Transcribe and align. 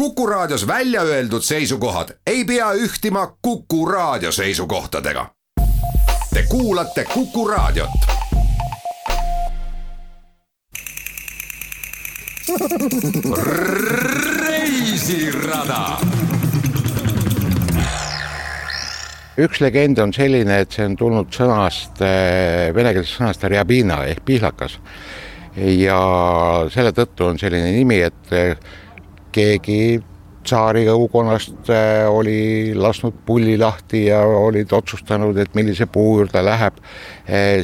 Kuku 0.00 0.26
Raadios 0.26 0.66
välja 0.66 1.02
öeldud 1.02 1.42
seisukohad 1.42 2.08
ei 2.26 2.44
pea 2.44 2.72
ühtima 2.72 3.36
Kuku 3.42 3.86
Raadio 3.86 4.32
seisukohtadega. 4.32 5.26
Te 6.34 6.42
kuulate 6.48 7.04
Kuku 7.04 7.48
Raadiot. 7.48 7.90
reisirada 14.40 15.98
üks 19.38 19.60
legend 19.60 19.98
on 19.98 20.12
selline, 20.16 20.60
et 20.60 20.72
see 20.72 20.88
on 20.88 20.96
tulnud 20.96 21.28
sõnast, 21.28 22.00
venekeelsest 22.74 23.20
sõnast 23.20 23.44
rjabina 23.52 24.04
ehk 24.08 24.24
pihlakas. 24.24 24.80
ja 25.56 26.02
selle 26.72 26.92
tõttu 26.96 27.28
on 27.28 27.38
selline 27.38 27.76
nimi, 27.76 28.00
et 28.00 28.38
keegi 29.32 30.00
tsaari 30.42 30.86
õukonnast 30.88 31.68
oli 32.08 32.72
lasknud 32.74 33.18
pulli 33.26 33.58
lahti 33.60 34.06
ja 34.06 34.22
olid 34.24 34.72
otsustanud, 34.72 35.36
et 35.36 35.54
millise 35.54 35.84
puu 35.86 36.14
juurde 36.20 36.40
läheb, 36.44 36.78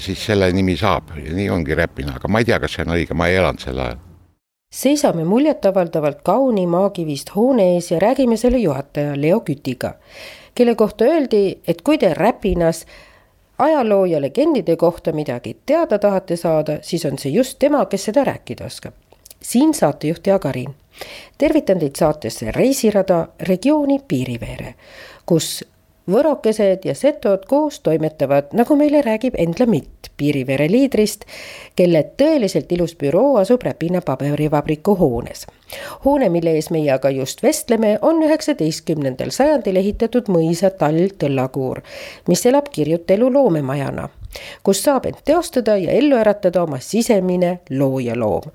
siis 0.04 0.26
selle 0.28 0.50
nimi 0.52 0.76
saab 0.76 1.14
ja 1.16 1.32
nii 1.32 1.48
ongi 1.50 1.78
Räpina, 1.78 2.18
aga 2.20 2.28
ma 2.28 2.44
ei 2.44 2.50
tea, 2.50 2.60
kas 2.60 2.76
see 2.76 2.84
on 2.84 2.92
õige, 2.98 3.16
ma 3.16 3.30
ei 3.32 3.40
elanud 3.40 3.64
sel 3.64 3.80
ajal 3.80 4.04
seisame 4.76 5.24
muljetavaldavalt 5.24 6.18
kauni 6.22 6.66
maakivist 6.66 7.30
hoone 7.36 7.74
ees 7.74 7.90
ja 7.90 7.98
räägime 7.98 8.36
selle 8.36 8.58
juhataja 8.58 9.14
Leo 9.20 9.40
Kütiga, 9.40 9.94
kelle 10.54 10.74
kohta 10.74 11.04
öeldi, 11.04 11.58
et 11.68 11.82
kui 11.82 11.98
te 11.98 12.14
Räpinas 12.14 12.86
ajaloo 13.58 14.04
ja 14.04 14.20
legendide 14.20 14.76
kohta 14.76 15.12
midagi 15.12 15.56
teada 15.66 15.98
tahate 15.98 16.36
saada, 16.36 16.78
siis 16.82 17.04
on 17.04 17.18
see 17.18 17.32
just 17.32 17.58
tema, 17.58 17.84
kes 17.86 18.04
seda 18.10 18.24
rääkida 18.24 18.66
oskab. 18.66 18.94
siin 19.40 19.74
saatejuht 19.74 20.26
Jaak 20.26 20.46
Arin. 20.46 20.74
Tervitan 21.38 21.78
teid 21.78 21.96
saatesse 21.98 22.50
Reisirada 22.50 23.26
regiooni 23.48 24.00
Piiriveere, 24.08 24.74
kus 25.26 25.64
võrokesed 26.10 26.86
ja 26.86 26.94
setod 26.94 27.46
koos 27.50 27.80
toimetavad, 27.80 28.52
nagu 28.54 28.76
meile 28.78 29.02
räägib 29.02 29.34
Endla 29.38 29.66
Mitt, 29.66 30.10
Piirivere 30.16 30.68
liidrist, 30.70 31.26
kelle 31.76 32.00
tõeliselt 32.16 32.70
ilus 32.72 32.94
büroo 32.96 33.36
asub 33.40 33.62
Räpina 33.66 34.00
paberivabriku 34.00 34.94
hoones. 34.96 35.46
hoone, 36.04 36.28
mille 36.28 36.54
ees 36.54 36.70
meie 36.70 36.92
aga 36.92 37.10
just 37.10 37.42
vestleme, 37.42 37.98
on 38.02 38.22
üheksateistkümnendal 38.22 39.30
sajandil 39.30 39.76
ehitatud 39.76 40.30
mõisa 40.30 40.70
Tall 40.70 41.10
Tõllakuur, 41.18 41.82
mis 42.28 42.46
elab 42.46 42.70
kirjutelu 42.72 43.32
loomemajana, 43.32 44.08
kus 44.62 44.82
saab 44.82 45.06
end 45.06 45.20
teostada 45.24 45.76
ja 45.76 45.92
ellu 45.92 46.16
äratada 46.16 46.62
oma 46.62 46.80
sisemine 46.80 47.58
loojaloom 47.70 48.52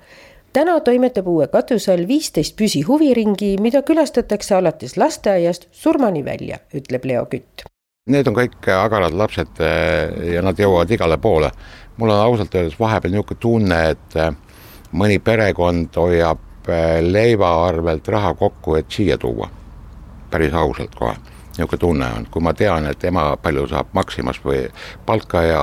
täna 0.52 0.80
toimetab 0.80 1.26
uue 1.26 1.46
katuse 1.48 1.92
all 1.92 2.06
viisteist 2.08 2.56
püsihuviringi, 2.56 3.56
mida 3.60 3.82
külastatakse 3.82 4.54
alates 4.54 4.96
lasteaiast 4.96 5.68
surmani 5.72 6.24
välja, 6.24 6.58
ütleb 6.74 7.04
Leo 7.08 7.26
Kütt. 7.26 7.64
Need 8.12 8.26
on 8.26 8.36
kõik 8.36 8.68
agarad 8.74 9.14
lapsed 9.14 9.60
eh, 9.62 10.32
ja 10.34 10.42
nad 10.42 10.58
jõuavad 10.58 10.90
igale 10.90 11.18
poole. 11.22 11.50
mul 11.96 12.10
on 12.10 12.20
ausalt 12.20 12.54
öeldes 12.54 12.78
vahepeal 12.80 13.12
niisugune 13.12 13.40
tunne, 13.40 13.80
et 13.90 14.16
eh, 14.16 14.32
mõni 14.92 15.18
perekond 15.18 15.96
hoiab 15.96 16.68
eh, 16.68 17.00
leiva 17.00 17.52
arvelt 17.66 18.08
raha 18.08 18.34
kokku, 18.34 18.76
et 18.76 18.90
siia 18.90 19.18
tuua. 19.18 19.50
päris 20.30 20.52
ausalt 20.52 20.94
kohe 20.94 21.14
niisugune 21.52 21.78
tunne 21.78 22.06
on, 22.16 22.26
kui 22.32 22.42
ma 22.44 22.54
tean, 22.56 22.86
et 22.88 23.04
ema 23.04 23.36
palju 23.40 23.66
saab 23.68 23.92
Maximas 23.96 24.38
või 24.44 24.62
palka 25.06 25.42
ja 25.44 25.62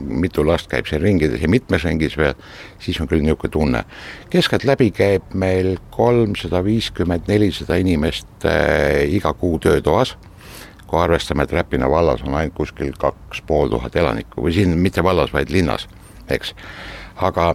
mitu 0.00 0.44
last 0.44 0.68
käib 0.70 0.88
siin 0.88 1.00
ringides 1.02 1.40
ja 1.40 1.48
mitmes 1.48 1.84
ringis 1.88 2.16
veel, 2.20 2.34
siis 2.82 3.00
on 3.00 3.08
küll 3.08 3.24
niisugune 3.24 3.52
tunne. 3.52 3.84
keskeltläbi 4.30 4.90
käib 4.90 5.32
meil 5.34 5.76
kolmsada 5.90 6.62
viiskümmend, 6.64 7.28
nelisada 7.28 7.78
inimest 7.80 8.44
äh, 8.44 9.06
iga 9.08 9.32
kuu 9.32 9.58
töötoas, 9.58 10.16
kui 10.86 11.00
arvestame, 11.00 11.42
et 11.46 11.52
Räpina 11.52 11.88
vallas 11.90 12.22
on 12.22 12.34
ainult 12.34 12.54
kuskil 12.54 12.92
kaks 12.98 13.40
pool 13.46 13.72
tuhat 13.72 13.96
elanikku 13.96 14.44
või 14.44 14.52
siin 14.52 14.76
mitte 14.78 15.04
vallas, 15.04 15.32
vaid 15.32 15.50
linnas, 15.50 15.88
eks. 16.28 16.54
Aga 17.16 17.54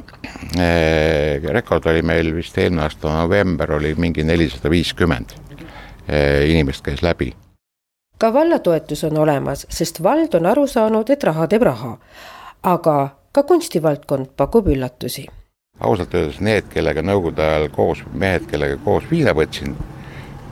äh, 0.57 1.37
rekord 1.53 1.85
oli 1.85 2.01
meil 2.01 2.33
vist 2.33 2.57
eelmine 2.57 2.87
aasta 2.87 3.13
november 3.21 3.77
oli 3.77 3.93
mingi 3.93 4.25
nelisada 4.25 4.73
viiskümmend 4.73 5.37
äh, 6.09 6.49
inimest 6.49 6.81
käis 6.81 7.05
läbi 7.05 7.29
ka 8.21 8.33
valla 8.33 8.59
toetus 8.59 9.03
on 9.03 9.17
olemas, 9.17 9.65
sest 9.69 10.03
vald 10.03 10.33
on 10.37 10.45
aru 10.45 10.67
saanud, 10.69 11.09
et 11.09 11.23
raha 11.23 11.47
teeb 11.49 11.63
raha. 11.65 11.97
aga 12.63 12.95
ka 13.31 13.43
kunstivaldkond 13.43 14.25
pakub 14.37 14.67
üllatusi. 14.67 15.25
ausalt 15.79 16.13
öeldes 16.13 16.37
need, 16.39 16.67
kellega 16.69 17.01
nõukogude 17.01 17.41
ajal 17.41 17.69
koos, 17.73 18.03
mehed, 18.13 18.45
kellega 18.51 18.77
koos 18.83 19.07
viina 19.11 19.33
võtsin 19.33 19.73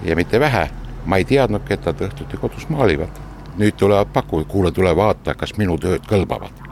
ja 0.04 0.16
mitte 0.16 0.40
vähe, 0.40 0.64
ma 1.06 1.18
ei 1.18 1.28
teadnudki, 1.30 1.74
et 1.74 1.86
nad 1.86 2.02
õhtuti 2.08 2.40
kodus 2.42 2.66
maalivad. 2.70 3.22
nüüd 3.58 3.78
tulevad 3.78 4.08
pakuvad, 4.14 4.48
kuule, 4.48 4.72
tule 4.72 4.96
vaata, 4.96 5.36
kas 5.36 5.54
minu 5.58 5.78
tööd 5.78 6.10
kõlbavad. 6.10 6.66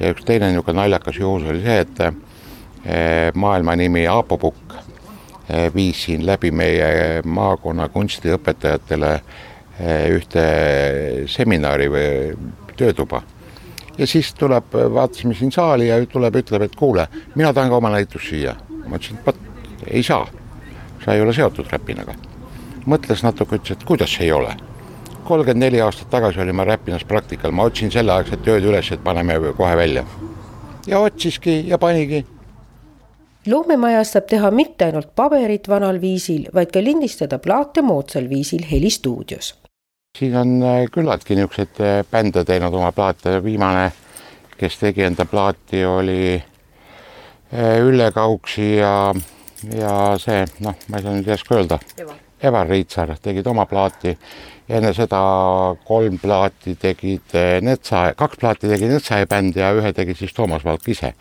ja 0.00 0.10
üks 0.10 0.24
teine 0.24 0.50
niisugune 0.50 0.80
naljakas 0.80 1.22
juhus 1.22 1.46
oli 1.46 1.62
see, 1.62 1.78
et 1.78 2.00
eh, 2.00 3.30
maailma 3.34 3.76
nimi 3.76 4.06
Aapo 4.06 4.38
Pukk 4.38 4.74
eh, 4.74 5.70
viis 5.74 6.04
siin 6.04 6.26
läbi 6.26 6.50
meie 6.50 7.22
maakonna 7.24 7.88
kunstiõpetajatele 7.88 9.14
ühte 9.80 10.42
seminari 11.26 11.88
või 11.90 12.08
töötuba. 12.76 13.22
ja 13.98 14.06
siis 14.06 14.34
tuleb, 14.34 14.72
vaatasime 14.94 15.34
siin 15.34 15.52
saali 15.52 15.88
ja 15.88 16.00
tuleb, 16.06 16.36
ütleb, 16.36 16.62
et 16.62 16.76
kuule, 16.76 17.06
mina 17.34 17.52
tahan 17.52 17.70
ka 17.70 17.76
oma 17.76 17.90
näitust 17.90 18.28
siia. 18.28 18.56
ma 18.86 18.96
ütlesin, 18.96 19.18
et 19.18 19.26
vot, 19.26 19.36
ei 19.86 20.02
saa, 20.02 20.26
sa 21.04 21.14
ei 21.14 21.22
ole 21.22 21.32
seotud 21.32 21.66
Räpinaga. 21.72 22.14
mõtles 22.86 23.22
natuke, 23.22 23.56
ütles, 23.56 23.76
et 23.76 23.84
kuidas 23.84 24.18
ei 24.20 24.32
ole. 24.32 24.56
kolmkümmend 25.24 25.64
neli 25.64 25.80
aastat 25.80 26.10
tagasi 26.10 26.40
olin 26.40 26.54
ma 26.54 26.64
Räpinas 26.64 27.04
praktikal, 27.04 27.50
ma 27.50 27.62
otsin 27.62 27.90
selleaegset 27.90 28.42
tööd 28.42 28.64
üles, 28.64 28.92
et 28.92 29.04
paneme 29.04 29.40
kohe 29.56 29.76
välja. 29.76 30.04
ja 30.86 30.98
otsiski 30.98 31.64
ja 31.68 31.78
panigi 31.78 32.24
loomemajas 33.46 34.12
saab 34.12 34.26
teha 34.30 34.50
mitte 34.50 34.84
ainult 34.84 35.14
paberit 35.14 35.68
vanal 35.68 36.00
viisil, 36.00 36.46
vaid 36.54 36.70
ka 36.70 36.82
lindistada 36.82 37.38
plaate 37.38 37.82
moodsal 37.82 38.28
viisil 38.30 38.62
helistuudios 38.70 39.61
siin 40.18 40.36
on 40.36 40.62
äh, 40.62 40.84
küllaltki 40.92 41.36
niisuguseid 41.36 41.78
äh, 41.80 42.04
bände 42.10 42.44
teinud 42.44 42.74
oma 42.76 42.92
plaate, 42.92 43.38
viimane, 43.44 43.86
kes 44.60 44.76
tegi 44.80 45.06
enda 45.06 45.24
plaati, 45.24 45.84
oli 45.88 46.34
äh, 46.36 47.78
Ülle 47.80 48.10
Kauksi 48.12 48.74
ja, 48.76 49.14
ja 49.72 49.94
see, 50.20 50.42
noh, 50.60 50.76
ma 50.88 51.00
ei 51.00 51.06
saa 51.06 51.14
nüüd 51.16 51.30
järsku 51.32 51.56
öelda, 51.56 51.78
Evar 52.44 52.68
Riitsar 52.68 53.14
tegid 53.22 53.46
oma 53.48 53.64
plaati. 53.70 54.18
enne 54.72 54.92
seda 54.94 55.18
kolm 55.84 56.18
plaati 56.22 56.74
tegid 56.80 57.34
Netsa, 57.60 58.12
kaks 58.16 58.38
plaati 58.40 58.68
tegi 58.70 58.88
Netsaja 58.88 59.26
bänd 59.28 59.56
ja 59.56 59.72
ühe 59.76 59.92
tegi 59.92 60.14
siis 60.14 60.32
Toomas 60.32 60.64
Valk 60.64 60.88
ise. 60.88 61.12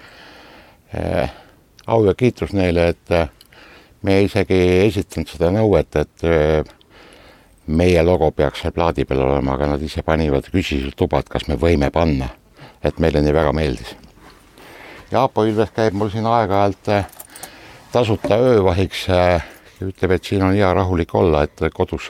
au 1.88 2.06
ja 2.06 2.14
kiitus 2.14 2.54
neile, 2.54 2.88
et 2.90 3.10
me 4.04 4.22
isegi 4.24 4.54
ei 4.54 4.88
esitanud 4.88 5.28
seda 5.28 5.52
nõuet, 5.52 5.96
et 5.96 6.72
meie 7.68 8.04
logo 8.04 8.32
peaks 8.32 8.64
seal 8.64 8.74
plaadi 8.76 9.06
peal 9.06 9.22
olema, 9.26 9.56
aga 9.56 9.74
nad 9.74 9.84
ise 9.84 10.04
panivad, 10.04 10.50
küsisid 10.54 10.96
luba, 11.00 11.22
et 11.22 11.30
kas 11.30 11.48
me 11.48 11.58
võime 11.60 11.92
panna. 11.92 12.30
et 12.82 12.98
meile 12.98 13.22
nii 13.22 13.34
väga 13.34 13.52
meeldis. 13.54 13.92
Jaapo 15.12 15.44
Ilves 15.46 15.70
käib 15.70 15.94
mul 15.94 16.10
siin 16.10 16.26
aeg-ajalt 16.26 16.90
äh, 16.90 17.06
tasuta 17.94 18.40
öövahiks 18.42 19.04
äh, 19.14 19.46
ütleb, 19.86 20.18
et 20.18 20.26
siin 20.26 20.42
on 20.42 20.58
hea 20.58 20.74
rahulik 20.74 21.14
olla, 21.14 21.44
et 21.46 21.62
kodus 21.78 22.10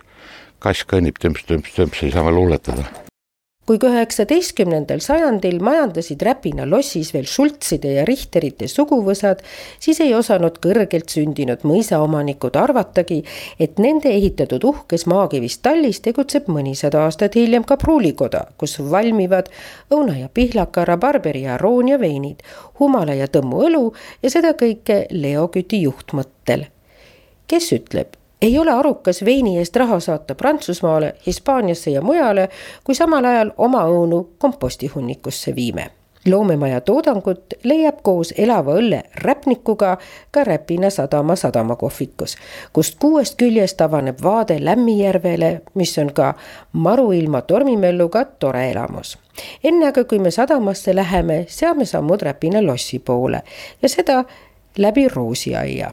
kass 0.64 0.88
kõnnib 0.88 1.20
tümps-tümps-tümps, 1.20 2.06
ei 2.08 2.16
saa 2.16 2.24
veel 2.24 2.40
luuletada 2.40 2.88
kui 3.70 3.78
ka 3.78 3.92
üheksateistkümnendal 3.94 5.04
sajandil 5.06 5.60
majandasid 5.62 6.24
Räpina 6.26 6.66
lossis 6.66 7.12
veel 7.14 7.28
Schultzide 7.30 7.92
ja 8.00 8.06
Richterite 8.10 8.66
suguvõsad, 8.72 9.44
siis 9.80 10.00
ei 10.02 10.16
osanud 10.18 10.58
kõrgelt 10.64 11.14
sündinud 11.14 11.62
mõisaomanikud 11.70 12.58
arvatagi, 12.58 13.20
et 13.62 13.78
nende 13.78 14.10
ehitatud 14.10 14.66
uhkes 14.66 15.06
maakivist 15.12 15.62
tallis 15.68 16.02
tegutseb 16.02 16.50
mõnisada 16.50 17.06
aastat 17.06 17.38
hiljem 17.38 17.68
ka 17.68 17.78
pruulikoda, 17.82 18.48
kus 18.58 18.80
valmivad 18.82 19.52
õuna 19.94 20.18
ja 20.24 20.32
pihlaka, 20.34 20.86
rabarberi 20.90 21.46
ja 21.46 21.60
aroonia 21.60 22.00
veinid, 22.02 22.42
humala 22.82 23.14
ja 23.14 23.30
tõmmu 23.30 23.62
õlu 23.70 23.84
ja 24.24 24.34
seda 24.34 24.56
kõike 24.58 25.06
Leo 25.14 25.48
Küti 25.54 25.84
juhtmõttel. 25.86 26.66
kes 27.52 27.74
ütleb, 27.76 28.21
ei 28.42 28.60
ole 28.60 28.72
arukas 28.72 29.26
veini 29.26 29.58
eest 29.58 29.76
raha 29.76 30.00
saata 30.00 30.36
Prantsusmaale, 30.36 31.16
Hispaaniasse 31.28 31.92
ja 31.92 32.02
mujale, 32.02 32.50
kui 32.84 32.96
samal 32.96 33.26
ajal 33.26 33.52
oma 33.58 33.86
õunu 33.86 34.30
kompostihunnikusse 34.38 35.56
viime. 35.56 35.92
loomemaja 36.26 36.82
toodangut 36.82 37.54
leiab 37.64 38.04
koos 38.06 38.34
elava 38.38 38.76
õlle 38.78 39.04
räpnikuga 39.16 39.98
ka 40.32 40.44
Räpina 40.44 40.90
sadama 40.90 41.36
sadamakohvikus, 41.36 42.36
kust 42.74 43.00
kuuest 43.00 43.38
küljest 43.38 43.82
avaneb 43.82 44.22
vaade 44.24 44.66
Lämmijärvele, 44.66 45.62
mis 45.74 45.98
on 45.98 46.14
ka 46.14 46.34
maruilma 46.74 47.42
tormimölluga 47.42 48.26
tore 48.26 48.72
elamus. 48.72 49.18
enne 49.64 49.88
aga, 49.88 50.04
kui 50.04 50.20
me 50.20 50.32
sadamasse 50.32 50.96
läheme, 50.96 51.46
seame 51.48 51.86
sammud 51.86 52.22
Räpina 52.22 52.66
lossi 52.66 53.00
poole 53.00 53.42
ja 53.82 53.90
seda 53.90 54.24
läbi 54.78 55.08
roosiaia 55.08 55.92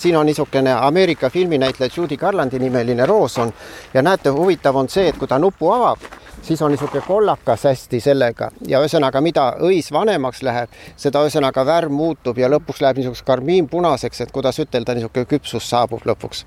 siin 0.00 0.16
on 0.16 0.26
niisugune 0.26 0.72
Ameerika 0.72 1.30
filminäitleja 1.30 1.90
Judy 1.96 2.16
Garlandi 2.16 2.58
nimeline 2.58 3.06
roos 3.06 3.38
on. 3.38 3.52
Ja 3.94 4.02
näete, 4.02 4.30
huvitav 4.30 4.76
on 4.76 4.88
see, 4.88 5.08
et 5.08 5.16
kui 5.16 5.28
ta 5.28 5.38
nupu 5.38 5.70
avab, 5.72 5.98
siis 6.42 6.62
on 6.62 6.70
niisugune 6.70 7.02
kollakas 7.06 7.64
hästi 7.64 8.00
sellega 8.00 8.50
ja 8.66 8.80
ühesõnaga, 8.82 9.20
mida 9.20 9.44
õis 9.62 9.92
vanemaks 9.92 10.42
läheb, 10.42 10.70
seda 10.96 11.22
ühesõnaga 11.24 11.64
värv 11.66 11.92
muutub 11.94 12.38
ja 12.38 12.50
lõpuks 12.50 12.82
läheb 12.82 12.98
niisuguseks 12.98 13.26
karmiinpunaseks, 13.26 14.20
et 14.20 14.32
kuidas 14.34 14.58
ütelda, 14.62 14.94
niisugune 14.94 15.28
küpsus 15.30 15.68
saabub 15.70 16.06
lõpuks. 16.06 16.44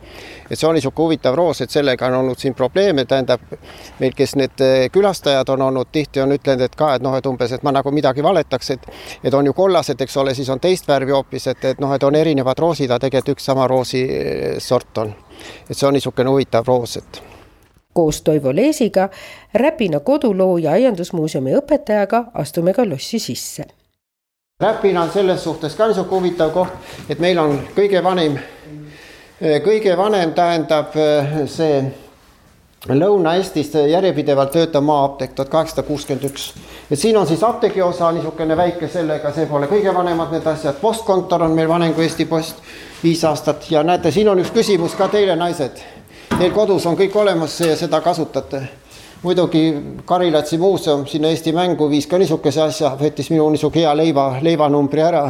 et 0.50 0.60
see 0.60 0.68
on 0.68 0.76
niisugune 0.76 1.06
huvitav 1.06 1.36
roos, 1.36 1.62
et 1.62 1.72
sellega 1.72 2.08
on 2.08 2.20
olnud 2.20 2.40
siin 2.40 2.54
probleeme, 2.54 3.06
tähendab 3.06 3.42
meil, 4.00 4.14
kes 4.16 4.36
need 4.36 4.62
eh, 4.62 4.90
külastajad 4.92 5.50
on 5.50 5.62
olnud, 5.62 5.92
tihti 5.92 6.22
on 6.22 6.32
ütlenud, 6.32 6.62
et 6.62 6.76
ka, 6.76 6.94
et 6.96 7.02
noh, 7.02 7.16
et 7.16 7.26
umbes, 7.26 7.52
et 7.52 7.64
ma 7.64 7.72
nagu 7.72 7.92
midagi 7.92 8.24
valetaks, 8.24 8.70
et 8.70 8.90
et 9.24 9.34
on 9.34 9.46
ju 9.46 9.54
kollased, 9.54 10.02
eks 10.02 10.18
ole, 10.18 10.34
siis 10.36 10.50
on 10.50 10.60
teist 10.60 10.88
värvi 10.88 11.12
hoopis, 11.12 11.48
et, 11.48 11.66
et 11.66 11.80
noh, 11.80 11.94
et 11.94 12.04
on 12.04 12.16
erinevad 12.16 12.60
roosid, 12.60 12.92
aga 12.92 13.08
tegelikult 13.08 13.38
üks 13.38 13.48
sama 13.52 13.68
roosi 13.68 14.04
eh, 14.10 14.60
sort 14.60 14.98
on. 14.98 15.16
et 15.70 15.78
see 15.78 15.88
on 15.88 15.94
niisugune 15.94 16.30
huvitav 16.30 16.68
roos, 16.68 16.98
et 16.98 17.35
koos 17.96 18.22
Toivo 18.22 18.56
Leesiga, 18.56 19.10
Räpina 19.54 20.00
koduloo 20.00 20.58
ja 20.58 20.72
aiandusmuuseumi 20.76 21.56
õpetajaga 21.56 22.26
astume 22.34 22.74
ka 22.74 22.84
lossi 22.90 23.20
sisse. 23.20 23.64
Räpina 24.60 25.02
on 25.02 25.12
selles 25.12 25.44
suhtes 25.44 25.76
ka 25.76 25.88
niisugune 25.88 26.20
huvitav 26.20 26.52
koht, 26.52 26.76
et 27.10 27.20
meil 27.20 27.40
on 27.40 27.58
kõige 27.76 28.04
vanim, 28.04 28.38
kõige 29.64 29.96
vanem 29.98 30.34
tähendab 30.36 30.96
see 31.52 31.80
Lõuna-Eestis 32.86 33.72
järjepidevalt 33.90 34.52
töötav 34.54 34.84
maa-apteek 34.86 35.32
tuhat 35.34 35.50
kaheksasada 35.50 35.88
kuuskümmend 35.88 36.28
üks. 36.28 36.54
et 36.92 37.00
siin 37.00 37.18
on 37.18 37.28
siis 37.28 37.44
apteegi 37.44 37.82
osa 37.82 38.12
niisugune 38.12 38.58
väike 38.58 38.88
sellega, 38.88 39.32
see 39.34 39.46
pole 39.50 39.66
kõige 39.72 39.94
vanemad 39.94 40.32
need 40.32 40.48
asjad, 40.48 40.76
postkontor 40.82 41.42
on 41.48 41.56
meil 41.56 41.68
vanem 41.68 41.94
kui 41.94 42.04
Eesti 42.04 42.26
Post, 42.26 42.62
viis 43.04 43.24
aastat 43.24 43.72
ja 43.72 43.84
näete, 43.84 44.12
siin 44.12 44.30
on 44.30 44.40
üks 44.40 44.52
küsimus 44.54 44.94
ka 44.96 45.08
teile, 45.08 45.36
naised 45.36 45.82
Teil 46.36 46.52
kodus 46.52 46.84
on 46.90 46.98
kõik 47.00 47.14
olemas 47.16 47.54
ja 47.64 47.78
seda 47.80 48.02
kasutate. 48.04 48.60
muidugi 49.24 49.62
Karilatsi 50.06 50.58
muuseum 50.58 51.06
sinna 51.08 51.30
Eesti 51.32 51.54
Mängu 51.56 51.88
viis 51.90 52.08
ka 52.08 52.18
niisuguse 52.18 52.62
asja, 52.62 52.92
võttis 53.00 53.30
minu 53.32 53.48
niisugune 53.50 53.82
hea 53.86 53.94
leiva, 53.96 54.26
leivanumbri 54.42 55.02
ära. 55.02 55.24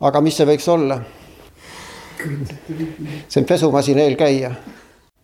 aga 0.00 0.20
mis 0.20 0.36
see 0.36 0.46
võiks 0.46 0.68
olla? 0.68 0.98
see 3.28 3.40
on 3.40 3.46
pesumasina 3.46 4.00
eelkäija 4.00 4.50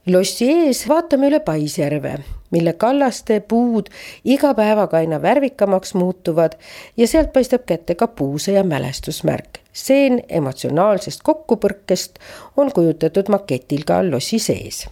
lossi 0.06 0.48
ees 0.52 0.84
vaatame 0.88 1.28
üle 1.30 1.40
Paisjärve, 1.40 2.14
mille 2.52 2.72
kallaste 2.72 3.40
puud 3.48 3.88
iga 4.24 4.52
päevaga 4.54 5.00
aina 5.00 5.20
värvikamaks 5.22 5.94
muutuvad 5.94 6.58
ja 6.96 7.08
sealt 7.08 7.32
paistab 7.32 7.64
kätte 7.66 7.94
ka 7.94 8.08
puusõja 8.08 8.64
mälestusmärk. 8.68 9.62
Stseen 9.72 10.20
emotsionaalsest 10.28 11.24
kokkupõrkest 11.26 12.20
on 12.56 12.72
kujutatud 12.72 13.32
maketil 13.32 13.88
ka 13.88 14.02
lossi 14.10 14.38
sees 14.38 14.84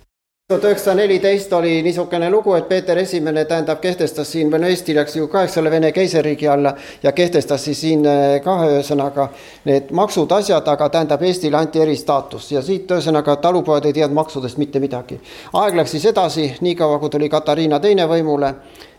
tuhat 0.52 0.64
üheksasada 0.64 0.96
neliteist 0.96 1.52
oli 1.52 1.82
niisugune 1.82 2.30
lugu, 2.30 2.52
et 2.54 2.68
Peeter 2.68 2.98
Esimene 2.98 3.44
tähendab, 3.48 3.78
kehtestas 3.80 4.32
siin, 4.32 4.50
või 4.52 4.60
no 4.60 4.68
Eesti 4.68 4.94
läks 4.94 5.16
ju 5.16 5.28
kaheksale 5.32 5.70
Vene 5.70 5.92
keisririigi 5.92 6.48
alla 6.48 6.74
ja 7.02 7.12
kehtestas 7.12 7.64
siis 7.64 7.80
siin 7.80 8.04
eh, 8.06 8.40
ka 8.44 8.58
ühesõnaga 8.68 9.28
need 9.64 9.94
maksud, 9.96 10.32
asjad, 10.36 10.68
aga 10.68 10.88
tähendab, 10.92 11.24
Eestile 11.24 11.56
anti 11.56 11.80
eristaatus 11.80 12.50
ja 12.52 12.62
siit 12.62 12.90
ühesõnaga 12.90 13.36
talupojad 13.40 13.88
ei 13.88 13.96
teadnud 13.96 14.20
maksudest 14.20 14.60
mitte 14.60 14.80
midagi. 14.80 15.20
aeg 15.52 15.80
läks 15.80 15.96
siis 15.96 16.04
edasi, 16.12 16.50
niikaua 16.60 16.98
kui 16.98 17.10
tuli 17.10 17.32
Katariina 17.32 17.80
teine 17.80 18.06
võimule 18.08 18.54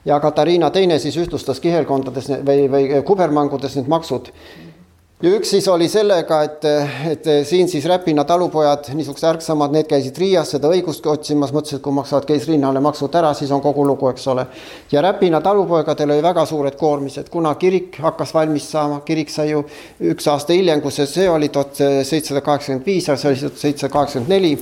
ja 0.05 0.19
Katariina 0.19 0.69
teine 0.69 0.99
siis 0.99 1.17
ühtlustas 1.17 1.59
kihelkondades 1.59 2.31
või, 2.41 2.69
või 2.71 3.03
kubermangudes 3.05 3.77
need 3.77 3.93
maksud 3.93 4.33
ja 5.23 5.31
üks 5.31 5.53
siis 5.53 5.67
oli 5.71 5.87
sellega, 5.91 6.41
et, 6.43 6.65
et 7.07 7.27
siin 7.47 7.69
siis 7.71 7.85
Räpina 7.87 8.25
talupojad, 8.27 8.89
niisugused 8.97 9.27
ärksamad, 9.29 9.71
need 9.71 9.87
käisid 9.87 10.19
Riias 10.19 10.51
seda 10.55 10.71
õigust 10.73 11.07
otsimas, 11.07 11.53
mõtlesid, 11.55 11.79
et 11.79 11.85
kui 11.85 11.95
maksavad 11.95 12.27
keisrinnale 12.27 12.81
maksud 12.83 13.15
ära, 13.15 13.31
siis 13.37 13.51
on 13.55 13.63
kogu 13.63 13.85
lugu, 13.87 14.09
eks 14.11 14.27
ole. 14.33 14.45
ja 14.91 15.01
Räpina 15.05 15.39
talupoegadel 15.41 16.11
oli 16.17 16.25
väga 16.25 16.45
suured 16.49 16.75
koormised, 16.79 17.31
kuna 17.31 17.55
kirik 17.55 18.01
hakkas 18.03 18.33
valmis 18.35 18.67
saama, 18.75 18.99
kirik 19.07 19.31
sai 19.31 19.53
ju 19.53 19.63
üks 20.11 20.27
aasta 20.27 20.57
hiljem, 20.57 20.83
kui 20.83 20.91
see, 20.91 21.07
see 21.07 21.29
oli 21.29 21.49
tuhat 21.49 21.79
seitsesada 21.79 22.43
kaheksakümmend 22.43 22.85
viis, 22.91 23.07
see 23.07 23.31
oli 23.31 23.45
tuhat 23.45 23.61
seitsesada 23.63 23.93
kaheksakümmend 23.95 24.35
neli 24.35 24.57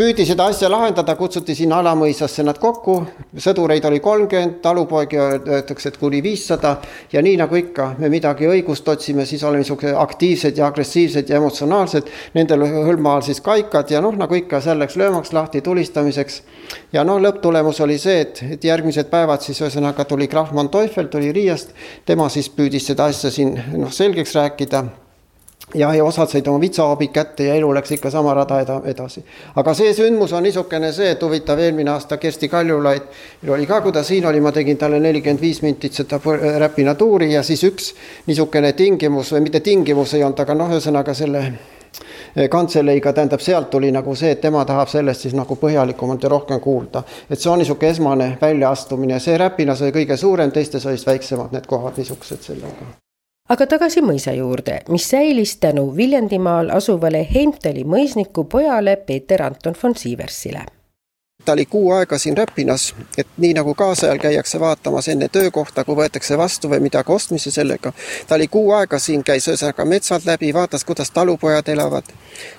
püüdi 0.00 0.24
seda 0.24 0.46
asja 0.48 0.68
lahendada, 0.72 1.12
kutsuti 1.12 1.52
sinna 1.52 1.82
Alamõisasse 1.82 2.40
nad 2.46 2.56
kokku, 2.60 2.94
sõdureid 3.36 3.84
oli 3.84 3.98
kolmkümmend, 4.00 4.54
talupoegi 4.64 5.18
öeldakse, 5.20 5.90
et 5.90 5.98
kuni 6.00 6.22
viissada 6.24 6.70
ja 7.12 7.20
nii 7.20 7.36
nagu 7.36 7.58
ikka, 7.58 7.90
me 8.00 8.08
midagi 8.12 8.48
õigust 8.48 8.88
otsime, 8.88 9.26
siis 9.28 9.44
oleme 9.44 9.60
niisugused 9.60 9.98
aktiivsed 10.00 10.56
ja 10.56 10.70
agressiivsed 10.70 11.28
ja 11.28 11.36
emotsionaalsed, 11.36 12.08
nendel 12.38 12.64
hõlma 12.88 13.18
all 13.18 13.26
siis 13.26 13.42
kaikad 13.44 13.92
ja 13.92 14.00
noh, 14.00 14.16
nagu 14.16 14.38
ikka, 14.40 14.62
seal 14.64 14.80
läks 14.80 14.96
löömaks 14.96 15.34
lahti, 15.36 15.60
tulistamiseks. 15.68 16.40
ja 16.96 17.04
noh, 17.04 17.20
lõpptulemus 17.20 17.82
oli 17.84 17.98
see, 18.00 18.24
et, 18.24 18.42
et 18.56 18.64
järgmised 18.64 19.12
päevad 19.12 19.44
siis 19.44 19.60
ühesõnaga 19.60 20.08
tuli 20.08 20.30
Krahman 20.32 20.72
Teufel, 20.72 21.12
tuli 21.12 21.28
Riiast, 21.36 21.76
tema 22.08 22.32
siis 22.32 22.48
püüdis 22.48 22.88
seda 22.88 23.12
asja 23.12 23.28
siin 23.30 23.52
noh, 23.76 23.92
selgeks 23.92 24.34
rääkida 24.40 24.84
ja, 25.74 25.94
ja 25.94 26.04
osad 26.04 26.28
said 26.28 26.46
oma 26.46 26.60
vitsaabid 26.60 27.12
kätte 27.14 27.44
ja 27.44 27.54
elu 27.54 27.72
läks 27.74 27.92
ikka 27.96 28.10
sama 28.10 28.34
rada 28.34 28.60
eda, 28.60 28.80
edasi. 28.84 29.24
aga 29.56 29.74
see 29.74 29.94
sündmus 29.94 30.32
on 30.32 30.42
niisugune 30.42 30.92
see, 30.92 31.10
et 31.14 31.22
huvitav, 31.22 31.58
eelmine 31.58 31.90
aasta 31.90 32.16
Kersti 32.16 32.48
Kaljulaid, 32.48 33.02
oli 33.48 33.66
ka, 33.66 33.80
kui 33.80 33.92
ta 33.92 34.02
siin 34.02 34.26
oli, 34.26 34.40
ma 34.40 34.52
tegin 34.52 34.78
talle 34.78 35.00
nelikümmend 35.00 35.40
viis 35.40 35.62
mintit 35.62 35.96
seda 35.96 36.20
Räpina 36.58 36.94
tuuri 36.94 37.32
ja 37.32 37.42
siis 37.42 37.64
üks 37.64 37.92
niisugune 38.26 38.72
tingimus 38.72 39.34
või 39.34 39.46
mitte 39.48 39.60
tingimus 39.60 40.14
ei 40.14 40.24
olnud, 40.24 40.40
aga 40.40 40.54
noh, 40.54 40.72
ühesõnaga 40.74 41.14
selle 41.14 41.44
kantseleiga, 42.50 43.12
tähendab, 43.12 43.42
sealt 43.42 43.70
tuli 43.70 43.90
nagu 43.92 44.14
see, 44.14 44.30
et 44.36 44.40
tema 44.40 44.62
tahab 44.64 44.88
sellest 44.88 45.26
siis 45.26 45.34
nagu 45.34 45.56
põhjalikumalt 45.58 46.22
ja 46.22 46.30
rohkem 46.30 46.60
kuulda. 46.60 47.02
et 47.30 47.38
see 47.38 47.50
on 47.50 47.58
niisugune 47.58 47.90
esmane 47.90 48.32
väljaastumine, 48.40 49.20
see 49.20 49.38
Räpinas 49.38 49.82
oli 49.82 49.94
kõige 50.00 50.16
suurem, 50.16 50.50
teistes 50.50 50.86
olid 50.86 51.06
väiksemad 51.06 51.52
need 51.52 51.66
kohad 51.66 51.98
niisugused 51.98 52.42
sellega 52.52 52.92
aga 53.50 53.66
tagasi 53.66 54.02
mõisa 54.06 54.34
juurde, 54.36 54.80
mis 54.88 55.08
säilis 55.10 55.56
tänu 55.62 55.90
Viljandimaal 55.96 56.70
asuvale 56.74 57.24
Heimtali 57.34 57.84
mõisniku 57.84 58.46
pojale 58.50 58.96
Peeter 59.06 59.42
Anton 59.42 59.74
von 59.82 59.96
Sieversile 59.98 60.66
ta 61.44 61.52
oli 61.52 61.66
kuu 61.66 61.92
aega 61.92 62.18
siin 62.18 62.36
Räpinas, 62.36 62.94
et 63.18 63.26
nii 63.36 63.54
nagu 63.54 63.74
kaasajal 63.74 64.18
käiakse 64.18 64.60
vaatamas 64.60 65.08
enne 65.08 65.28
töökohta, 65.28 65.84
kui 65.84 65.96
võetakse 65.96 66.38
vastu 66.38 66.70
või 66.70 66.80
midagi 66.80 67.12
ostmise 67.12 67.50
sellega. 67.50 67.92
ta 68.28 68.34
oli 68.34 68.48
kuu 68.48 68.72
aega 68.72 68.98
siin, 68.98 69.24
käis 69.24 69.48
ühesõnaga 69.48 69.84
metsad 69.84 70.26
läbi, 70.26 70.54
vaatas, 70.54 70.84
kuidas 70.84 71.10
talupojad 71.10 71.68
elavad. 71.68 72.04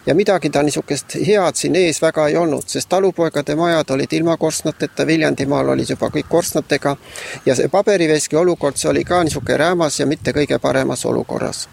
ja 0.06 0.16
midagi 0.16 0.50
ta 0.50 0.64
niisugust 0.64 1.16
head 1.28 1.56
siin 1.56 1.76
ees 1.76 2.02
väga 2.02 2.28
ei 2.28 2.38
olnud, 2.38 2.64
sest 2.68 2.90
talupoegade 2.90 3.56
majad 3.56 3.90
olid 3.90 4.14
ilma 4.14 4.38
korstnateta, 4.38 5.08
Viljandimaal 5.08 5.70
olid 5.70 5.90
juba 5.90 6.10
kõik 6.10 6.30
korstnatega. 6.30 6.98
ja 7.46 7.56
see 7.56 7.68
paberiveski 7.68 8.36
olukord, 8.36 8.76
see 8.78 8.90
oli 8.90 9.04
ka 9.04 9.24
niisugune 9.24 9.58
räämas 9.58 10.00
ja 10.00 10.06
mitte 10.06 10.32
kõige 10.32 10.60
paremas 10.60 11.06
olukorras 11.06 11.68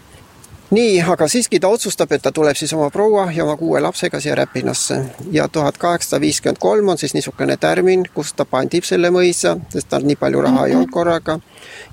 nii, 0.71 1.01
aga 1.01 1.27
siiski 1.27 1.59
ta 1.59 1.67
otsustab, 1.67 2.11
et 2.11 2.21
ta 2.21 2.31
tuleb 2.31 2.57
siis 2.57 2.73
oma 2.73 2.89
proua 2.93 3.29
ja 3.33 3.43
oma 3.43 3.55
kuue 3.57 3.81
lapsega 3.81 4.19
siia 4.19 4.35
Räpinasse 4.35 4.99
ja 5.31 5.47
tuhat 5.47 5.77
kaheksasada 5.77 6.21
viiskümmend 6.21 6.57
kolm 6.59 6.89
on 6.89 6.97
siis 6.97 7.13
niisugune 7.13 7.57
tärmin, 7.57 8.05
kus 8.13 8.33
ta 8.33 8.45
pandib 8.45 8.85
selle 8.85 9.09
mõisa, 9.13 9.55
sest 9.73 9.89
tal 9.89 10.05
nii 10.05 10.15
palju 10.19 10.41
raha 10.45 10.67
ei 10.67 10.75
olnud 10.75 10.91
korraga 10.93 11.39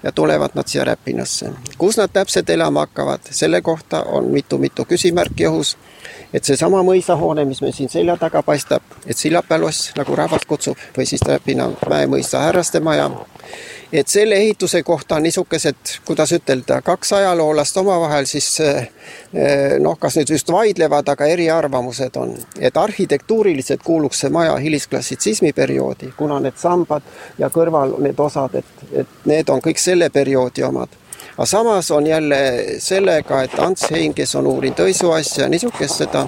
ja 0.03 0.13
tulevad 0.13 0.55
nad 0.55 0.69
siia 0.69 0.85
Räpinasse. 0.85 1.51
kus 1.79 1.97
nad 1.97 2.13
täpselt 2.13 2.51
elama 2.51 2.85
hakkavad, 2.87 3.31
selle 3.31 3.63
kohta 3.63 4.03
on 4.03 4.29
mitu-mitu 4.33 4.85
küsimärki 4.85 5.49
õhus. 5.49 5.77
et 6.33 6.45
seesama 6.45 6.83
mõisahoone, 6.83 7.45
mis 7.45 7.63
meil 7.63 7.73
siin 7.73 7.89
selja 7.89 8.17
taga 8.17 8.43
paistab, 8.43 8.83
et 9.07 9.17
Sillapäe 9.17 9.59
loss, 9.59 9.93
nagu 9.97 10.17
rahvas 10.17 10.45
kutsub, 10.47 10.77
või 10.99 11.07
siis 11.07 11.23
Räpina 11.23 11.71
mäemõisa 11.89 12.39
härraste 12.39 12.81
maja 12.81 13.11
et 13.93 14.09
selle 14.09 14.35
ehituse 14.35 14.83
kohta 14.83 15.17
on 15.17 15.23
niisugused, 15.23 15.93
kuidas 16.05 16.33
ütelda, 16.33 16.81
kaks 16.83 17.13
ajaloolast 17.13 17.77
omavahel 17.77 18.27
siis 18.27 18.49
eh, 18.61 18.89
noh, 19.81 19.99
kas 19.99 20.19
nüüd 20.19 20.33
just 20.35 20.51
vaidlevad, 20.53 21.09
aga 21.09 21.27
eriarvamused 21.27 22.17
on. 22.17 22.35
et 22.61 22.77
arhitektuuriliselt 22.77 23.83
kuuluks 23.83 24.21
see 24.25 24.31
maja 24.31 24.57
hilisklassitsismi 24.57 25.53
perioodi, 25.53 26.13
kuna 26.17 26.41
need 26.41 26.59
sambad 26.59 27.03
ja 27.39 27.51
kõrval 27.51 27.99
need 28.03 28.21
osad, 28.21 28.55
et, 28.55 28.87
et 28.93 29.19
need 29.25 29.49
on 29.49 29.63
kõik 29.65 29.81
selle 29.83 30.11
perioodi 30.11 30.65
omad 30.67 31.03
aga 31.37 31.47
samas 31.47 31.91
on 31.91 32.07
jälle 32.07 32.65
sellega, 32.79 33.43
et 33.43 33.59
Ants 33.59 33.91
Hein, 33.91 34.15
kes 34.15 34.35
on 34.35 34.47
uurinud 34.47 34.81
Õisu 34.87 35.11
asja, 35.13 35.49
niisugust 35.49 36.03
seda, 36.03 36.27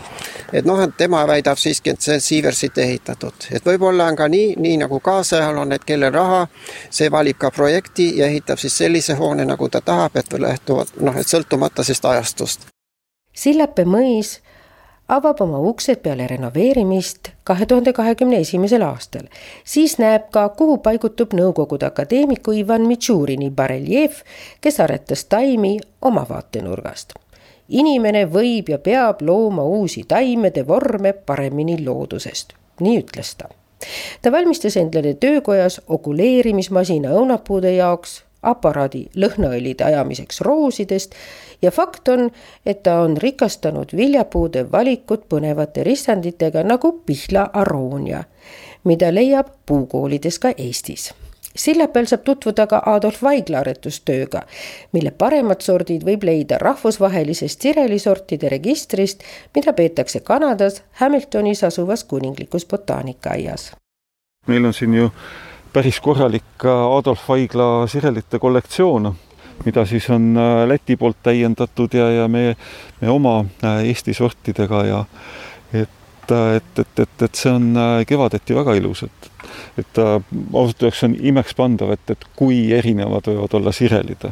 et 0.53 0.65
noh, 0.65 0.81
et 0.85 0.97
tema 0.97 1.27
väidab 1.27 1.59
siiski, 1.59 1.91
et 1.91 2.00
see 2.00 2.15
on 2.15 2.21
Siiversit 2.21 2.79
ehitatud, 2.79 3.49
et 3.53 3.67
võib-olla 3.67 4.09
on 4.12 4.17
ka 4.17 4.29
nii, 4.29 4.55
nii 4.57 4.77
nagu 4.85 5.00
kaasajal 5.00 5.59
on, 5.65 5.73
et 5.73 5.85
kellel 5.85 6.12
raha, 6.12 6.47
see 6.91 7.11
valib 7.11 7.38
ka 7.38 7.50
projekti 7.50 8.11
ja 8.19 8.27
ehitab 8.27 8.59
siis 8.59 8.77
sellise 8.79 9.17
hoone, 9.19 9.45
nagu 9.49 9.69
ta 9.69 9.81
tahab, 9.81 10.17
et 10.17 10.33
lähtuvalt 10.38 11.00
noh, 11.00 11.17
et 11.17 11.29
sõltumata 11.29 11.85
sellest 11.85 12.05
ajastust. 12.05 12.69
Sillape 13.35 13.85
mõis 13.85 14.38
avab 15.09 15.41
oma 15.41 15.59
uksed 15.59 16.03
peale 16.03 16.27
renoveerimist 16.27 17.31
kahe 17.45 17.67
tuhande 17.67 17.93
kahekümne 17.93 18.37
esimesel 18.37 18.83
aastal. 18.83 19.23
siis 19.65 19.99
näeb 19.99 20.31
ka, 20.31 20.49
kuhu 20.49 20.79
paigutub 20.79 21.33
Nõukogude 21.33 21.87
akadeemiku 21.87 22.53
Ivan 22.53 22.87
Mitšurini 22.87 23.50
bareljeef, 23.50 24.23
kes 24.61 24.81
aretas 24.81 25.25
taimi 25.25 25.79
oma 26.03 26.27
vaatenurgast. 26.29 27.12
inimene 27.69 28.27
võib 28.27 28.69
ja 28.69 28.79
peab 28.79 29.23
looma 29.23 29.65
uusi 29.65 30.05
taimede 30.09 30.67
vorme 30.67 31.12
paremini 31.12 31.85
loodusest, 31.85 32.53
nii 32.81 33.00
ütles 33.00 33.35
ta. 33.37 33.49
ta 34.23 34.33
valmistas 34.33 34.77
endale 34.77 35.15
töökojas 35.15 35.81
okuleerimismasina 35.88 37.09
õunapuude 37.09 37.73
jaoks, 37.77 38.25
aparaadi 38.42 39.07
lõhnaõlide 39.16 39.85
ajamiseks 39.85 40.40
roosidest 40.40 41.14
ja 41.62 41.71
fakt 41.71 42.09
on, 42.09 42.30
et 42.66 42.83
ta 42.83 43.00
on 43.02 43.16
rikastanud 43.16 43.95
viljapuude 43.97 44.66
valikut 44.73 45.28
põnevate 45.28 45.85
ristanditega 45.85 46.62
nagu 46.62 46.92
Pihla 47.07 47.50
aroonia, 47.52 48.25
mida 48.85 49.14
leiab 49.14 49.50
puukoolides 49.66 50.38
ka 50.38 50.54
Eestis 50.57 51.11
silla 51.59 51.88
peal 51.88 52.07
saab 52.07 52.23
tutvuda 52.25 52.66
ka 52.71 52.80
Adolf 52.87 53.23
Vaigla 53.23 53.62
aretustööga, 53.64 54.45
mille 54.92 55.11
paremad 55.11 55.64
sordid 55.64 56.04
võib 56.07 56.25
leida 56.28 56.59
rahvusvahelisest 56.62 57.66
sirelisortide 57.66 58.50
registrist, 58.52 59.25
mida 59.57 59.73
peetakse 59.73 60.21
Kanadas 60.21 60.83
Hamiltonis 61.02 61.64
asuvas 61.64 62.04
kuninglikus 62.04 62.66
botaanikaaias. 62.66 63.73
meil 64.47 64.64
on 64.64 64.73
siin 64.75 64.95
ju 64.95 65.11
päris 65.73 66.01
korralik 66.01 66.65
Adolf 66.65 67.29
Vaigla 67.29 67.87
sirelite 67.87 68.39
kollektsioon, 68.39 69.13
mida 69.65 69.85
siis 69.87 70.09
on 70.11 70.37
äh, 70.37 70.65
Läti 70.69 70.97
poolt 70.97 71.19
täiendatud 71.23 71.95
ja, 71.95 72.11
ja 72.11 72.29
meie, 72.29 72.57
meie 73.01 73.13
oma 73.13 73.41
äh, 73.65 73.85
Eesti 73.91 74.15
sortidega 74.15 74.85
ja 74.87 75.05
et 75.73 75.95
et, 76.29 76.79
et, 76.79 77.01
et, 77.01 77.23
et 77.23 77.35
see 77.35 77.51
on 77.53 77.71
äh, 77.77 78.05
kevadeti 78.09 78.57
väga 78.57 78.75
ilus, 78.79 79.03
et, 79.07 79.29
et 79.81 80.01
äh, 80.03 80.15
ausalt 80.53 80.83
öeldes 80.85 81.05
on 81.07 81.17
imekspandav, 81.31 81.93
et, 81.97 82.15
et 82.15 82.27
kui 82.37 82.67
erinevad 82.77 83.29
võivad 83.31 83.57
olla 83.59 83.73
sirelid. 83.73 84.29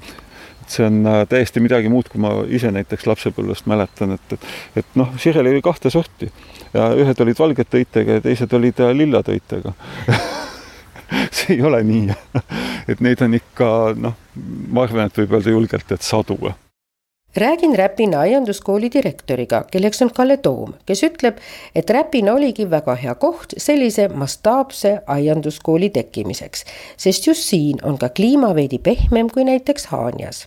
see 0.67 0.87
on 0.87 1.07
äh, 1.07 1.23
täiesti 1.31 1.63
midagi 1.63 1.89
muud, 1.89 2.11
kui 2.13 2.21
ma 2.21 2.33
ise 2.49 2.73
näiteks 2.75 3.07
lapsepõlvest 3.07 3.69
mäletan, 3.71 4.17
et, 4.19 4.33
et, 4.37 4.47
et 4.83 4.99
noh, 4.99 5.15
sireli 5.19 5.55
oli 5.55 5.63
kahte 5.63 5.91
sorti 5.91 6.31
ja 6.75 6.91
ühed 6.95 7.21
olid 7.23 7.39
valgete 7.39 7.81
õitega 7.81 8.19
ja 8.19 8.25
teised 8.25 8.53
olid 8.53 8.83
lillade 8.93 9.39
õitega 9.39 9.73
see 11.37 11.57
ei 11.57 11.63
ole 11.63 11.83
nii. 11.87 12.15
Et 12.91 13.01
neid 13.01 13.23
on 13.23 13.35
ikka 13.35 13.73
noh, 13.99 14.15
ma 14.71 14.87
arvan, 14.87 15.09
et 15.09 15.19
võib 15.19 15.35
öelda 15.39 15.51
julgelt, 15.51 15.91
et 15.91 16.07
sadu. 16.07 16.39
Räägin 17.37 17.75
Räpina 17.77 18.21
aianduskooli 18.21 18.89
direktoriga, 18.93 19.65
kelleks 19.71 20.03
on 20.03 20.11
Kalle 20.15 20.37
Toom, 20.37 20.73
kes 20.87 21.03
ütleb, 21.05 21.41
et 21.75 21.91
Räpina 21.91 22.33
oligi 22.33 22.65
väga 22.71 22.95
hea 22.97 23.15
koht 23.21 23.53
sellise 23.61 24.07
mastaapse 24.09 24.95
aianduskooli 25.07 25.91
tekkimiseks, 25.91 26.65
sest 26.97 27.27
just 27.27 27.45
siin 27.45 27.83
on 27.83 27.99
ka 27.99 28.09
kliima 28.09 28.55
veidi 28.55 28.79
pehmem 28.79 29.29
kui 29.29 29.45
näiteks 29.45 29.91
Haanjas. 29.93 30.47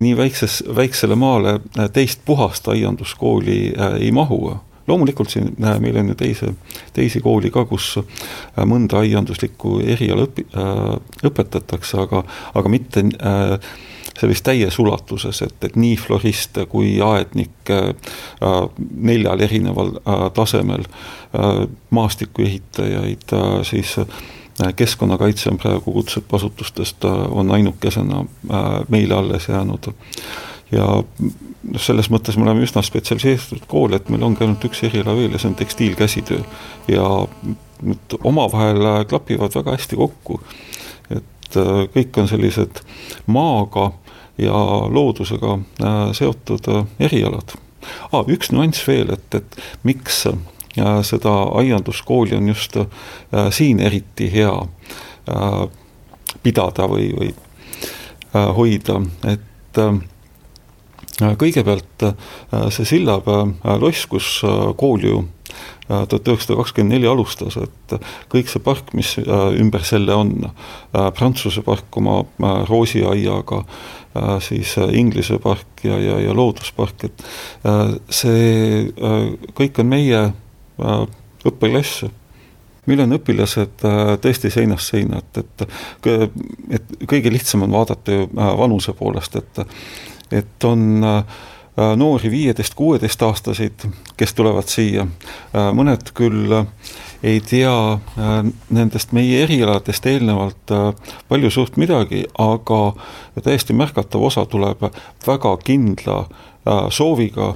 Nii 0.00 0.16
väikses, 0.16 0.62
väiksele 0.76 1.16
maale 1.16 1.58
teist 1.92 2.24
puhast 2.24 2.68
aianduskooli 2.68 3.74
äh, 3.74 4.00
ei 4.00 4.12
mahu 4.12 4.56
loomulikult 4.86 5.30
siin 5.30 5.52
äh, 5.64 5.80
meil 5.80 5.96
on 6.00 6.12
ju 6.12 6.14
teise, 6.18 6.52
teisi 6.96 7.20
kooli 7.24 7.50
ka, 7.54 7.64
kus 7.68 7.96
äh, 7.98 8.64
mõnda 8.68 9.00
aianduslikku 9.02 9.80
eriala 9.84 10.28
õpi- 10.28 10.48
äh,, 10.54 10.96
õpetatakse, 11.30 12.00
aga, 12.06 12.22
aga 12.54 12.72
mitte 12.72 13.04
äh, 13.16 13.56
sellist 14.16 14.46
täies 14.46 14.78
ulatuses, 14.80 15.42
et, 15.44 15.56
et 15.64 15.76
nii 15.76 15.96
floriste 16.00 16.66
kui 16.70 16.96
aednikke 17.04 17.82
äh, 17.90 18.56
neljal 19.10 19.44
erineval 19.44 19.96
äh, 19.98 20.26
tasemel 20.36 20.86
äh,, 20.86 21.66
maastikuehitajaid 21.90 23.36
äh,, 23.36 23.60
siis 23.68 23.98
äh, 23.98 24.06
keskkonnakaitse 24.76 25.50
on 25.52 25.60
praegu 25.60 25.92
kutseõppeasutustest, 25.98 27.04
äh, 27.04 27.24
on 27.30 27.50
ainukesena 27.50 28.24
äh, 28.24 28.68
meile 28.88 29.14
alles 29.14 29.48
jäänud 29.48 29.92
ja 30.72 30.86
noh, 30.86 31.80
selles 31.82 32.10
mõttes 32.10 32.36
me 32.36 32.46
oleme 32.46 32.64
üsna 32.66 32.82
spetsialiseeritud 32.82 33.66
kool, 33.70 33.94
et 33.96 34.08
meil 34.10 34.24
ongi 34.26 34.44
ainult 34.44 34.64
üks 34.68 34.82
eriala 34.88 35.14
veel 35.16 35.34
ja 35.34 35.42
see 35.42 35.52
on 35.52 35.58
tekstiilkäsitöö. 35.58 36.40
ja 36.88 37.10
need 37.82 38.18
omavahel 38.24 39.04
klapivad 39.08 39.54
väga 39.54 39.76
hästi 39.76 39.96
kokku. 39.96 40.40
et 41.10 41.60
kõik 41.94 42.18
on 42.18 42.28
sellised 42.28 42.82
maaga 43.26 43.92
ja 44.38 44.52
loodusega 44.88 45.58
äh, 45.82 46.12
seotud 46.12 46.68
äh, 46.68 46.84
erialad 47.00 47.56
ah,. 48.12 48.24
üks 48.28 48.52
nüanss 48.52 48.84
veel, 48.88 49.12
et, 49.12 49.34
et 49.34 49.58
miks 49.82 50.26
äh, 50.26 50.36
seda 51.02 51.32
aianduskooli 51.56 52.36
on 52.36 52.48
just 52.48 52.76
siin 53.50 53.80
eriti 53.80 54.28
hea 54.28 54.52
pidada 56.44 56.84
või, 56.90 57.06
või 57.16 57.30
hoida, 58.34 58.98
et 59.24 59.80
kõigepealt 61.16 62.04
see 62.74 62.84
Sillapäe 62.84 63.78
loss, 63.80 64.04
kus 64.10 64.42
kool 64.76 65.06
ju 65.06 65.22
tuhat 65.86 66.28
üheksasada 66.28 66.58
kakskümmend 66.58 66.96
neli 66.96 67.08
alustas, 67.08 67.56
et 67.62 67.94
kõik 68.32 68.50
see 68.50 68.60
park, 68.60 68.90
mis 68.98 69.14
ümber 69.22 69.84
selle 69.86 70.12
on, 70.12 70.50
Prantsuse 70.92 71.62
park 71.64 71.96
oma 71.96 72.18
roosiaiaga, 72.68 73.62
Äh, 74.16 74.40
siis 74.40 74.78
äh, 74.78 74.94
Inglise 74.94 75.38
park 75.38 75.84
ja, 75.84 75.98
ja, 75.98 76.20
ja 76.20 76.34
looduspark, 76.34 77.04
et 77.04 77.24
äh, 77.66 77.96
see 78.08 78.92
kõik 79.56 79.80
on 79.82 79.90
meie 79.90 80.20
õppeklass 81.46 82.06
meil 82.86 83.00
on 83.02 83.16
õpilased 83.16 83.82
tõesti 84.22 84.50
seinast 84.52 84.92
seina, 84.92 85.18
et, 85.18 85.40
et, 85.42 85.64
et 86.78 86.92
kõige 87.10 87.32
lihtsam 87.34 87.64
on 87.66 87.72
vaadata 87.74 88.14
ju 88.14 88.28
vanuse 88.36 88.94
poolest, 88.94 89.40
et, 89.40 89.58
et 90.32 90.64
on 90.64 91.02
noori 91.96 92.30
viieteist-kuueteistaastaseid, 92.32 93.84
kes 94.16 94.32
tulevad 94.34 94.70
siia, 94.72 95.04
mõned 95.76 96.08
küll 96.16 96.54
ei 97.22 97.40
tea 97.40 97.92
äh, 97.92 98.34
nendest 98.70 99.12
meie 99.16 99.42
erialadest 99.44 100.06
eelnevalt 100.06 100.72
äh, 100.72 100.90
palju 101.28 101.50
suurt 101.50 101.76
midagi, 101.80 102.24
aga 102.38 102.80
täiesti 103.42 103.76
märgatav 103.76 104.22
osa 104.28 104.46
tuleb 104.46 104.84
väga 105.26 105.56
kindla 105.64 106.18
äh, 106.26 106.88
sooviga 106.90 107.54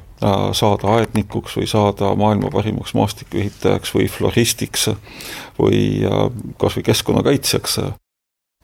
saada 0.52 0.90
aednikuks 0.98 1.54
või 1.56 1.66
saada 1.70 2.10
maailma 2.12 2.50
parimaks 2.52 2.92
maastikuehitajaks 2.92 3.94
või 3.96 4.04
floristiks 4.12 4.90
või 5.56 5.80
kas 6.60 6.76
või 6.76 6.84
keskkonnakaitsjaks. 6.90 7.78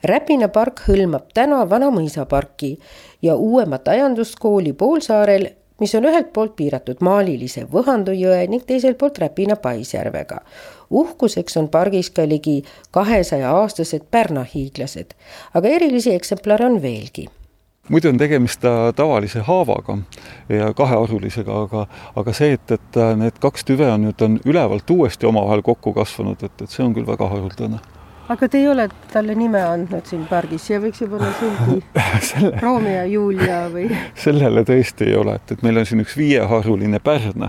Räpina 0.05 0.51
park 0.53 0.83
hõlmab 0.85 1.31
täna 1.33 1.63
Vana 1.71 1.87
mõisaparki 1.89 2.75
ja 3.25 3.33
uuemat 3.35 3.89
aianduskooli 3.89 4.75
poolsaarel 4.77 5.47
mis 5.81 5.95
on 5.97 6.05
ühelt 6.05 6.35
poolt 6.37 6.53
piiratud 6.57 7.01
maalilise 7.01 7.65
Võhandu 7.73 8.13
jõe 8.13 8.43
ning 8.53 8.67
teiselt 8.69 8.99
poolt 9.01 9.19
Räpina 9.19 9.57
paisjärvega. 9.57 10.43
uhkuseks 10.91 11.57
on 11.57 11.69
pargis 11.69 12.11
ka 12.11 12.29
ligi 12.29 12.63
kahesaja 12.91 13.51
aastased 13.57 14.05
Pärna 14.11 14.45
hiiglased, 14.45 15.17
aga 15.55 15.69
erilisi 15.69 16.15
eksemplare 16.15 16.67
on 16.67 16.83
veelgi 16.83 17.29
muidu 17.89 18.09
on 18.09 18.19
tegemist 18.19 18.61
tavalise 18.97 19.41
haavaga 19.41 19.99
ja 20.49 20.75
kahearulisega, 20.75 21.61
aga, 21.63 21.87
aga 22.17 22.33
see, 22.33 22.53
et, 22.53 22.71
et 22.71 23.03
need 23.17 23.39
kaks 23.41 23.65
tüve 23.65 23.89
on 23.91 24.11
nüüd, 24.11 24.21
on 24.21 24.41
ülevalt 24.45 24.91
uuesti 24.91 25.27
omavahel 25.27 25.63
kokku 25.63 25.93
kasvanud, 25.93 26.43
et, 26.43 26.63
et 26.63 26.71
see 26.71 26.85
on 26.85 26.93
küll 26.95 27.07
väga 27.07 27.29
haruldane 27.31 27.81
aga 28.29 28.49
te 28.49 28.59
ei 28.59 28.69
ole 28.69 28.89
talle 29.13 29.35
nime 29.39 29.63
andnud 29.63 30.07
siin 30.09 30.25
pargis, 30.31 30.67
siia 30.67 30.81
võiks 30.83 31.03
ju 31.03 31.09
panna 31.11 31.31
sildi 31.39 31.83
Selle... 32.29 32.53
Romeo 32.63 32.95
ja 32.95 33.05
Julia 33.11 33.61
või? 33.73 33.87
sellele 34.27 34.65
tõesti 34.67 35.11
ei 35.11 35.17
ole, 35.19 35.37
et, 35.41 35.57
et 35.57 35.65
meil 35.67 35.83
on 35.83 35.87
siin 35.89 36.03
üks 36.05 36.17
viieharuline 36.19 37.01
pärn, 37.05 37.49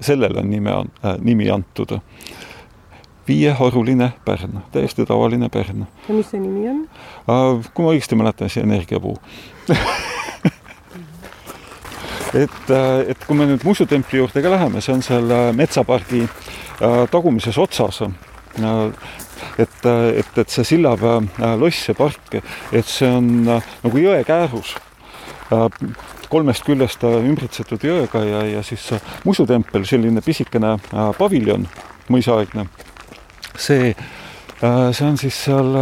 sellele 0.00 0.42
on 0.42 0.50
nime, 0.52 0.78
äh, 1.02 1.18
nimi 1.20 1.50
antud. 1.50 1.98
viieharuline 3.28 4.12
pärn, 4.24 4.62
täiesti 4.72 5.06
tavaline 5.06 5.48
pärn. 5.48 5.86
ja 6.08 6.14
mis 6.14 6.30
see 6.30 6.40
nimi 6.40 6.68
on 6.70 6.82
äh,? 7.28 7.70
kui 7.74 7.84
ma 7.84 7.94
õigesti 7.94 8.18
mäletan, 8.18 8.50
siis 8.50 8.64
energiapuu 8.64 9.16
et, 12.34 12.70
äh, 12.70 13.10
et 13.10 13.24
kui 13.26 13.36
me 13.36 13.46
nüüd 13.48 13.64
Musu 13.66 13.86
templi 13.86 14.20
juurde 14.20 14.42
ka 14.42 14.52
läheme, 14.54 14.80
see 14.84 14.94
on 14.94 15.02
seal 15.04 15.30
äh, 15.30 15.50
metsapargi 15.56 16.24
äh, 16.24 17.02
tagumises 17.12 17.58
otsas 17.58 18.02
et, 19.58 19.84
et, 19.86 20.38
et 20.38 20.50
see 20.50 20.64
Sillapäe 20.64 21.20
äh, 21.22 21.54
loss 21.58 21.88
ja 21.88 21.94
park, 21.98 22.36
et 22.72 22.88
see 22.88 23.08
on 23.10 23.28
äh, 23.48 23.70
nagu 23.84 24.02
jõekäärus 24.02 24.74
äh, 25.52 25.66
kolmest 26.32 26.64
küljest 26.64 27.04
ümbritsetud 27.04 27.84
jõega 27.84 28.22
ja, 28.24 28.44
ja 28.48 28.62
siis 28.64 28.86
musutempel, 29.28 29.84
selline 29.84 30.22
pisikene 30.24 30.78
paviljon, 31.18 31.66
mõisaaegne. 32.08 32.64
see, 33.52 33.90
see 34.62 35.04
on 35.10 35.20
siis 35.20 35.42
seal 35.44 35.76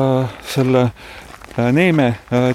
selle 0.50 0.88
Neeme 1.71 2.09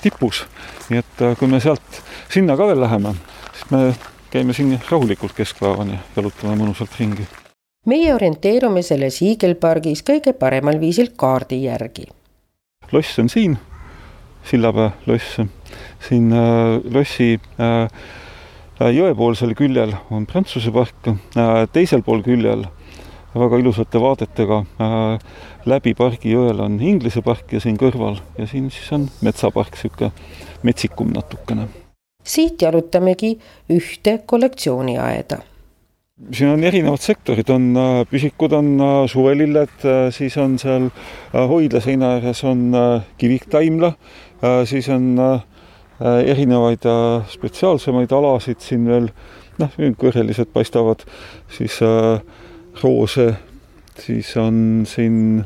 tipus, 0.04 0.42
nii 0.90 1.00
et 1.00 1.24
kui 1.40 1.48
me 1.52 1.62
sealt 1.64 2.02
sinna 2.32 2.60
ka 2.60 2.68
veel 2.68 2.84
läheme, 2.84 3.16
siis 3.54 3.72
me 3.72 3.82
käime 4.36 4.56
siin 4.58 4.76
rahulikult 4.92 5.40
keskpäevani, 5.40 6.02
jalutame 6.18 6.60
mõnusalt 6.60 7.00
ringi 7.00 7.28
meie 7.86 8.14
orienteerume 8.16 8.82
selles 8.86 9.22
hiigelpargis 9.22 10.04
kõige 10.06 10.34
paremal 10.38 10.80
viisil 10.82 11.12
kaardi 11.16 11.64
järgi. 11.66 12.08
loss 12.92 13.20
on 13.20 13.30
siin, 13.30 13.58
Sillapäe 14.46 14.92
loss, 15.06 15.40
siin 16.08 16.34
äh, 16.34 16.82
lossi 16.94 17.40
äh, 17.60 17.90
jõepoolsel 18.94 19.56
küljel 19.56 19.96
on 20.12 20.26
Prantsuse 20.26 20.72
park, 20.72 21.08
teisel 21.74 22.04
pool 22.04 22.22
küljel 22.22 22.66
väga 23.36 23.58
ilusate 23.60 24.00
vaadetega 24.00 24.60
läbi 25.66 25.94
pargi 25.96 26.36
jõel 26.36 26.60
on 26.64 26.78
Inglise 26.82 27.24
park 27.24 27.56
ja 27.56 27.60
siin 27.64 27.78
kõrval 27.80 28.20
ja 28.38 28.48
siin 28.48 28.70
siis 28.72 28.92
on 28.96 29.10
metsapark, 29.26 29.76
niisugune 29.76 30.12
metsikum 30.64 31.12
natukene. 31.16 31.68
siit 32.24 32.62
jalutamegi 32.62 33.38
ühte 33.70 34.20
kollektsiooniaeda 34.26 35.40
siin 36.32 36.50
on 36.50 36.64
erinevad 36.64 37.02
sektorid, 37.04 37.50
on 37.52 37.76
püsikud, 38.10 38.54
on 38.56 38.70
suvelilled, 39.12 39.84
siis 40.16 40.38
on 40.40 40.58
seal 40.62 40.90
hoidla 41.34 41.82
seina 41.84 42.14
ääres 42.16 42.44
on 42.48 42.70
kiviktaimla, 43.20 43.92
siis 44.70 44.88
on 44.94 45.10
erinevaid 46.00 46.88
spetsiaalsemaid 47.32 48.16
alasid 48.16 48.64
siin 48.64 48.88
veel, 48.88 49.10
noh, 49.60 49.76
kõrgelised 50.00 50.52
paistavad, 50.56 51.04
siis 51.52 51.82
roose, 52.84 53.28
siis 54.00 54.32
on 54.40 54.86
siin 54.88 55.44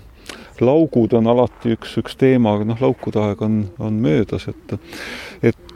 laugud 0.61 1.13
on 1.17 1.29
alati 1.31 1.73
üks, 1.77 1.97
üks 2.01 2.17
teema, 2.19 2.57
aga 2.57 2.69
noh, 2.73 2.81
laukude 2.83 3.21
aeg 3.23 3.41
on, 3.45 3.63
on 3.81 3.97
möödas, 4.03 4.49
et 4.51 4.77
et 5.49 5.68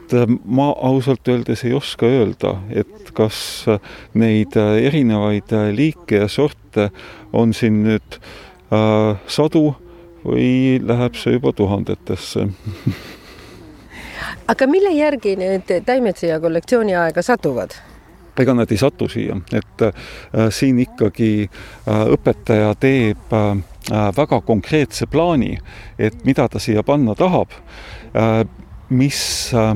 ma 0.45 0.69
ausalt 0.89 1.27
öeldes 1.27 1.63
ei 1.63 1.74
oska 1.74 2.05
öelda, 2.05 2.57
et 2.69 3.12
kas 3.15 3.65
neid 4.13 4.57
erinevaid 4.57 5.55
liike 5.75 6.24
ja 6.24 6.27
sorte 6.27 6.89
on 7.33 7.53
siin 7.53 7.83
nüüd 7.88 8.19
äh, 8.19 9.15
sadu 9.27 9.74
või 10.24 10.79
läheb 10.83 11.19
see 11.19 11.38
juba 11.38 11.53
tuhandetesse 11.55 12.48
aga 14.48 14.67
mille 14.67 14.91
järgi 14.95 15.36
need 15.39 15.72
taimed 15.86 16.19
siia 16.19 16.39
kollektsiooniaega 16.43 17.22
satuvad? 17.22 17.75
ega 18.39 18.55
nad 18.57 18.72
ei 18.74 18.79
satu 18.81 19.05
siia, 19.12 19.36
et 19.53 19.83
äh, 19.86 19.93
siin 20.50 20.79
ikkagi 20.81 21.45
äh, 21.45 22.00
õpetaja 22.15 22.72
teeb 22.81 23.36
äh, 23.38 23.51
väga 24.17 24.39
konkreetse 24.41 25.05
plaani, 25.12 25.60
et 26.00 26.24
mida 26.25 26.48
ta 26.50 26.60
siia 26.60 26.81
panna 26.83 27.13
tahab 27.15 27.53
äh,, 27.53 28.41
mis 28.89 29.22
äh, 29.53 29.75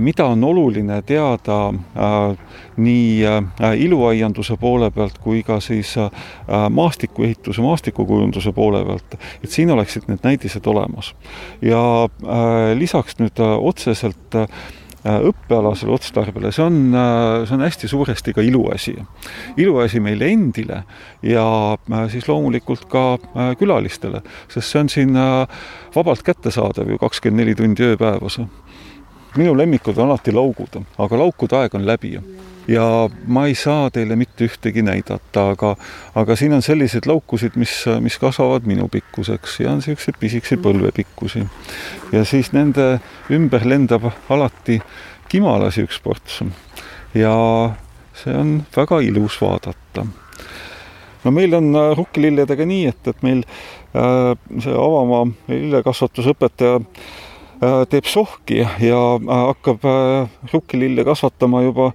mida 0.00 0.26
on 0.30 0.44
oluline 0.44 1.02
teada 1.02 1.68
äh, 1.68 2.36
nii 2.76 3.26
äh, 3.26 3.72
iluaianduse 3.76 4.56
poole 4.56 4.90
pealt 4.90 5.18
kui 5.18 5.42
ka 5.42 5.60
siis 5.60 5.96
äh, 5.98 6.10
maastikuehituse, 6.70 7.62
maastikukujunduse 7.62 8.52
poole 8.52 8.84
pealt, 8.84 9.16
et 9.44 9.50
siin 9.50 9.70
oleksid 9.70 10.06
need 10.08 10.22
näidised 10.22 10.66
olemas. 10.66 11.14
ja 11.62 11.82
äh, 12.04 12.78
lisaks 12.78 13.18
nüüd 13.18 13.40
äh, 13.40 13.58
otseselt 13.58 14.38
äh, 14.38 14.48
Äh, 15.02 15.18
õppealasele 15.26 15.90
otstarbele, 15.96 16.52
see 16.54 16.62
on, 16.62 16.76
äh, 16.94 17.40
see 17.42 17.56
on 17.56 17.64
hästi 17.64 17.88
suuresti 17.90 18.32
ka 18.36 18.42
iluasi. 18.46 18.92
iluasi 19.58 19.98
meile 19.98 20.28
endile 20.30 20.84
ja 21.26 21.46
äh, 21.74 22.04
siis 22.10 22.28
loomulikult 22.28 22.84
ka 22.86 23.18
külalistele, 23.58 24.20
sest 24.46 24.68
see 24.70 24.78
on 24.78 24.88
siin 24.92 25.18
vabalt 25.96 26.22
kättesaadav 26.22 26.86
ju 26.86 27.00
kakskümmend 27.02 27.42
neli 27.42 27.56
tundi 27.58 27.82
ööpäevas. 27.82 28.38
Minu 29.36 29.56
lemmikud 29.56 29.98
on 29.98 30.10
alati 30.10 30.32
laugud, 30.34 30.80
aga 30.98 31.18
laukude 31.18 31.56
aeg 31.56 31.74
on 31.78 31.86
läbi 31.86 32.16
ja 32.68 33.10
ma 33.26 33.46
ei 33.46 33.54
saa 33.54 33.90
teile 33.90 34.16
mitte 34.16 34.46
ühtegi 34.46 34.82
näidata, 34.86 35.48
aga, 35.54 35.74
aga 36.14 36.36
siin 36.36 36.54
on 36.54 36.62
selliseid 36.62 37.08
laukusid, 37.10 37.56
mis, 37.58 37.74
mis 38.00 38.18
kasvavad 38.22 38.66
minu 38.68 38.88
pikkuseks 38.92 39.60
ja 39.60 39.72
on 39.72 39.80
niisuguseid 39.82 40.18
pisikesi 40.20 40.58
põlvepikkusi. 40.62 41.46
ja 42.12 42.24
siis 42.24 42.52
nende 42.52 43.00
ümber 43.30 43.66
lendab 43.66 44.10
alati 44.28 44.80
kimalasi 45.28 45.86
üks 45.88 46.00
ports. 46.02 46.42
ja 47.14 47.34
see 48.14 48.36
on 48.36 48.62
väga 48.76 49.00
ilus 49.00 49.40
vaadata. 49.40 50.06
no 51.24 51.30
meil 51.30 51.54
on 51.54 51.74
äh, 51.74 51.96
rukkililledega 51.96 52.66
nii, 52.66 52.86
et, 52.86 53.08
et 53.08 53.22
meil 53.22 53.42
äh, 53.42 54.36
see 54.60 54.78
avamaa 54.78 55.26
lillekasvatusõpetaja 55.48 56.78
äh, 56.78 56.86
teeb 57.62 58.06
sohki 58.10 58.58
ja 58.58 59.00
äh, 59.14 59.46
hakkab 59.46 59.84
äh, 59.84 60.28
rukkilille 60.52 61.04
kasvatama 61.04 61.62
juba 61.62 61.92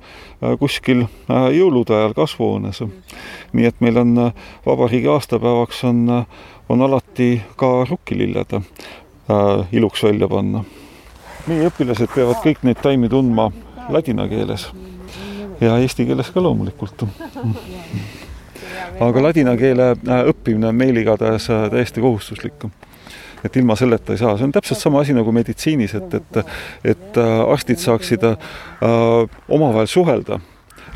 kuskil 0.59 1.05
jõulude 1.27 1.95
ajal 1.97 2.13
kasvuhoones. 2.13 2.83
nii 3.53 3.65
et 3.65 3.81
meil 3.81 3.97
on 3.97 4.31
vabariigi 4.65 5.07
aastapäevaks 5.11 5.83
on, 5.83 6.25
on 6.69 6.81
alati 6.81 7.41
ka 7.55 7.85
rukkililled 7.89 8.59
iluks 9.71 10.03
välja 10.03 10.27
panna. 10.27 10.63
meie 11.47 11.67
õpilased 11.67 12.13
peavad 12.15 12.39
kõik 12.45 12.63
neid 12.63 12.79
taimi 12.81 13.09
tundma 13.09 13.51
ladina 13.89 14.27
keeles 14.27 14.69
ja 15.61 15.77
eesti 15.77 16.05
keeles 16.05 16.31
ka 16.31 16.43
loomulikult 16.43 17.03
aga 18.99 19.21
ladina 19.21 19.57
keele 19.57 19.95
õppimine 20.31 20.69
on 20.71 20.75
meil 20.75 20.97
igatahes 20.97 21.49
täiesti 21.71 22.01
kohustuslik 22.01 22.69
et 23.45 23.55
ilma 23.55 23.75
selleta 23.79 24.13
ei 24.13 24.21
saa, 24.21 24.35
see 24.37 24.47
on 24.47 24.55
täpselt 24.55 24.81
sama 24.81 25.01
asi 25.03 25.15
nagu 25.17 25.31
meditsiinis, 25.35 25.95
et, 25.99 26.19
et 26.19 26.41
et 26.95 27.17
äh, 27.21 27.39
arstid 27.51 27.81
saaksid 27.81 28.23
äh, 28.23 28.37
omavahel 29.47 29.87
suhelda 29.87 30.39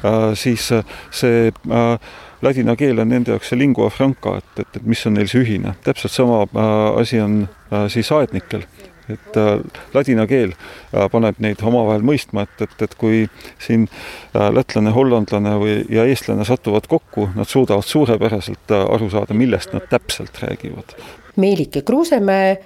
äh,, 0.03 0.33
siis 0.35 0.71
see 1.11 1.47
äh, 1.51 2.11
ladina 2.41 2.75
keel 2.75 2.99
on 2.99 3.11
nende 3.13 3.35
jaoks 3.35 3.51
see 3.51 3.59
lingua 3.59 3.89
franca, 3.93 4.37
et, 4.41 4.63
et, 4.63 4.79
et 4.79 4.85
mis 4.87 5.05
on 5.05 5.17
neil 5.17 5.29
see 5.31 5.43
ühine. 5.43 5.75
täpselt 5.83 6.13
sama 6.13 6.45
äh, 6.45 7.01
asi 7.01 7.21
on 7.21 7.43
äh, 7.71 7.87
siis 7.89 8.11
aednikel 8.11 8.65
et 9.11 9.37
äh, 9.37 9.59
ladina 9.93 10.25
keel 10.29 10.53
äh, 10.53 11.07
paneb 11.11 11.39
neid 11.43 11.61
omavahel 11.65 12.05
mõistma, 12.05 12.45
et, 12.47 12.65
et, 12.65 12.75
et 12.85 12.95
kui 12.99 13.23
siin 13.61 13.87
äh, 13.87 14.49
lätlane, 14.53 14.93
hollandlane 14.95 15.55
või, 15.61 15.79
ja 15.91 16.05
eestlane 16.09 16.45
satuvad 16.47 16.87
kokku, 16.91 17.29
nad 17.35 17.49
suudavad 17.49 17.87
suurepäraselt 17.87 18.75
äh, 18.75 18.85
aru 18.95 19.09
saada, 19.13 19.37
millest 19.37 19.75
nad 19.75 19.87
täpselt 19.91 20.41
räägivad. 20.43 20.95
Meelike 21.35 21.81
Kruusemäe, 21.81 22.57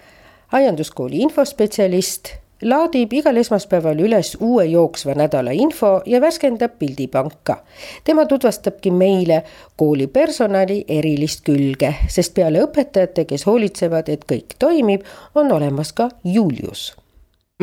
aianduskooli 0.51 1.19
infospetsialist, 1.25 2.29
laadib 2.65 3.13
igal 3.13 3.37
esmaspäeval 3.37 3.99
üles 4.07 4.33
uue 4.39 4.65
jooksva 4.71 5.13
nädala 5.19 5.53
info 5.53 6.01
ja 6.05 6.21
värskendab 6.21 6.79
pildipanka. 6.79 7.57
tema 8.03 8.25
tutvustabki 8.25 8.91
meile 8.91 9.43
kooli 9.77 10.07
personali 10.07 10.83
erilist 10.87 11.45
külge, 11.45 11.93
sest 12.09 12.33
peale 12.33 12.63
õpetajate, 12.65 13.25
kes 13.25 13.45
hoolitsevad, 13.45 14.09
et 14.09 14.25
kõik 14.25 14.57
toimib, 14.59 15.01
on 15.35 15.51
olemas 15.51 15.93
ka 15.93 16.09
Julius 16.23 16.93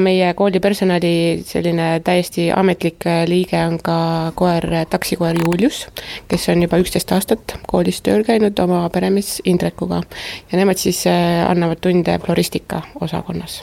meie 0.00 0.34
kooli 0.34 0.60
personali 0.60 1.42
selline 1.44 2.00
täiesti 2.04 2.46
ametlik 2.56 3.04
liige 3.28 3.58
on 3.60 3.76
ka 3.84 3.96
koer, 4.34 4.64
taksikoer 4.90 5.36
Julius, 5.44 5.84
kes 6.28 6.48
on 6.48 6.62
juba 6.64 6.78
üksteist 6.80 7.12
aastat 7.12 7.56
koolis 7.68 8.00
tööl 8.00 8.24
käinud 8.24 8.58
oma 8.64 8.86
peremees 8.92 9.42
Indrekuga. 9.44 10.00
Ja 10.52 10.60
nemad 10.60 10.80
siis 10.80 11.04
äh, 11.06 11.42
annavad 11.44 11.82
tunde 11.84 12.16
floristika 12.24 12.80
osakonnas. 13.00 13.62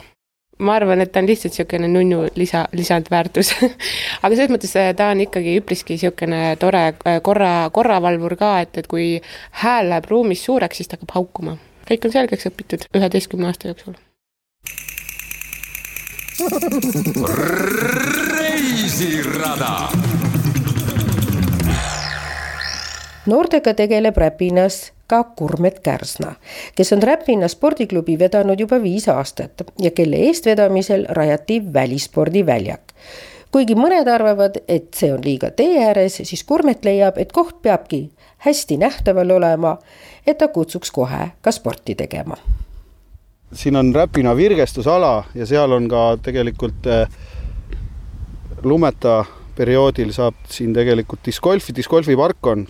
Ma 0.60 0.76
arvan, 0.76 1.00
et 1.00 1.10
ta 1.10 1.22
on 1.22 1.26
lihtsalt 1.26 1.56
niisugune 1.56 1.88
nunnu 1.88 2.20
lisa, 2.36 2.66
lisandväärtus. 2.76 3.54
Aga 4.22 4.36
selles 4.36 4.52
mõttes 4.52 4.76
äh, 4.78 4.92
ta 4.94 5.08
on 5.10 5.24
ikkagi 5.24 5.56
üpriski 5.58 5.96
niisugune 5.96 6.54
tore 6.62 6.84
äh, 6.92 7.18
korra, 7.26 7.54
korravalvur 7.74 8.36
ka, 8.38 8.52
et, 8.66 8.78
et 8.78 8.86
kui 8.90 9.16
hääl 9.64 9.90
läheb 9.90 10.06
ruumis 10.12 10.44
suureks, 10.46 10.78
siis 10.78 10.92
ta 10.92 11.00
hakkab 11.00 11.16
haukuma. 11.18 11.56
kõik 11.90 12.06
on 12.06 12.14
selgeks 12.14 12.46
õpitud 12.46 12.86
üheteistkümne 12.94 13.50
aasta 13.50 13.72
jooksul 13.72 13.98
reisirada. 18.38 19.88
noortega 23.26 23.74
tegeleb 23.74 24.16
Räpinas 24.16 24.92
ka 25.06 25.24
Kurmet 25.24 25.80
Kärsna, 25.80 26.34
kes 26.74 26.92
on 26.92 27.02
Räpina 27.02 27.48
spordiklubi 27.48 28.18
vedanud 28.18 28.60
juba 28.60 28.82
viis 28.82 29.08
aastat 29.08 29.62
ja 29.78 29.90
kelle 29.90 30.16
eestvedamisel 30.16 31.06
rajati 31.08 31.62
välispordiväljak. 31.72 32.80
kuigi 33.52 33.74
mõned 33.74 34.08
arvavad, 34.08 34.56
et 34.68 34.94
see 34.94 35.12
on 35.12 35.20
liiga 35.24 35.50
tee 35.50 35.84
ääres, 35.84 36.16
siis 36.22 36.44
Kurmet 36.44 36.84
leiab, 36.84 37.18
et 37.18 37.32
koht 37.32 37.62
peabki 37.62 38.10
hästi 38.38 38.76
nähtaval 38.76 39.30
olema, 39.30 39.78
et 40.26 40.38
ta 40.38 40.48
kutsuks 40.48 40.90
kohe 40.90 41.30
ka 41.40 41.52
sporti 41.52 41.94
tegema 41.94 42.36
siin 43.52 43.76
on 43.76 43.94
Räpina 43.94 44.36
virgestusala 44.36 45.24
ja 45.34 45.46
seal 45.46 45.72
on 45.72 45.88
ka 45.88 46.16
tegelikult 46.22 46.86
eh, 46.86 47.08
lumeta 48.62 49.24
perioodil 49.56 50.12
saab 50.12 50.34
siin 50.48 50.74
tegelikult 50.74 51.24
discgolfi, 51.26 51.74
discgolfipark 51.76 52.46
on 52.46 52.66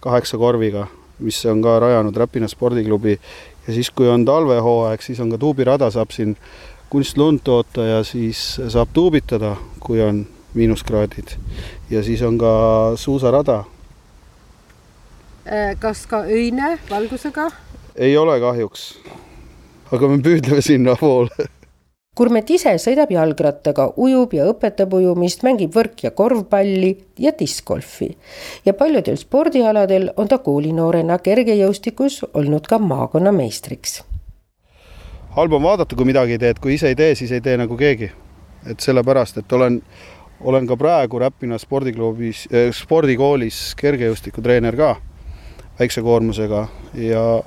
kaheksa 0.00 0.38
korviga, 0.38 0.86
mis 1.18 1.42
on 1.46 1.62
ka 1.62 1.78
rajanud 1.82 2.16
Räpina 2.16 2.48
spordiklubi 2.48 3.18
ja 3.66 3.74
siis, 3.74 3.90
kui 3.90 4.08
on 4.08 4.24
talvehooaeg, 4.24 5.02
siis 5.02 5.20
on 5.20 5.30
ka 5.30 5.38
tuubirada, 5.38 5.90
saab 5.90 6.10
siin 6.14 6.36
kunstlund 6.90 7.42
toota 7.44 7.84
ja 7.84 8.02
siis 8.04 8.60
saab 8.68 8.88
tuubitada, 8.92 9.56
kui 9.80 10.00
on 10.02 10.24
miinuskraadid 10.54 11.36
ja 11.90 12.02
siis 12.02 12.22
on 12.22 12.38
ka 12.38 12.52
suusarada. 12.96 13.64
Äh, 15.46 15.76
kas 15.78 16.06
ka 16.06 16.24
öine 16.24 16.78
valgusega? 16.90 17.50
ei 17.96 18.16
ole 18.16 18.40
kahjuks 18.40 18.98
aga 19.92 20.08
me 20.08 20.18
püüdleme 20.22 20.62
sinnapoole 20.62 21.50
Kurmet 22.16 22.48
ise 22.48 22.70
sõidab 22.80 23.10
jalgrattaga, 23.12 23.90
ujub 24.00 24.32
ja 24.32 24.46
õpetab 24.48 24.94
ujumist, 24.96 25.42
mängib 25.44 25.74
võrk- 25.76 26.00
ja 26.06 26.10
korvpalli 26.16 26.94
ja 27.20 27.32
diskgolfi. 27.38 28.16
ja 28.64 28.72
paljudel 28.72 29.18
spordialadel 29.20 30.08
on 30.16 30.28
ta 30.28 30.38
koolinoorena 30.38 31.18
kergejõustikus 31.18 32.24
olnud 32.32 32.66
ka 32.66 32.78
maakonnameistriks. 32.78 34.02
halb 35.36 35.52
on 35.52 35.62
vaadata, 35.62 35.96
kui 35.96 36.04
midagi 36.04 36.32
ei 36.32 36.38
tee, 36.38 36.48
et 36.48 36.58
kui 36.58 36.74
ise 36.74 36.88
ei 36.88 36.94
tee, 36.94 37.14
siis 37.14 37.32
ei 37.32 37.40
tee 37.40 37.56
nagu 37.56 37.76
keegi. 37.76 38.10
et 38.70 38.80
sellepärast, 38.80 39.36
et 39.38 39.52
olen, 39.52 39.82
olen 40.40 40.66
ka 40.66 40.76
praegu 40.76 41.18
Räpina 41.18 41.58
spordiklubis 41.58 42.48
eh,, 42.50 42.72
spordikoolis 42.72 43.74
kergejõustikutreener 43.76 44.76
ka 44.76 44.96
väikse 45.78 46.02
koormusega 46.02 46.68
ja 46.94 47.42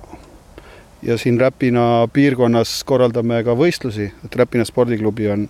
ja 1.03 1.17
siin 1.17 1.39
Räpina 1.39 2.07
piirkonnas 2.13 2.83
korraldame 2.83 3.43
ka 3.43 3.55
võistlusi, 3.57 4.09
et 4.25 4.35
Räpina 4.35 4.65
spordiklubi 4.67 5.29
on, 5.31 5.47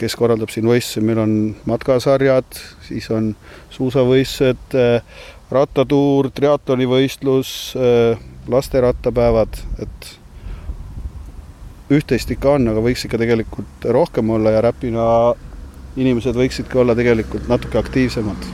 kes 0.00 0.16
korraldab 0.16 0.52
siin 0.52 0.68
võistlusi, 0.68 1.04
meil 1.06 1.22
on 1.22 1.34
matkasarjad, 1.68 2.60
siis 2.88 3.10
on 3.14 3.32
suusavõistlused, 3.72 4.76
rattatuur, 5.50 6.30
triatlonivõistlus, 6.34 7.74
lasterattapäevad, 8.50 9.62
et 9.82 10.10
üht-teist 11.90 12.30
ikka 12.30 12.56
on, 12.58 12.68
aga 12.70 12.82
võiks 12.84 13.04
ikka 13.06 13.18
tegelikult 13.18 13.88
rohkem 13.96 14.30
olla 14.30 14.54
ja 14.54 14.64
Räpina 14.68 15.06
inimesed 15.98 16.36
võiksidki 16.38 16.78
olla 16.78 16.94
tegelikult 16.94 17.48
natuke 17.50 17.80
aktiivsemad. 17.80 18.46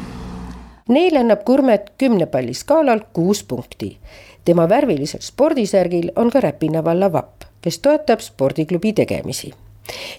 Neile 0.89 1.19
annab 1.21 1.43
Kurmet 1.45 1.91
kümne 1.99 2.29
palli 2.31 2.55
skaalal 2.55 3.03
kuus 3.13 3.43
punkti 3.45 3.97
tema 4.47 4.69
värvilisel 4.69 5.23
spordisärgil 5.23 6.11
on 6.17 6.31
ka 6.31 6.41
Räpina 6.41 6.85
valla 6.85 7.11
vapp, 7.13 7.47
kes 7.63 7.79
toetab 7.83 8.23
spordiklubi 8.23 8.93
tegemisi. 8.93 9.53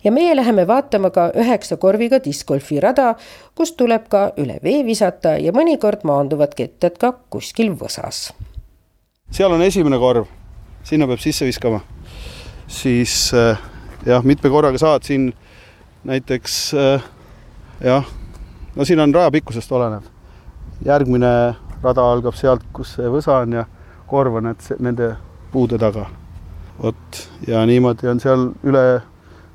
ja 0.03 0.11
meie 0.11 0.35
läheme 0.35 0.67
vaatama 0.67 1.09
ka 1.09 1.31
üheksa 1.35 1.77
korviga 1.77 2.19
discgolfi 2.23 2.79
rada, 2.79 3.15
kus 3.55 3.73
tuleb 3.75 4.05
ka 4.09 4.31
üle 4.39 4.59
vee 4.63 4.85
visata 4.85 5.35
ja 5.43 5.51
mõnikord 5.51 6.05
maanduvad 6.07 6.55
kettad 6.55 6.97
ka 6.99 7.11
kuskil 7.29 7.73
võsas. 7.75 8.33
seal 9.31 9.51
on 9.51 9.61
esimene 9.61 9.99
korv, 9.99 10.27
sinna 10.83 11.07
peab 11.07 11.19
sisse 11.19 11.45
viskama. 11.45 11.81
siis 12.67 13.33
äh, 13.33 13.59
jah, 14.05 14.23
mitme 14.23 14.49
korraga 14.49 14.77
saad 14.77 15.03
siin 15.03 15.33
näiteks 16.03 16.73
äh, 16.73 17.03
jah, 17.83 18.05
no 18.75 18.85
siin 18.85 18.99
on 18.99 19.15
raja 19.15 19.31
pikkusest 19.31 19.71
olenev. 19.71 20.03
järgmine 20.85 21.55
rada 21.83 22.11
algab 22.11 22.35
sealt, 22.35 22.63
kus 22.73 22.95
see 22.95 23.07
võsa 23.11 23.41
on 23.43 23.53
ja 23.53 23.65
korva 24.08 24.41
need, 24.43 24.63
nende 24.80 25.12
puude 25.52 25.80
taga. 25.82 26.08
vot, 26.82 27.22
ja 27.48 27.63
niimoodi 27.65 28.10
on 28.12 28.20
seal 28.22 28.52
üle, 28.67 28.84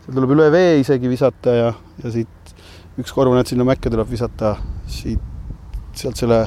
seal 0.02 0.16
tuleb 0.16 0.32
üle 0.34 0.48
vee 0.50 0.80
isegi 0.80 1.10
visata 1.10 1.54
ja, 1.54 1.68
ja 2.02 2.10
siit 2.10 2.54
üks 2.98 3.12
korv, 3.14 3.34
näed, 3.36 3.46
sinna 3.48 3.66
mäkke 3.66 3.92
tuleb 3.92 4.10
visata 4.10 4.56
siit, 4.90 5.22
sealt 5.94 6.18
selle 6.18 6.42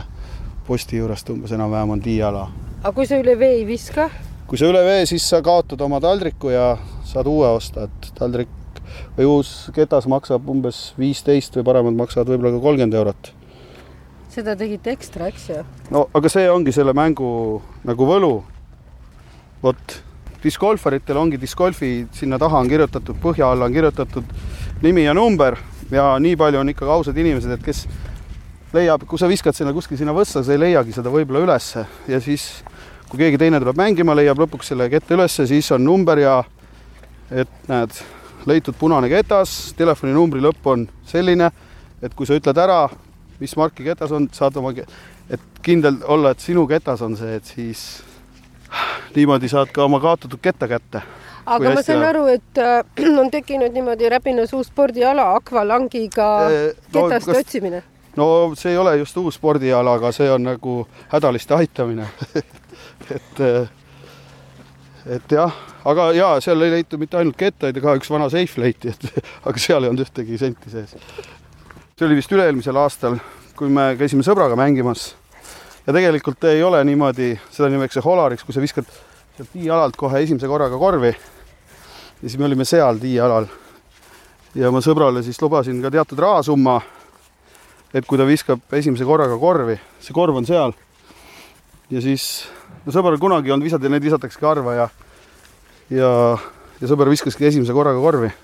posti 0.67 0.99
juurest 0.99 1.29
umbes 1.31 1.53
enam-vähem 1.55 1.95
on 1.95 2.03
tiiala. 2.03 2.49
aga 2.81 2.93
kui 2.97 3.07
sa 3.07 3.21
üle 3.21 3.37
vee 3.39 3.61
ei 3.61 3.65
viska? 3.67 4.09
kui 4.49 4.59
sa 4.59 4.67
üle 4.69 4.83
vee, 4.85 5.05
siis 5.09 5.25
sa 5.29 5.41
kaotad 5.45 5.81
oma 5.81 6.01
taldriku 6.03 6.51
ja 6.53 6.75
saad 7.07 7.29
uue 7.31 7.47
osta, 7.55 7.87
et 7.87 8.11
taldrik 8.19 8.51
või 9.15 9.29
uus 9.29 9.55
ketas 9.75 10.09
maksab 10.11 10.45
umbes 10.51 10.91
viisteist 10.99 11.55
või 11.57 11.65
paremad 11.71 11.97
maksavad 11.97 12.29
võib-olla 12.33 12.57
ka 12.57 12.63
kolmkümmend 12.67 12.99
eurot 12.99 13.31
seda 14.35 14.55
tegite 14.59 14.91
ekstra, 14.95 15.29
eks 15.31 15.47
ju? 15.49 15.61
no 15.95 16.07
aga 16.17 16.31
see 16.31 16.49
ongi 16.51 16.73
selle 16.75 16.93
mängu 16.97 17.61
nagu 17.87 18.09
võlu. 18.09 18.33
vot 19.63 20.01
discgolfaritel 20.43 21.17
ongi 21.17 21.39
discgolfi, 21.41 22.05
sinna 22.13 22.37
taha 22.37 22.59
on 22.61 22.69
kirjutatud, 22.69 23.17
põhja 23.21 23.47
alla 23.49 23.65
on 23.65 23.73
kirjutatud 23.73 24.35
nimi 24.83 25.07
ja 25.07 25.15
number 25.17 25.57
ja 25.91 26.11
nii 26.21 26.35
palju 26.37 26.61
on 26.61 26.69
ikkagi 26.69 26.91
ausad 26.91 27.17
inimesed, 27.17 27.55
et 27.55 27.63
kes 27.65 27.85
leiab, 28.75 29.05
kui 29.09 29.21
sa 29.21 29.29
viskad 29.31 29.57
sinna 29.57 29.73
kuskil 29.73 29.97
sinna 29.97 30.13
võssa, 30.13 30.43
sa 30.43 30.53
ei 30.53 30.61
leiagi 30.61 30.93
seda 30.93 31.13
võib-olla 31.13 31.45
ülesse 31.47 31.85
ja 32.11 32.19
siis 32.21 32.49
kui 33.09 33.21
keegi 33.21 33.39
teine 33.41 33.61
tuleb 33.61 33.79
mängima, 33.79 34.15
leiab 34.17 34.41
lõpuks 34.43 34.73
selle 34.73 34.89
kette 34.91 35.17
ülesse, 35.17 35.47
siis 35.49 35.71
on 35.73 35.85
number 35.85 36.21
ja 36.21 36.39
et 37.31 37.69
näed, 37.69 37.97
leitud 38.45 38.77
punane 38.77 39.09
ketas, 39.09 39.73
telefoninumbri 39.77 40.43
lõpp 40.45 40.69
on 40.69 40.85
selline, 41.09 41.49
et 42.05 42.13
kui 42.13 42.27
sa 42.29 42.37
ütled 42.37 42.57
ära, 42.61 42.83
mis 43.39 43.55
marki 43.59 43.83
ketas 43.83 44.13
on, 44.15 44.27
saad 44.33 44.57
oma, 44.61 44.73
et 45.29 45.61
kindel 45.65 45.99
olla, 46.07 46.31
et 46.35 46.43
sinu 46.43 46.65
ketas 46.69 47.01
on 47.05 47.17
see, 47.19 47.35
et 47.39 47.53
siis 47.55 47.85
niimoodi 49.15 49.49
saad 49.51 49.71
ka 49.75 49.85
oma 49.85 49.99
kaotatud 50.03 50.39
ketta 50.41 50.67
kätte. 50.67 51.01
aga 51.45 51.73
ma 51.73 51.83
saan 51.85 52.03
aru, 52.03 52.25
et 52.33 52.61
äh, 52.61 52.83
on 53.21 53.31
tekkinud 53.31 53.73
niimoodi 53.73 54.09
Räpinas 54.09 54.53
uus 54.53 54.71
spordiala 54.71 55.33
akvalangiga 55.35 56.29
ketaste 56.91 56.99
no, 56.99 57.07
kas... 57.09 57.29
otsimine? 57.45 57.83
no 58.15 58.27
see 58.55 58.73
ei 58.73 58.77
ole 58.77 58.97
just 58.97 59.17
uus 59.17 59.39
spordiala, 59.39 59.97
aga 59.99 60.11
see 60.15 60.29
on 60.31 60.47
nagu 60.49 60.83
hädaliste 61.13 61.55
aitamine 61.55 62.07
et 63.15 63.41
äh, 63.41 63.69
et 65.05 65.31
jah, 65.31 65.53
aga 65.85 66.09
jaa, 66.17 66.35
seal 66.41 66.65
ei 66.65 66.79
leitud 66.79 67.01
mitte 67.01 67.19
ainult 67.19 67.37
kettaid, 67.37 67.77
ka 67.81 67.93
üks 67.99 68.09
vana 68.09 68.29
seif 68.33 68.57
leiti, 68.61 68.93
et 68.93 69.25
aga 69.47 69.61
seal 69.61 69.85
ei 69.85 69.93
olnud 69.93 70.05
ühtegi 70.07 70.39
senti 70.41 70.73
sees 70.73 70.95
see 71.95 72.09
oli 72.09 72.17
vist 72.19 72.33
üle-eelmisel 72.35 72.75
aastal, 72.75 73.13
kui 73.55 73.69
me 73.71 73.93
käisime 73.95 74.23
sõbraga 74.27 74.57
mängimas. 74.59 75.13
ja 75.85 75.93
tegelikult 75.95 76.43
ei 76.43 76.59
ole 76.63 76.81
niimoodi, 76.83 77.29
seda 77.47 77.69
nimetatakse 77.71 78.03
holariks, 78.03 78.43
kui 78.43 78.51
sa 78.51 78.59
viskad 78.59 78.89
sealt 79.37 79.53
tiialalt 79.53 79.95
kohe 79.95 80.19
esimese 80.19 80.49
korraga 80.51 80.75
korvi. 80.75 81.13
ja 81.15 82.19
siis 82.19 82.37
me 82.37 82.49
olime 82.49 82.65
seal 82.67 82.99
tiialal. 82.99 83.47
ja 84.55 84.71
ma 84.75 84.83
sõbrale 84.83 85.23
siis 85.23 85.39
lubasin 85.39 85.79
ka 85.81 85.91
teatud 85.91 86.19
rahasumma. 86.19 86.81
et 87.93 88.05
kui 88.05 88.19
ta 88.19 88.27
viskab 88.27 88.59
esimese 88.73 89.07
korraga 89.07 89.39
korvi, 89.39 89.79
see 89.99 90.13
korv 90.13 90.35
on 90.35 90.45
seal. 90.45 90.75
ja 91.89 92.01
siis, 92.01 92.49
no 92.83 92.91
sõbral 92.91 93.15
kunagi 93.17 93.47
ei 93.47 93.55
olnud 93.55 93.71
visata 93.71 93.87
ja 93.87 93.95
need 93.95 94.03
visatakse 94.03 94.43
harva 94.43 94.75
ja, 94.75 94.89
ja, 95.89 96.11
ja 96.81 96.91
sõber 96.91 97.07
viskaski 97.07 97.47
esimese 97.47 97.71
korraga 97.71 98.03
korvi 98.03 98.35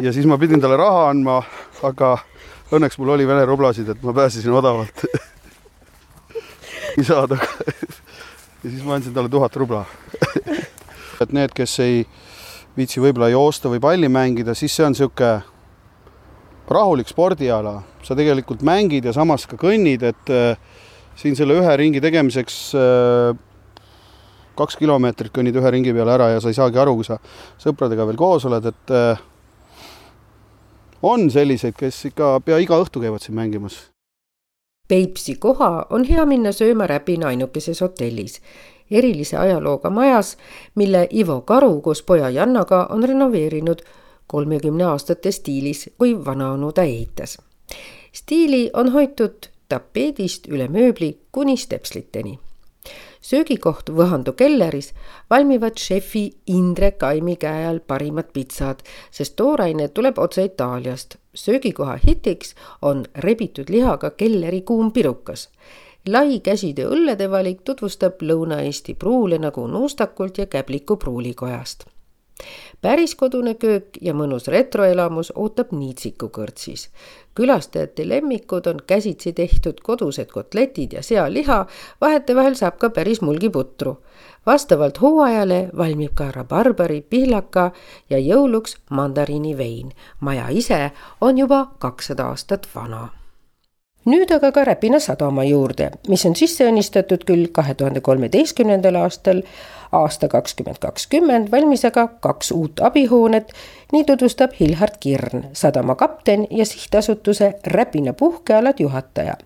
ja 0.00 0.12
siis 0.12 0.26
ma 0.26 0.38
pidin 0.38 0.62
talle 0.62 0.76
raha 0.80 1.08
andma, 1.12 1.40
aga 1.86 2.16
õnneks 2.74 2.98
mul 2.98 3.14
oli 3.14 3.26
vene 3.28 3.44
rublasid, 3.46 3.88
et 3.88 4.02
ma 4.02 4.14
pääsesin 4.16 4.52
odavalt 4.54 5.04
saada. 7.08 7.38
ja 8.64 8.70
siis 8.70 8.82
ma 8.84 8.96
andsin 8.98 9.14
talle 9.14 9.28
tuhat 9.28 9.56
rubla 9.56 9.84
et 11.22 11.32
need, 11.32 11.54
kes 11.54 11.78
ei 11.84 12.04
viitsi 12.76 13.02
võib-olla 13.02 13.30
joosta 13.30 13.70
või 13.70 13.82
palli 13.82 14.10
mängida, 14.10 14.54
siis 14.58 14.74
see 14.74 14.86
on 14.86 14.94
niisugune 14.96 15.42
rahulik 16.70 17.10
spordiala, 17.10 17.82
sa 18.02 18.16
tegelikult 18.16 18.64
mängid 18.64 19.04
ja 19.04 19.12
samas 19.14 19.44
ka 19.46 19.58
kõnnid, 19.60 20.02
et 20.08 20.32
äh, 20.32 20.56
siin 21.18 21.36
selle 21.38 21.58
ühe 21.60 21.76
ringi 21.76 22.00
tegemiseks 22.02 22.56
äh, 22.78 23.36
kaks 24.58 24.78
kilomeetrit 24.80 25.34
kõnnid 25.34 25.56
ühe 25.60 25.72
ringi 25.74 25.92
peale 25.94 26.14
ära 26.14 26.30
ja 26.34 26.40
sa 26.42 26.50
ei 26.50 26.56
saagi 26.56 26.80
aru, 26.80 26.96
kui 26.98 27.06
sa 27.06 27.18
sõpradega 27.62 28.06
veel 28.08 28.18
koos 28.18 28.46
oled, 28.48 28.72
et 28.72 28.94
äh, 28.94 29.22
on 31.04 31.30
selliseid, 31.30 31.74
kes 31.78 32.04
ikka 32.10 32.38
pea 32.44 32.58
iga 32.62 32.78
õhtu 32.80 33.02
käivad 33.02 33.22
siin 33.22 33.36
mängimas. 33.36 33.76
Peipsi 34.88 35.34
koha 35.40 35.86
on 35.90 36.04
hea 36.04 36.24
minna 36.28 36.52
sööma 36.52 36.86
Räpina 36.86 37.30
ainukeses 37.32 37.80
hotellis, 37.80 38.40
erilise 38.90 39.36
ajalooga 39.40 39.90
majas, 39.90 40.36
mille 40.74 41.06
Ivo 41.12 41.40
Karu 41.40 41.80
koos 41.80 42.02
poja 42.02 42.30
Jannaga 42.30 42.86
on 42.92 43.04
renoveerinud 43.04 43.84
kolmekümne 44.26 44.84
aastate 44.84 45.32
stiilis, 45.32 45.90
kui 45.98 46.16
vanaonu 46.24 46.72
ta 46.72 46.82
ehitas. 46.82 47.38
stiili 48.12 48.70
on 48.72 48.92
hoitud 48.92 49.48
tapeedist 49.68 50.48
üle 50.48 50.68
mööbli 50.68 51.18
kuni 51.32 51.56
stepsliteni 51.56 52.38
söögikoht 53.24 53.90
Võhandu 53.90 54.34
kelleris 54.36 54.92
valmivad 55.30 55.78
šefi 55.80 56.24
Indrek 56.52 57.02
Aimi 57.02 57.36
käe 57.40 57.64
all 57.68 57.80
parimad 57.80 58.32
pitsad, 58.36 58.82
sest 59.10 59.36
tooraine 59.36 59.88
tuleb 59.88 60.18
otse 60.18 60.44
Itaaliast. 60.44 61.16
söögikoha 61.34 61.98
hitiks 62.06 62.54
on 62.82 63.04
rebitud 63.14 63.70
lihaga 63.70 64.10
kelleri 64.10 64.60
kuum 64.62 64.92
pirukas 64.92 65.48
lai 66.06 66.40
käsitöö 66.40 66.90
õllede 66.92 67.30
valik 67.30 67.62
tutvustab 67.64 68.22
Lõuna-Eesti 68.22 68.94
pruule 68.94 69.38
nagu 69.38 69.66
nuustakult 69.66 70.38
ja 70.38 70.46
Käbliku 70.46 70.96
pruulikojast 70.96 71.84
päris 72.84 73.14
kodune 73.16 73.54
köök 73.54 73.96
ja 74.04 74.12
mõnus 74.12 74.50
retroelamus 74.52 75.30
ootab 75.34 75.70
Niitsiku 75.72 76.28
kõrtsis. 76.28 76.90
külastajate 77.34 78.04
lemmikud 78.08 78.66
on 78.66 78.82
käsitsi 78.86 79.32
tehtud 79.32 79.80
kodused 79.80 80.28
kotletid 80.28 80.92
ja 80.92 81.02
sealiha, 81.02 81.66
vahetevahel 82.00 82.54
saab 82.54 82.76
ka 82.78 82.90
päris 82.90 83.22
mulgiputru. 83.22 83.96
vastavalt 84.46 85.00
hooajale 85.00 85.70
valmib 85.76 86.14
ka 86.14 86.30
rabarbari, 86.30 87.00
pihlaka 87.00 87.70
ja 88.10 88.18
jõuluks 88.18 88.76
mandariini 88.90 89.58
vein. 89.58 89.92
maja 90.20 90.48
ise 90.48 90.90
on 91.20 91.38
juba 91.38 91.66
kakssada 91.78 92.26
aastat 92.26 92.68
vana 92.74 93.08
nüüd 94.04 94.30
aga 94.36 94.52
ka 94.52 94.64
Räpina 94.64 95.00
sadama 95.00 95.44
juurde, 95.44 95.90
mis 96.08 96.24
on 96.28 96.36
sisse 96.36 96.66
õnnistatud 96.68 97.24
küll 97.24 97.48
kahe 97.52 97.74
tuhande 97.74 98.00
kolmeteistkümnendal 98.04 99.00
aastal, 99.00 99.42
aasta 100.00 100.28
kakskümmend 100.28 100.80
kakskümmend 100.80 101.50
valmis 101.52 101.84
aga 101.84 102.08
kaks 102.20 102.50
uut 102.52 102.80
abihoonet. 102.80 103.52
nii 103.92 104.04
tutvustab 104.04 104.50
Hilhard 104.60 104.96
Kirn, 105.00 105.44
sadama 105.52 105.94
kapten 105.94 106.46
ja 106.50 106.66
sihtasutuse 106.66 107.54
Räpina 107.66 108.12
puhkealad 108.12 108.80
juhataja. 108.80 109.36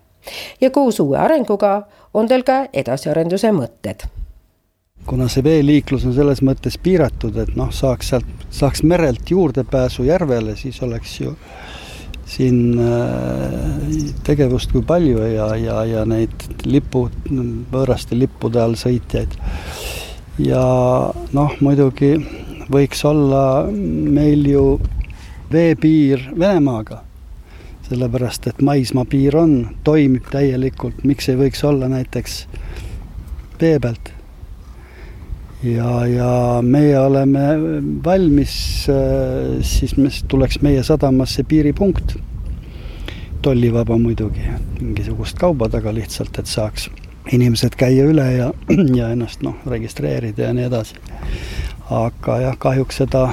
ja 0.61 0.69
koos 0.69 0.99
uue 0.99 1.17
arenguga 1.17 1.81
on 2.13 2.27
tal 2.27 2.43
ka 2.43 2.65
edasiarenduse 2.73 3.51
mõtted 3.51 4.07
kuna 5.05 5.27
see 5.31 5.43
veeliiklus 5.43 6.05
on 6.05 6.13
selles 6.13 6.41
mõttes 6.45 6.75
piiratud, 6.77 7.37
et 7.41 7.55
noh, 7.57 7.71
saaks 7.73 8.09
sealt, 8.13 8.27
saaks 8.53 8.83
merelt 8.83 9.31
juurdepääsu 9.31 10.03
järvele, 10.03 10.55
siis 10.59 10.81
oleks 10.85 11.19
ju 11.21 11.35
siin 12.29 12.79
äh, 12.79 14.11
tegevust 14.23 14.71
kui 14.73 14.83
palju 14.85 15.23
ja, 15.33 15.49
ja, 15.57 15.81
ja 15.89 16.05
neid 16.05 16.45
lipu, 16.65 17.07
võõraste 17.73 18.17
lippude 18.17 18.61
all 18.61 18.77
sõitjaid. 18.79 19.33
Ja 20.39 20.63
noh, 21.35 21.55
muidugi 21.59 22.13
võiks 22.71 23.01
olla 23.07 23.43
meil 23.69 24.45
ju 24.47 24.63
veepiir 25.51 26.29
Venemaaga, 26.37 27.01
sellepärast 27.89 28.47
et 28.51 28.61
maismaapiir 28.61 29.37
on, 29.39 29.57
toimib 29.83 30.29
täielikult, 30.31 31.03
miks 31.03 31.29
ei 31.31 31.39
võiks 31.39 31.65
olla 31.65 31.89
näiteks 31.91 32.43
vee 33.59 33.79
pealt? 33.81 34.13
Ja, 35.63 36.05
ja 36.07 36.31
meie 36.63 36.95
oleme 37.01 37.41
valmis, 38.05 38.53
äh, 38.87 39.57
siis 39.65 39.97
me, 39.99 40.11
tuleks 40.31 40.61
meie 40.63 40.83
sadamasse 40.83 41.43
piiripunkt. 41.43 42.17
tollivaba 43.41 43.95
muidugi, 43.97 44.41
mingisugust 44.81 45.37
kauba 45.39 45.69
taga 45.71 45.93
lihtsalt, 45.95 46.39
et 46.41 46.47
saaks 46.47 46.89
inimesed 47.31 47.75
käia 47.77 48.05
üle 48.09 48.25
ja, 48.33 48.51
ja 48.99 49.09
ennast 49.13 49.43
noh, 49.45 49.57
registreerida 49.67 50.49
ja 50.49 50.53
nii 50.53 50.65
edasi. 50.69 50.95
aga 51.89 52.39
jah, 52.41 52.57
kahjuks 52.57 53.01
seda 53.03 53.29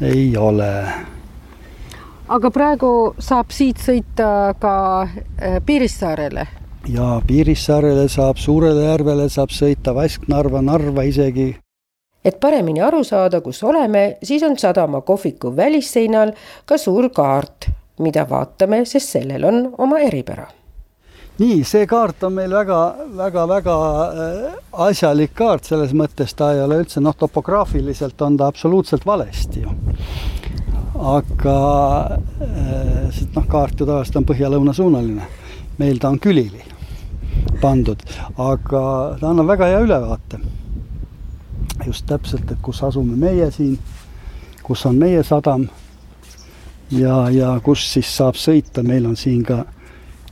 ei 0.00 0.36
ole. 0.36 0.72
aga 2.28 2.50
praegu 2.50 2.92
saab 3.18 3.52
siit 3.54 3.80
sõita 3.84 4.54
ka 4.60 4.74
äh, 5.02 5.60
Piirissaarele 5.66 6.46
ja 6.88 7.20
Piirissaarele 7.26 8.08
saab, 8.08 8.36
Suurele 8.36 8.84
järvele 8.88 9.28
saab 9.28 9.52
sõita 9.52 9.94
Vasknarva, 9.94 10.62
Narva 10.62 11.02
isegi. 11.02 11.56
et 12.24 12.40
paremini 12.40 12.80
aru 12.80 13.04
saada, 13.04 13.40
kus 13.40 13.62
oleme, 13.62 14.18
siis 14.22 14.42
on 14.42 14.56
sadama 14.58 15.00
kohviku 15.00 15.56
välisseinal 15.56 16.32
ka 16.64 16.78
suur 16.78 17.10
kaart, 17.10 17.70
mida 17.98 18.26
vaatame, 18.28 18.84
sest 18.84 19.18
sellel 19.18 19.44
on 19.44 19.74
oma 19.78 19.98
eripära 19.98 20.48
nii, 21.38 21.58
see 21.66 21.86
kaart 21.86 22.24
on 22.26 22.34
meil 22.34 22.52
väga, 22.54 22.78
väga, 23.18 23.44
väga 23.48 23.74
äh, 24.24 24.56
asjalik 24.88 25.34
kaart, 25.38 25.68
selles 25.70 25.94
mõttes 25.96 26.34
ta 26.38 26.50
ei 26.54 26.62
ole 26.64 26.80
üldse 26.82 27.02
noh, 27.02 27.14
topograafiliselt 27.18 28.20
on 28.26 28.38
ta 28.38 28.48
absoluutselt 28.50 29.06
valesti 29.06 29.62
ju. 29.62 29.74
aga 30.98 31.58
äh, 32.42 33.06
sest 33.14 33.36
noh, 33.38 33.46
kaart 33.46 33.78
ju 33.78 33.86
tavaliselt 33.86 34.18
on 34.22 34.28
põhja-lõunasuunaline, 34.32 35.28
meil 35.78 36.02
ta 36.02 36.10
on 36.10 36.18
külili 36.18 36.64
pandud, 37.62 38.02
aga 38.36 38.82
ta 39.20 39.30
annab 39.30 39.54
väga 39.54 39.70
hea 39.70 39.80
ülevaate. 39.86 40.40
just 41.86 42.06
täpselt, 42.06 42.50
et 42.50 42.58
kus 42.62 42.82
asume 42.82 43.14
meie 43.16 43.50
siin, 43.54 43.78
kus 44.62 44.84
on 44.86 44.98
meie 44.98 45.22
sadam 45.22 45.68
ja, 46.90 47.30
ja 47.30 47.54
kus 47.64 47.86
siis 47.92 48.10
saab 48.16 48.34
sõita, 48.34 48.82
meil 48.82 49.06
on 49.06 49.16
siin 49.16 49.44
ka 49.46 49.64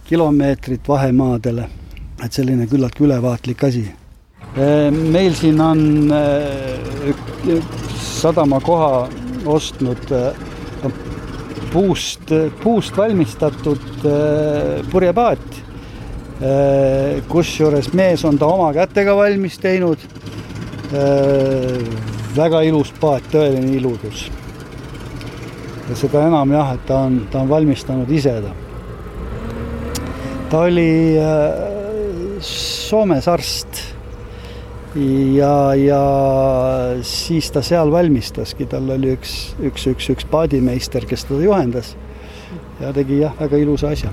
kilomeetrid 0.09 0.87
vahemaadele, 0.88 1.69
et 2.25 2.33
selline 2.33 2.66
küllaltki 2.71 3.05
ülevaatlik 3.05 3.64
asi. 3.64 3.87
meil 5.12 5.35
siin 5.35 5.61
on 5.61 6.12
sadama 8.01 8.61
koha 8.61 9.09
ostnud 9.47 10.09
puust, 11.73 12.33
puust 12.62 12.97
valmistatud 12.97 14.09
purjepaat 14.90 15.66
kusjuures 17.29 17.92
mees 17.95 18.25
on 18.25 18.38
ta 18.38 18.47
oma 18.47 18.73
kätega 18.73 19.16
valmis 19.16 19.59
teinud. 19.59 19.99
Väga 22.37 22.61
ilus 22.69 22.92
paat, 23.01 23.25
tõeline 23.33 23.73
iludus. 23.77 24.31
ja 25.88 25.95
seda 25.97 26.27
enam 26.27 26.51
jah, 26.51 26.75
et 26.75 26.87
ta 26.87 26.99
on, 27.07 27.21
ta 27.31 27.40
on 27.40 27.49
valmistanud 27.49 28.11
ise 28.11 28.40
ta. 28.42 28.65
Ta 30.50 30.61
oli 30.68 31.18
äh, 31.18 32.40
Soomes 32.40 33.28
arst 33.28 33.82
ja, 35.35 35.74
ja 35.74 36.00
siis 37.02 37.50
ta 37.52 37.62
seal 37.64 37.90
valmistaski, 37.92 38.68
tal 38.70 38.88
oli 38.94 39.16
üks, 39.16 39.37
üks, 39.61 39.87
üks, 39.92 40.11
üks 40.14 40.28
paadimeister, 40.30 41.06
kes 41.09 41.26
teda 41.28 41.42
juhendas 41.44 41.94
ja 42.80 42.92
tegi 42.96 43.20
jah, 43.24 43.35
väga 43.40 43.61
ilusa 43.61 43.92
asja 43.96 44.12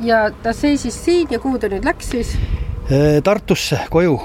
ja 0.00 0.30
ta 0.42 0.52
seisis 0.52 1.04
siin 1.04 1.28
ja 1.30 1.40
kuhu 1.40 1.58
ta 1.58 1.70
nüüd 1.72 1.86
läks 1.86 2.10
siis? 2.10 2.34
Tartusse 3.24 3.80
koju. 3.90 4.20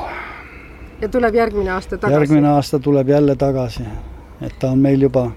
ja 1.01 1.09
tuleb 1.09 1.35
järgmine 1.35 1.71
aasta 1.71 1.97
tagasi? 1.97 2.13
järgmine 2.13 2.47
aasta 2.47 2.79
tuleb 2.79 3.09
jälle 3.09 3.35
tagasi, 3.35 3.83
et 4.41 4.59
ta 4.59 4.71
on 4.71 4.79
meil 4.79 5.01
juba 5.01 5.31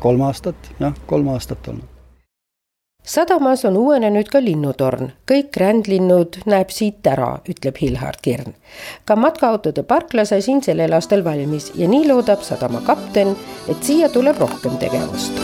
kolm 0.00 0.20
aastat, 0.20 0.72
jah, 0.80 0.94
kolm 1.06 1.28
aastat 1.28 1.68
olnud. 1.68 1.99
Sadamas 3.02 3.64
on 3.64 3.76
uuenenud 3.76 4.28
ka 4.32 4.42
linnutorn, 4.44 5.12
kõik 5.30 5.56
rändlinnud 5.56 6.42
näeb 6.46 6.70
siit 6.74 7.06
ära, 7.06 7.38
ütleb 7.48 7.80
Hilhard 7.80 8.20
Kirn. 8.22 8.54
ka 9.04 9.16
matkaautode 9.16 9.82
parkla 9.82 10.24
sai 10.24 10.42
siin 10.42 10.62
sellel 10.62 10.92
aastal 10.92 11.24
valmis 11.24 11.72
ja 11.74 11.88
nii 11.88 12.08
loodab 12.08 12.42
sadama 12.42 12.80
kapten, 12.86 13.36
et 13.68 13.82
siia 13.84 14.08
tuleb 14.08 14.38
rohkem 14.38 14.78
tegevust 14.78 15.40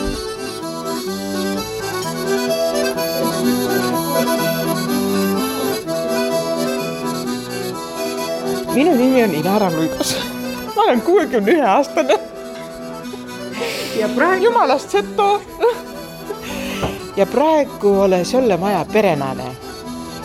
minu 8.76 8.94
nimi 8.96 9.24
on 9.24 9.34
Inara 9.34 9.70
Luigas. 9.70 10.16
ma 10.76 10.82
olen 10.82 11.00
kuuekümne 11.00 11.52
ühe 11.52 11.64
aastane. 11.64 12.18
ja 14.00 14.08
praegu. 14.08 14.44
jumalast 14.44 14.90
seto. 14.90 15.42
Ja 17.16 17.26
praegu 17.26 18.00
olen 18.00 18.24
Solle 18.24 18.56
maja 18.56 18.84
perenaine. 18.92 19.44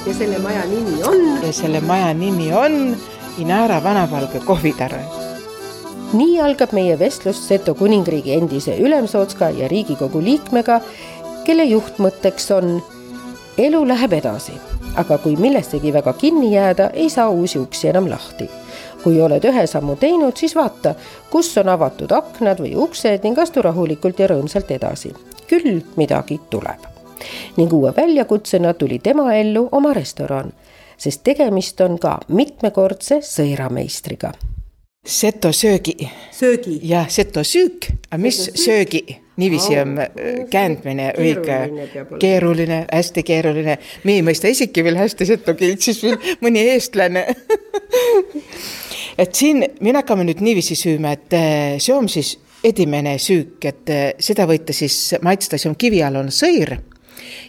ja 0.06 0.13
selle 0.13 0.39
maja 0.39 0.65
nimi 0.65 1.04
on? 1.04 1.45
ja 1.45 1.54
selle 1.54 1.82
maja 1.82 2.13
nimi 2.13 2.54
on 2.54 2.97
Inara 3.38 3.84
vanapalge 3.84 4.39
kohvitar 4.45 4.93
nii 6.13 6.41
algab 6.41 6.73
meie 6.73 6.99
vestlus 6.99 7.47
Seto 7.47 7.75
kuningriigi 7.75 8.34
endise 8.34 8.77
ülemsootska 8.77 9.49
ja 9.49 9.67
Riigikogu 9.67 10.21
liikmega, 10.21 10.82
kelle 11.45 11.63
juhtmõtteks 11.63 12.51
on 12.58 12.82
elu 13.58 13.88
läheb 13.88 14.13
edasi 14.13 14.60
aga 14.99 15.17
kui 15.21 15.38
millessegi 15.39 15.93
väga 15.93 16.13
kinni 16.13 16.54
jääda, 16.56 16.89
ei 16.93 17.10
saa 17.10 17.30
uusi 17.30 17.60
uksi 17.60 17.88
enam 17.91 18.10
lahti. 18.10 18.49
Kui 19.03 19.21
oled 19.21 19.45
ühe 19.45 19.65
sammu 19.67 19.95
teinud, 19.99 20.37
siis 20.37 20.55
vaata, 20.55 20.93
kus 21.31 21.51
on 21.61 21.69
avatud 21.73 22.11
aknad 22.15 22.61
või 22.63 22.75
uksed 22.85 23.25
ning 23.25 23.39
astu 23.39 23.63
rahulikult 23.65 24.19
ja 24.19 24.29
rõõmsalt 24.31 24.71
edasi. 24.71 25.13
küll 25.47 25.81
midagi 25.95 26.39
tuleb. 26.49 26.87
ning 27.57 27.73
uue 27.73 27.93
väljakutsena 27.97 28.73
tuli 28.73 28.99
tema 28.99 29.33
ellu 29.35 29.69
oma 29.71 29.93
restoran, 29.93 30.53
sest 30.97 31.23
tegemist 31.23 31.81
on 31.81 31.99
ka 31.99 32.19
mitmekordse 32.27 33.21
sõirameistriga. 33.21 34.31
Seto 35.05 35.51
söögi. 35.51 36.09
söögi. 36.31 36.79
jah, 36.83 37.09
seto 37.09 37.43
süük, 37.43 37.87
aga 38.11 38.21
mis 38.21 38.51
söögi? 38.55 39.21
niiviisi 39.37 39.79
on 39.79 39.99
äh, 39.99 40.09
käändmine 40.49 41.13
õige, 41.17 41.57
keeruline, 42.19 42.85
hästi 42.91 43.23
keeruline. 43.23 43.77
me 44.03 44.13
ei 44.13 44.21
mõista 44.21 44.51
isegi 44.51 44.83
veel 44.83 44.99
hästi 44.99 45.25
seto 45.25 45.55
keelt, 45.57 45.81
siis 45.81 46.03
veel 46.03 46.17
mõni 46.43 46.61
eestlane 46.75 47.25
et 49.17 49.36
siin 49.36 49.65
me 49.82 49.93
hakkame 49.97 50.26
nüüd 50.28 50.41
niiviisi 50.43 50.76
süüma, 50.76 51.15
et 51.17 51.34
äh, 51.34 51.80
see 51.80 51.95
on 51.95 52.10
siis 52.10 52.38
edimene 52.63 53.17
süük, 53.19 53.58
et 53.65 53.89
äh, 53.89 54.08
seda 54.19 54.47
võite 54.50 54.74
siis 54.74 55.15
maitsta, 55.21 55.58
see 55.58 55.71
on 55.71 55.80
kivialune 55.80 56.34
sõir 56.36 56.78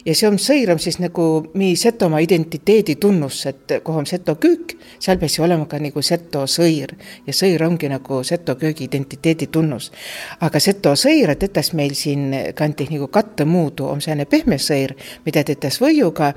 ja 0.05 0.15
see 0.15 0.27
on 0.27 0.37
sõiram 0.41 0.79
siis 0.81 0.97
nagu 1.01 1.25
mi 1.59 1.73
Setomaa 1.79 2.21
identiteedi 2.23 2.95
tunnus, 3.01 3.43
et 3.49 3.75
kuhu 3.83 4.01
on 4.03 4.07
seto 4.09 4.35
küük, 4.41 4.75
seal 4.99 5.19
peaks 5.21 5.37
ju 5.37 5.45
olema 5.45 5.67
ka 5.69 5.79
nagu 5.81 6.01
seto 6.05 6.45
sõir 6.49 6.95
ja 7.27 7.35
sõir 7.35 7.63
ongi 7.67 7.89
nagu 7.91 8.21
seto 8.27 8.55
köögi 8.59 8.87
identiteedi 8.89 9.47
tunnus. 9.47 9.91
aga 10.39 10.59
seto 10.59 10.95
sõira 10.99 11.35
tetes 11.39 11.73
meil 11.73 11.95
siin 11.95 12.53
kanti 12.55 12.87
nagu 12.91 13.07
kattemuudu 13.07 13.87
on 13.87 14.01
selline 14.01 14.25
pehme 14.25 14.59
sõir, 14.59 14.95
mida 15.25 15.43
tetes 15.43 15.81
võiuga 15.81 16.33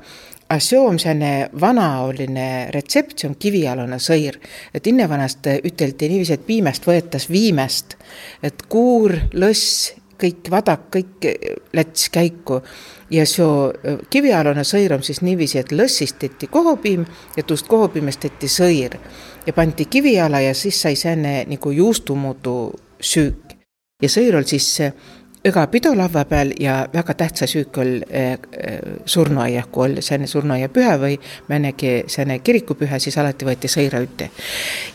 aga 0.49 0.59
see 0.63 0.79
on 0.79 0.99
selline 0.99 1.49
vanaoline 1.59 2.49
retsept, 2.71 3.17
see 3.19 3.29
on 3.29 3.35
kivialune 3.39 3.99
sõir. 3.99 4.39
et 4.73 4.87
innevanast 4.87 5.47
üteldi 5.63 6.09
niiviisi, 6.09 6.33
et 6.33 6.45
piimest 6.47 6.87
võetas 6.87 7.29
viimest, 7.29 7.97
et 8.43 8.67
kuur, 8.69 9.15
lõss 9.33 9.93
kõik 10.17 10.49
vadak, 10.49 10.87
kõik 10.93 11.27
läts 11.77 12.09
käiku 12.09 12.61
ja 13.13 13.25
see 13.29 13.99
kivialune 14.09 14.63
sõir 14.67 14.95
on 14.95 15.03
siis 15.03 15.21
niiviisi, 15.21 15.59
et 15.59 15.71
lõssist 15.71 16.19
tehti 16.19 16.49
kohopiim 16.51 17.05
ja 17.37 17.43
tuust 17.43 17.67
kohopiimest 17.67 18.23
tehti 18.25 18.49
sõir 18.51 18.97
ja 19.45 19.53
pandi 19.53 19.85
kiviala 19.85 20.41
ja 20.41 20.55
siis 20.55 20.81
sai 20.81 20.95
sääne 20.95 21.43
nagu 21.47 21.71
juustumuudu 21.71 22.57
süük. 22.99 23.55
ja 24.01 24.09
sõir 24.09 24.35
oli 24.35 24.47
siis 24.47 24.79
iga 25.45 25.67
pidolava 25.67 26.25
peal 26.25 26.51
ja 26.59 26.87
väga 26.93 27.13
tähtsa 27.13 27.47
süük 27.47 27.77
oli 27.77 28.01
äh, 28.11 28.37
surnuaia, 29.05 29.63
kui 29.71 29.85
oli 29.85 30.01
sääne 30.01 30.27
surnuaiapüha 30.27 30.97
või 31.01 31.19
mõnegi 31.49 32.03
sääne 32.07 32.39
kirikupüha, 32.39 32.99
siis 32.99 33.17
alati 33.17 33.45
võeti 33.45 33.71
sõira 33.71 34.01
üte. 34.03 34.29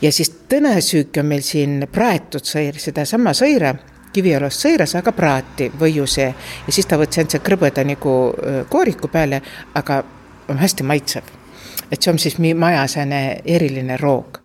ja 0.02 0.12
siis 0.12 0.33
tõnesüük 0.48 1.20
on 1.20 1.26
meil 1.26 1.42
siin 1.46 1.87
praetud 1.92 2.44
sõir, 2.44 2.78
sedasama 2.78 3.33
sõira 3.33 3.74
kivialust 4.12 4.66
sõiras, 4.66 4.96
aga 4.98 5.12
praati 5.12 5.70
võiuse 5.81 6.26
ja 6.66 6.72
siis 6.72 6.87
ta 6.87 6.98
võttis 7.00 7.22
endise 7.22 7.38
krõbeda 7.38 7.85
nagu 7.85 8.35
kooriku 8.68 9.09
peale, 9.09 9.40
aga 9.74 10.02
on 10.48 10.59
hästi 10.59 10.83
maitsev. 10.83 11.22
et 11.92 12.02
see 12.02 12.12
on 12.12 12.18
siis 12.18 12.38
meie 12.38 12.55
maja 12.55 12.87
sääne 12.88 13.42
eriline 13.44 13.96
roog. 13.96 14.38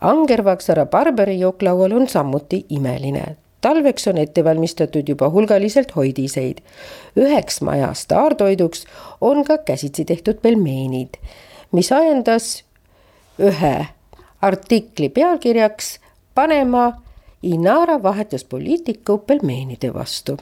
Angervaksara 0.00 0.86
Barberi 0.86 1.38
jooklaual 1.40 1.92
on 1.92 2.08
samuti 2.08 2.66
imeline. 2.68 3.36
Talveks 3.64 4.08
on 4.12 4.20
ette 4.20 4.44
valmistatud 4.44 5.08
juba 5.08 5.30
hulgaliselt 5.32 5.96
hoidiseid. 5.96 6.60
üheks 7.16 7.60
maja 7.64 7.92
staartoiduks 7.94 8.84
on 9.20 9.44
ka 9.44 9.58
käsitsi 9.58 10.04
tehtud 10.04 10.40
pelmeenid, 10.42 11.16
mis 11.72 11.92
ajendas 11.92 12.64
ühe 13.40 13.76
artikli 14.42 15.08
pealkirjaks 15.08 15.98
panema 16.34 16.92
Inara 17.44 17.98
vahetas 18.02 18.44
poliitiku 18.44 19.18
pelmeenide 19.18 19.94
vastu 19.94 20.38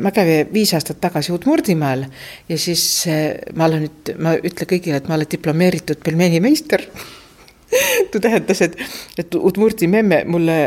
ma 0.00 0.10
käin 0.10 0.48
viis 0.52 0.74
aastat 0.74 1.00
tagasi 1.00 1.32
Uut-Murdimaal 1.32 2.04
ja 2.48 2.58
siis 2.58 2.84
eh, 3.06 3.38
ma 3.54 3.68
olen 3.68 3.86
nüüd, 3.86 4.14
ma 4.18 4.34
ütlen 4.38 4.70
kõigile, 4.70 4.98
et 4.98 5.10
ma 5.10 5.18
olen 5.18 5.30
diplomeeritud 5.30 6.02
pelmeenimeister 6.06 6.82
tuu 8.10 8.22
tähendas, 8.22 8.62
et, 8.66 8.78
et 9.18 9.34
Uut-Murdi 9.38 9.86
memme 9.90 10.24
mulle 10.26 10.58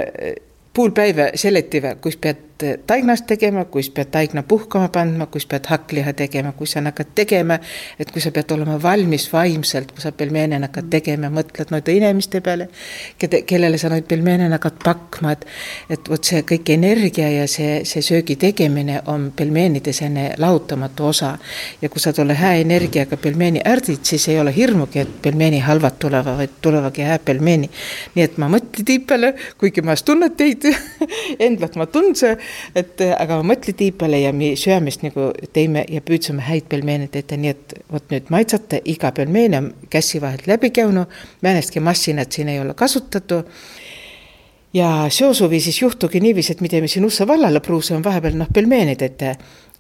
pool 0.77 0.93
päeva 0.93 1.31
seletiva, 1.35 1.95
kus 2.01 2.19
pead 2.21 2.46
taignast 2.87 3.25
tegema, 3.27 3.65
kus 3.65 3.89
pead 3.93 4.09
taigna 4.11 4.43
puhkama 4.43 4.89
pandma, 4.93 5.25
kus 5.31 5.45
pead 5.45 5.67
hakkliha 5.69 6.13
tegema, 6.17 6.51
kus 6.57 6.75
sa 6.75 6.81
hakkad 6.85 7.13
tegema, 7.15 7.59
et 7.99 8.11
kui 8.11 8.21
sa 8.21 8.31
pead 8.35 8.51
olema 8.55 8.77
valmis 8.81 9.27
vaimselt, 9.33 9.91
kui 9.91 10.01
sa 10.01 10.11
pelmeene 10.11 10.59
hakkad 10.63 10.89
tegema, 10.91 11.29
mõtled 11.33 11.71
noide 11.73 11.95
inimeste 11.97 12.41
peale, 12.45 12.69
keda, 13.19 13.41
kellele 13.47 13.77
sa 13.81 13.91
neid 13.93 14.07
pelmeene 14.09 14.49
hakkad 14.53 14.79
pakma, 14.83 15.35
et 15.35 15.45
et 15.93 16.09
vot 16.09 16.23
see 16.23 16.41
kõik 16.47 16.71
energia 16.73 17.29
ja 17.31 17.45
see, 17.51 17.81
see 17.87 18.03
söögi 18.05 18.37
tegemine 18.39 19.01
on 19.11 19.29
pelmeenide 19.35 19.93
selline 19.93 20.33
lahutamatu 20.37 21.07
osa. 21.11 21.37
ja 21.81 21.89
kui 21.89 22.01
sa 22.01 22.13
tolle 22.13 22.33
hää 22.33 22.55
energiaga 22.61 23.17
pelmeeni 23.17 23.61
ärdid, 23.65 24.03
siis 24.03 24.27
ei 24.27 24.39
ole 24.39 24.55
hirmugi, 24.55 24.99
et 24.99 25.21
pelmeeni 25.21 25.59
halvad 25.59 25.99
tulevad, 25.99 26.37
vaid 26.37 26.57
tulevadki 26.61 27.01
hää 27.01 27.19
pelmeeni. 27.19 27.69
nii 28.15 28.23
et 28.23 28.37
ma 28.37 28.49
mõtlen 28.49 28.85
tiipele, 28.85 29.33
kuigi 29.57 29.81
ma 29.81 29.95
tunnen 30.05 30.31
teid 30.37 30.65
endalt 31.47 31.75
ma 31.75 31.85
tundsin, 31.85 32.37
et 32.75 33.01
aga 33.07 33.39
ma 33.39 33.53
mõtlen 33.53 33.77
tiipale 33.77 34.21
ja 34.21 34.33
me 34.33 34.53
söömist 34.59 35.03
nagu 35.05 35.31
teeme 35.53 35.85
ja 35.89 36.01
püüdsime 36.05 36.43
häid 36.45 36.69
pelmeene 36.69 37.09
teha, 37.11 37.39
nii 37.39 37.53
et 37.53 37.75
vot 37.91 38.13
nüüd 38.13 38.31
maitsate, 38.33 38.81
iga 38.85 39.11
pelmeen 39.15 39.57
on 39.57 39.69
käsi 39.93 40.21
vahelt 40.23 40.47
läbi 40.47 40.71
käinud, 40.75 41.11
mõnestki 41.45 41.83
massinat 41.83 42.31
siin 42.31 42.51
ei 42.53 42.61
ole 42.63 42.75
kasutatud. 42.77 43.47
Ja 44.73 45.07
seosuvi 45.09 45.59
siis 45.63 45.79
juhtugi 45.81 46.19
niiviisi, 46.21 46.51
et 46.53 46.61
me 46.61 46.69
teeme 46.69 46.89
siin 46.91 47.05
Ussa 47.05 47.25
vallale 47.27 47.61
pruuse 47.63 47.95
on 47.95 48.03
vahepeal 48.03 48.35
noh, 48.37 48.49
pelmeenid 48.53 49.01
ette. 49.01 49.37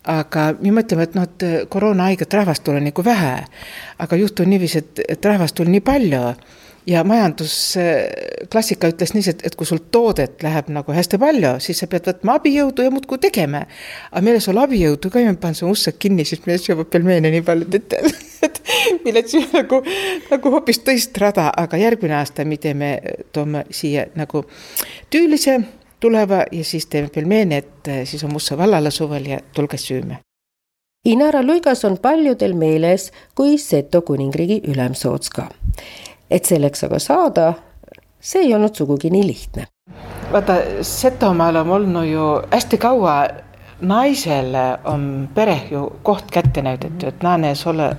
Aga 0.07 0.53
me 0.61 0.71
mõtleme, 0.71 1.03
et 1.03 1.17
noh, 1.17 1.25
et 1.27 1.43
koroonahaiget 1.69 2.33
rahvast 2.33 2.63
tuli 2.63 2.79
nagu 2.81 3.03
vähe. 3.03 3.33
aga 3.99 4.15
juhtus 4.15 4.47
niiviisi, 4.47 4.77
et, 4.77 5.01
et 5.09 5.25
rahvast 5.25 5.55
tuli 5.55 5.75
nii 5.75 5.83
palju 5.83 6.21
ja 6.87 7.03
majandusklassika 7.03 8.87
ütles 8.91 9.11
nii, 9.13 9.23
et, 9.33 9.41
et 9.49 9.55
kui 9.59 9.67
sul 9.67 9.81
toodet 9.91 10.43
läheb 10.43 10.69
nagu 10.71 10.93
hästi 10.95 11.19
palju, 11.19 11.55
siis 11.63 11.81
sa 11.81 11.89
pead 11.91 12.07
võtma 12.07 12.37
abijõudu 12.39 12.85
ja 12.85 12.91
muudkui 12.93 13.19
tegema. 13.27 13.65
aga 14.11 14.23
meil 14.23 14.39
sul 14.43 14.59
abijõudu 14.61 15.11
ka 15.11 15.19
ei 15.19 15.27
olnud, 15.27 15.41
pannud 15.43 15.59
su 15.59 15.71
ussed 15.71 15.97
kinni, 15.99 16.25
siis 16.25 16.45
meil 16.47 16.61
söövad 16.63 16.91
pelmeene 16.93 17.31
nii 17.33 17.43
palju, 17.47 17.67
et, 17.79 17.97
et 18.47 18.61
millest 19.05 19.35
nagu, 19.53 19.81
nagu 20.31 20.53
hoopis 20.55 20.79
teist 20.85 21.17
rada, 21.21 21.49
aga 21.57 21.79
järgmine 21.81 22.15
aasta 22.21 22.45
me 22.45 22.59
teeme, 22.61 22.93
toome 23.35 23.65
siia 23.71 24.07
nagu 24.15 24.45
tüülise 25.11 25.59
tuleva 25.99 26.45
ja 26.51 26.63
siis 26.63 26.87
teeme 26.87 27.11
pelmeene, 27.11 27.57
et 27.57 27.91
siis 28.07 28.23
on 28.23 28.31
Musta 28.31 28.57
vallale 28.57 28.91
suvel 28.91 29.27
ja 29.33 29.41
tulge 29.53 29.77
süüme. 29.81 30.21
Inara 31.07 31.39
Luigas 31.43 31.85
on 31.87 31.97
paljudel 32.03 32.53
meeles 32.57 33.11
kui 33.35 33.57
Seto 33.57 34.01
kuningriigi 34.01 34.61
ülemsootska 34.67 35.47
et 36.31 36.45
selleks 36.45 36.83
aga 36.83 36.99
saada, 36.99 37.53
see 38.19 38.47
ei 38.47 38.53
olnud 38.55 38.75
sugugi 38.75 39.09
nii 39.13 39.27
lihtne. 39.27 39.67
vaata, 40.31 40.55
Setomaal 40.81 41.55
on 41.55 41.69
olnud 41.69 42.05
ju 42.05 42.25
hästi 42.51 42.77
kaua 42.77 43.17
naisele 43.81 44.79
on 44.85 45.29
pere 45.35 45.61
ju 45.71 45.85
koht 46.03 46.31
kätte 46.31 46.61
näidatud, 46.61 47.21
naine 47.23 47.53
ole 47.65 47.95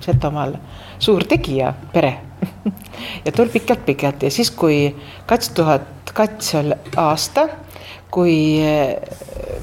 Setomaal 0.00 0.54
suur 0.98 1.24
tegija, 1.28 1.74
pere 1.92 2.14
ja 3.24 3.32
tol 3.32 3.48
pikalt-pikalt 3.52 4.22
ja 4.22 4.30
siis, 4.30 4.50
kui 4.50 4.96
kaks 5.26 5.50
tuhat 5.56 6.12
oli 6.58 6.76
aasta, 6.96 7.48
kui 8.10 8.36
eh, 8.64 8.96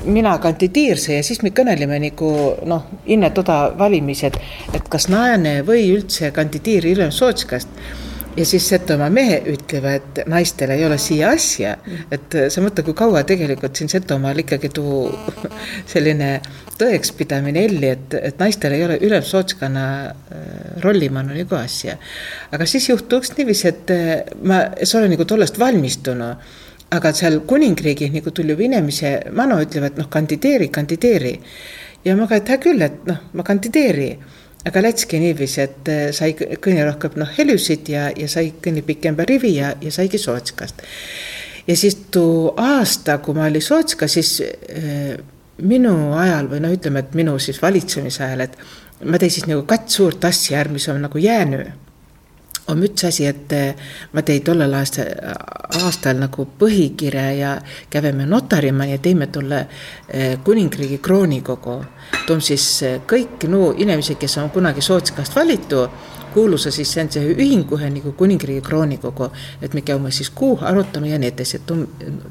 mina 0.07 0.37
kandideerisin 0.43 1.19
ja 1.19 1.23
siis 1.25 1.41
me 1.43 1.51
kõnelime 1.55 1.99
nagu 2.01 2.31
noh, 2.69 2.89
enne 3.05 3.31
toda 3.35 3.59
valimised, 3.77 4.37
et 4.73 4.91
kas 4.91 5.09
naine 5.11 5.59
või 5.67 5.89
üldse 5.95 6.31
kandideeri 6.35 6.93
ülemsootskast 6.97 7.79
ja 8.37 8.45
siis 8.45 8.69
Setomaa 8.69 9.09
mehe 9.09 9.39
ütlevad, 9.51 9.95
et 9.97 10.29
naistel 10.29 10.71
ei 10.75 10.85
ole 10.85 10.97
siia 11.01 11.31
asja, 11.33 11.73
et 12.13 12.35
sa 12.53 12.61
mõtle, 12.61 12.85
kui 12.85 12.95
kaua 12.97 13.23
tegelikult 13.27 13.79
siin 13.79 13.89
Setomaal 13.91 14.43
ikkagi 14.43 14.69
tuu 14.73 15.07
selline 15.93 16.37
tõekspidamine 16.77 17.65
elli, 17.65 17.89
et, 17.95 18.13
et 18.21 18.39
naistel 18.39 18.77
ei 18.77 18.85
ole 18.85 18.99
ülemsootskonna 19.07 19.87
äh, 20.05 20.45
rollimanu 20.85 21.33
nagu 21.33 21.57
asja. 21.57 21.97
aga 22.53 22.69
siis 22.69 22.89
juhtuks 22.91 23.33
niiviisi, 23.37 23.67
et 23.73 23.95
äh, 23.95 24.15
ma, 24.43 24.61
sa 24.83 25.01
olen 25.01 25.15
nagu 25.15 25.25
tollest 25.25 25.59
valmistunud 25.59 26.55
aga 26.95 27.11
seal 27.15 27.41
kuningriigis 27.47 28.11
nagu 28.13 28.31
tuli 28.31 28.55
inimese 28.65 29.11
manu, 29.35 29.59
ütlevad 29.63 29.97
noh, 29.99 30.09
kandideeri, 30.09 30.69
kandideeri. 30.71 31.39
ja 32.05 32.15
ma 32.15 32.27
ka, 32.27 32.39
et 32.39 32.49
hea 32.49 32.59
küll, 32.63 32.81
et 32.81 33.05
noh, 33.07 33.23
ma 33.33 33.43
kandideeri. 33.43 34.11
aga 34.67 34.81
läkski 34.83 35.19
niiviisi, 35.21 35.61
et 35.63 35.89
äh, 35.91 36.09
sai 36.11 36.33
kõige 36.35 36.83
rohkem 36.83 37.19
noh, 37.21 37.29
helüsid 37.37 37.87
ja, 37.87 38.09
ja 38.11 38.27
sai 38.27 38.51
kõige 38.63 38.83
pikem 38.83 39.15
rivi 39.29 39.53
ja, 39.55 39.73
ja 39.81 39.91
saigi 39.91 40.17
Sootskast. 40.19 40.81
ja 41.67 41.75
siis 41.75 41.95
too 42.11 42.53
aasta, 42.57 43.17
kui 43.17 43.35
ma 43.35 43.47
olin 43.47 43.63
Sootska, 43.63 44.07
siis 44.07 44.41
äh, 44.41 45.17
minu 45.61 46.13
ajal 46.15 46.51
või 46.51 46.61
noh, 46.63 46.75
ütleme, 46.75 47.03
et 47.03 47.15
minu 47.15 47.37
siis 47.39 47.61
valitsemise 47.61 48.23
ajal, 48.23 48.47
et 48.47 48.57
ma 49.05 49.19
tein 49.19 49.31
siis 49.31 49.47
nagu 49.47 49.63
kats 49.67 49.99
suurt 49.99 50.23
asja 50.25 50.63
mis 50.71 50.87
on 50.89 51.03
nagu 51.05 51.19
jäänud 51.21 51.86
on 52.67 52.83
üks 52.83 53.05
asi, 53.07 53.25
et 53.27 53.53
eh, 53.55 53.75
ma 54.13 54.23
tein 54.25 54.43
tollel 54.45 54.73
aastal, 54.77 55.11
aastal 55.83 56.19
nagu 56.21 56.47
põhikirja 56.59 57.25
ja 57.37 57.53
käime 57.89 58.27
notarima 58.27 58.87
ja 58.89 58.97
teeme 59.03 59.29
tolle 59.31 59.63
eh, 60.09 60.37
kuningriigi 60.43 60.97
kroonikogu. 61.03 61.77
toon 62.27 62.41
siis 62.41 62.67
eh, 62.83 62.99
kõik 63.07 63.47
no 63.47 63.71
inimesed, 63.71 64.17
kes 64.19 64.37
on 64.37 64.49
kunagi 64.49 64.81
Sootskast 64.81 65.35
valitud, 65.35 65.89
kuulusa 66.33 66.71
siis 66.71 66.91
see 66.93 67.25
ühingu 67.33 67.77
ühe 67.77 67.89
nagu 67.89 68.11
kuningriigi 68.17 68.61
kroonikogu, 68.61 69.29
et 69.61 69.73
me 69.73 69.81
käime 69.81 70.11
siis 70.11 70.29
kuu 70.29 70.57
arutama 70.61 71.07
ja 71.07 71.19
nii 71.19 71.31
edasi, 71.33 71.57
et 71.57 71.65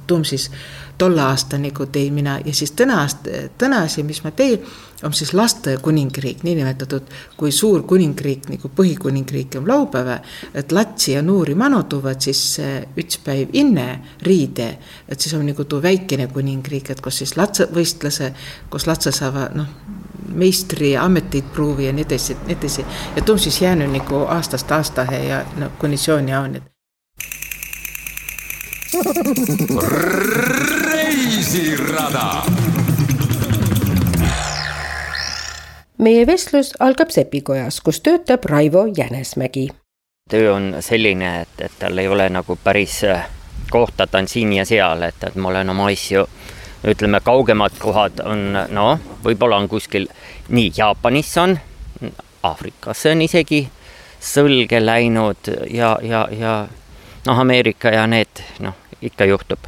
tuum, 0.06 0.24
siis 0.24 0.50
tolle 0.98 1.22
aasta 1.22 1.58
nagu 1.58 1.86
tein 1.86 2.14
mina 2.14 2.38
ja 2.44 2.54
siis 2.54 2.72
täna 2.72 3.06
täna 3.58 3.82
asi, 3.82 4.02
mis 4.02 4.22
ma 4.24 4.30
tein 4.30 4.64
on 5.02 5.12
siis 5.12 5.34
laste 5.34 5.76
kuningriik, 5.82 6.42
niinimetatud 6.42 7.10
kui 7.36 7.52
suur 7.52 7.82
kuningriik 7.82 8.48
nagu 8.48 8.70
põhikuningriik 8.76 9.58
on 9.60 9.68
laupäeva, 9.68 10.18
et 10.54 10.72
latsi 10.72 11.12
ja 11.12 11.22
noori 11.22 11.54
manutuvad 11.54 12.20
siis 12.24 12.42
üks 12.96 13.20
päev 13.24 13.52
enne 13.52 13.86
riide, 14.22 14.70
et 15.08 15.20
siis 15.20 15.34
on 15.36 15.44
nagu 15.46 15.64
too 15.64 15.82
väikene 15.82 16.30
kuningriik, 16.32 16.90
et 16.90 17.04
kus 17.04 17.22
siis 17.22 17.36
latse 17.36 17.68
võistlase, 17.72 18.32
kus 18.72 18.88
latse 18.88 19.12
saavad 19.12 19.56
noh, 19.58 19.68
meistriameteid 20.28 21.44
proovi 21.54 21.86
ja 21.86 21.92
nii 21.92 22.04
edasi, 22.08 22.36
nii 22.46 22.56
edasi. 22.58 22.84
ja 23.16 23.22
tuu 23.22 23.32
on 23.32 23.38
siis 23.38 23.62
jäänud 23.62 23.92
nagu 23.92 24.24
aastast 24.28 24.72
aastahe 24.72 25.24
ja 25.24 25.44
no 25.56 25.70
kuni 25.78 25.96
sooneaoni. 25.96 26.62
reisirada 30.92 32.42
meie 35.98 36.26
vestlus 36.26 36.72
algab 36.80 37.10
Sepikojas, 37.10 37.80
kus 37.80 38.00
töötab 38.00 38.44
Raivo 38.44 38.86
Jänesmägi. 38.96 39.68
töö 40.30 40.54
on 40.54 40.76
selline, 40.80 41.40
et, 41.40 41.60
et 41.60 41.72
tal 41.78 41.98
ei 41.98 42.08
ole 42.08 42.28
nagu 42.28 42.58
päris 42.64 43.04
äh, 43.04 43.28
kohta, 43.70 44.06
ta 44.06 44.18
on 44.18 44.28
siin 44.28 44.52
ja 44.52 44.64
seal, 44.64 45.02
et, 45.02 45.22
et 45.26 45.34
ma 45.34 45.48
olen 45.48 45.70
oma 45.70 45.86
asju 45.86 46.26
ütleme, 46.84 47.20
kaugemad 47.20 47.78
kohad 47.78 48.20
on 48.24 48.52
noh, 48.52 48.98
võib-olla 49.24 49.56
on 49.56 49.68
kuskil 49.68 50.08
nii 50.48 50.72
Jaapanis 50.76 51.32
on, 51.38 51.56
Aafrikasse 52.42 53.10
on 53.10 53.22
isegi 53.24 53.64
sõlge 54.20 54.80
läinud 54.82 55.50
ja, 55.70 55.96
ja, 56.02 56.26
ja 56.30 56.56
noh, 57.26 57.38
Ameerika 57.38 57.90
ja 57.94 58.06
need 58.06 58.42
noh, 58.60 58.76
ikka 59.02 59.24
juhtub. 59.24 59.58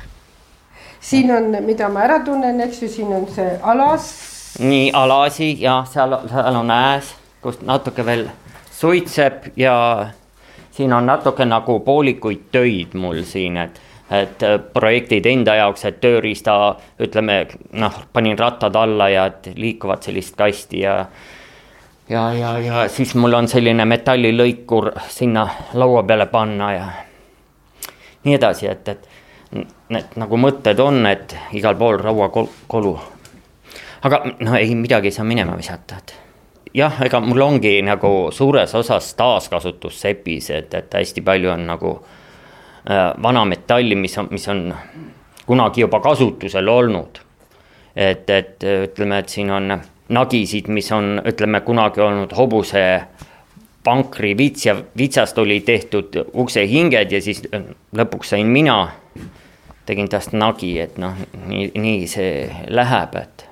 siin 1.00 1.30
on, 1.32 1.56
mida 1.64 1.88
ma 1.88 2.04
ära 2.06 2.20
tunnen, 2.24 2.60
eks 2.60 2.82
ju, 2.82 2.88
siin 2.88 3.12
on 3.14 3.26
see 3.34 3.58
alas. 3.62 4.12
nii 4.58 4.90
alasi 4.92 5.56
ja 5.62 5.82
seal, 5.92 6.16
seal 6.28 6.60
on 6.60 6.70
ääs, 6.70 7.14
kus 7.42 7.60
natuke 7.62 8.06
veel 8.06 8.28
suitseb 8.70 9.52
ja 9.56 9.74
siin 10.70 10.92
on 10.92 11.06
natuke 11.06 11.44
nagu 11.44 11.80
poolikuid 11.80 12.48
töid 12.52 12.94
mul 12.94 13.22
siin, 13.26 13.56
et 13.56 13.80
et 14.10 14.42
äh, 14.42 14.60
projektid 14.72 15.26
enda 15.26 15.54
jaoks, 15.58 15.84
et 15.84 16.00
tööriista, 16.00 16.76
ütleme 17.00 17.42
noh, 17.76 17.98
panin 18.12 18.38
rattad 18.38 18.76
alla 18.76 19.08
ja 19.12 19.26
et 19.28 19.50
liikuvad 19.56 20.02
sellist 20.02 20.36
kasti 20.36 20.80
ja 20.80 20.98
ja, 22.08 22.32
ja, 22.32 22.58
ja 22.58 22.88
siis 22.88 23.14
mul 23.14 23.36
on 23.36 23.48
selline 23.48 23.84
metallilõikur 23.84 24.92
sinna 25.12 25.44
laua 25.74 26.02
peale 26.08 26.26
panna 26.32 26.72
ja 26.72 26.86
nii 28.24 28.34
edasi, 28.34 28.68
et, 28.68 28.88
et 28.88 29.08
need 29.92 30.16
nagu 30.20 30.40
mõtted 30.40 30.80
on, 30.80 31.04
et 31.06 31.36
igal 31.56 31.76
pool 31.76 32.00
rauakolu. 32.00 32.98
aga 34.02 34.22
no 34.40 34.56
ei, 34.56 34.74
midagi 34.74 35.12
ei 35.12 35.18
saa 35.20 35.24
minema 35.24 35.56
visata, 35.56 36.00
et 36.00 36.14
jah, 36.74 36.96
ega 37.04 37.20
mul 37.20 37.44
ongi 37.44 37.76
nagu 37.82 38.30
suures 38.32 38.74
osas 38.74 39.12
taaskasutus 39.14 40.00
sepis, 40.00 40.50
et, 40.50 40.74
et 40.74 40.94
hästi 40.94 41.20
palju 41.20 41.52
on 41.52 41.66
nagu 41.68 41.98
Äh, 41.98 42.17
vana 43.22 43.44
metalli, 43.44 43.94
mis 43.94 44.18
on, 44.18 44.28
mis 44.30 44.48
on 44.48 44.74
kunagi 45.46 45.80
juba 45.80 46.00
kasutusel 46.00 46.68
olnud. 46.68 47.18
et, 47.96 48.30
et 48.30 48.64
ütleme, 48.64 49.18
et 49.18 49.28
siin 49.28 49.50
on 49.50 49.72
nagisid, 50.08 50.68
mis 50.72 50.92
on, 50.92 51.18
ütleme, 51.26 51.60
kunagi 51.66 52.00
olnud 52.00 52.32
hobuse 52.36 52.84
pankri 53.84 54.36
vits 54.38 54.66
ja 54.66 54.76
vitsast 54.98 55.38
oli 55.38 55.60
tehtud 55.60 56.16
uksehinged 56.32 57.12
ja 57.12 57.20
siis 57.22 57.42
lõpuks 57.96 58.34
sain 58.34 58.46
mina, 58.52 58.78
tegin 59.88 60.08
tast 60.08 60.34
nagi, 60.36 60.74
et 60.80 60.98
noh, 61.00 61.16
nii, 61.48 61.70
nii 61.74 62.08
see 62.10 62.32
läheb, 62.68 63.16
et 63.20 63.46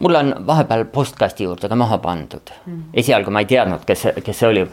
mul 0.00 0.20
on 0.20 0.34
vahepeal 0.46 0.86
postkasti 0.92 1.44
juurde 1.44 1.68
ka 1.68 1.76
maha 1.78 1.98
pandud, 2.02 2.54
mm. 2.66 2.84
esialgu 3.02 3.34
ma 3.34 3.44
ei 3.44 3.50
teadnud, 3.50 3.84
kes, 3.88 4.06
kes 4.24 4.42
see 4.42 4.52
oli 4.52 4.64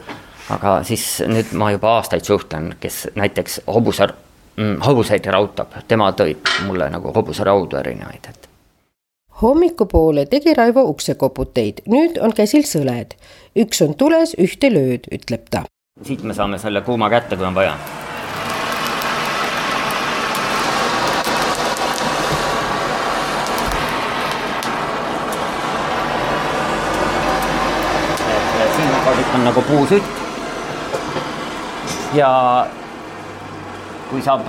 aga 0.50 0.80
siis 0.86 1.04
nüüd 1.26 1.52
ma 1.58 1.70
juba 1.74 1.96
aastaid 1.98 2.24
suhtlen, 2.26 2.74
kes 2.80 3.06
näiteks 3.18 3.60
hobuse 3.66 4.08
mm,, 4.56 4.80
hobuseid 4.86 5.26
rautab, 5.32 5.74
tema 5.88 6.10
tõi 6.16 6.36
mulle 6.66 6.90
nagu 6.92 7.12
hobuseraudu 7.14 7.80
erinevaid, 7.80 8.30
et. 8.30 8.48
hommikupoole 9.42 10.26
tegi 10.30 10.54
Raivo 10.54 10.86
uksekoputeid, 10.92 11.84
nüüd 11.90 12.20
on 12.22 12.34
käsil 12.34 12.66
sõled. 12.68 13.16
üks 13.56 13.82
on 13.82 13.94
tules, 13.94 14.36
ühte 14.38 14.70
lööd, 14.72 15.10
ütleb 15.12 15.48
ta. 15.50 15.64
siit 16.02 16.22
me 16.22 16.34
saame 16.34 16.58
selle 16.58 16.82
kuuma 16.82 17.10
kätte, 17.10 17.36
kui 17.36 17.46
on 17.46 17.54
vaja 17.54 17.78
kasutan 29.06 29.44
nagu 29.44 29.62
puusütt 29.62 30.25
ja 32.14 32.66
kui 34.10 34.22
saab 34.22 34.48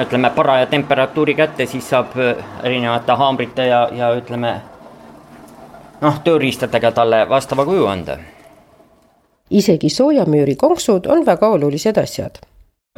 ütleme, 0.00 0.30
paraja 0.30 0.66
temperatuuri 0.66 1.34
kätte, 1.34 1.66
siis 1.66 1.88
saab 1.90 2.16
erinevate 2.62 3.12
haamrite 3.12 3.66
ja, 3.66 3.88
ja 3.92 4.10
ütleme 4.16 4.60
noh, 6.00 6.18
tööriistadega 6.24 6.92
talle 6.92 7.24
vastava 7.28 7.64
kuju 7.64 7.86
anda. 7.86 8.18
isegi 9.50 9.88
soojamüüri 9.90 10.56
konksud 10.56 11.06
on 11.06 11.26
väga 11.26 11.48
olulised 11.48 11.96
asjad. 11.96 12.38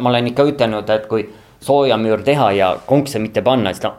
ma 0.00 0.09
olen 0.09 0.26
ikka 0.26 0.42
ütelnud, 0.42 0.90
et 0.90 1.06
kui 1.06 1.28
soojamüür 1.61 2.22
teha 2.22 2.52
ja 2.52 2.76
konkse 2.86 3.18
mitte 3.18 3.42
panna, 3.42 3.72
siis 3.72 3.82
ta, 3.82 3.94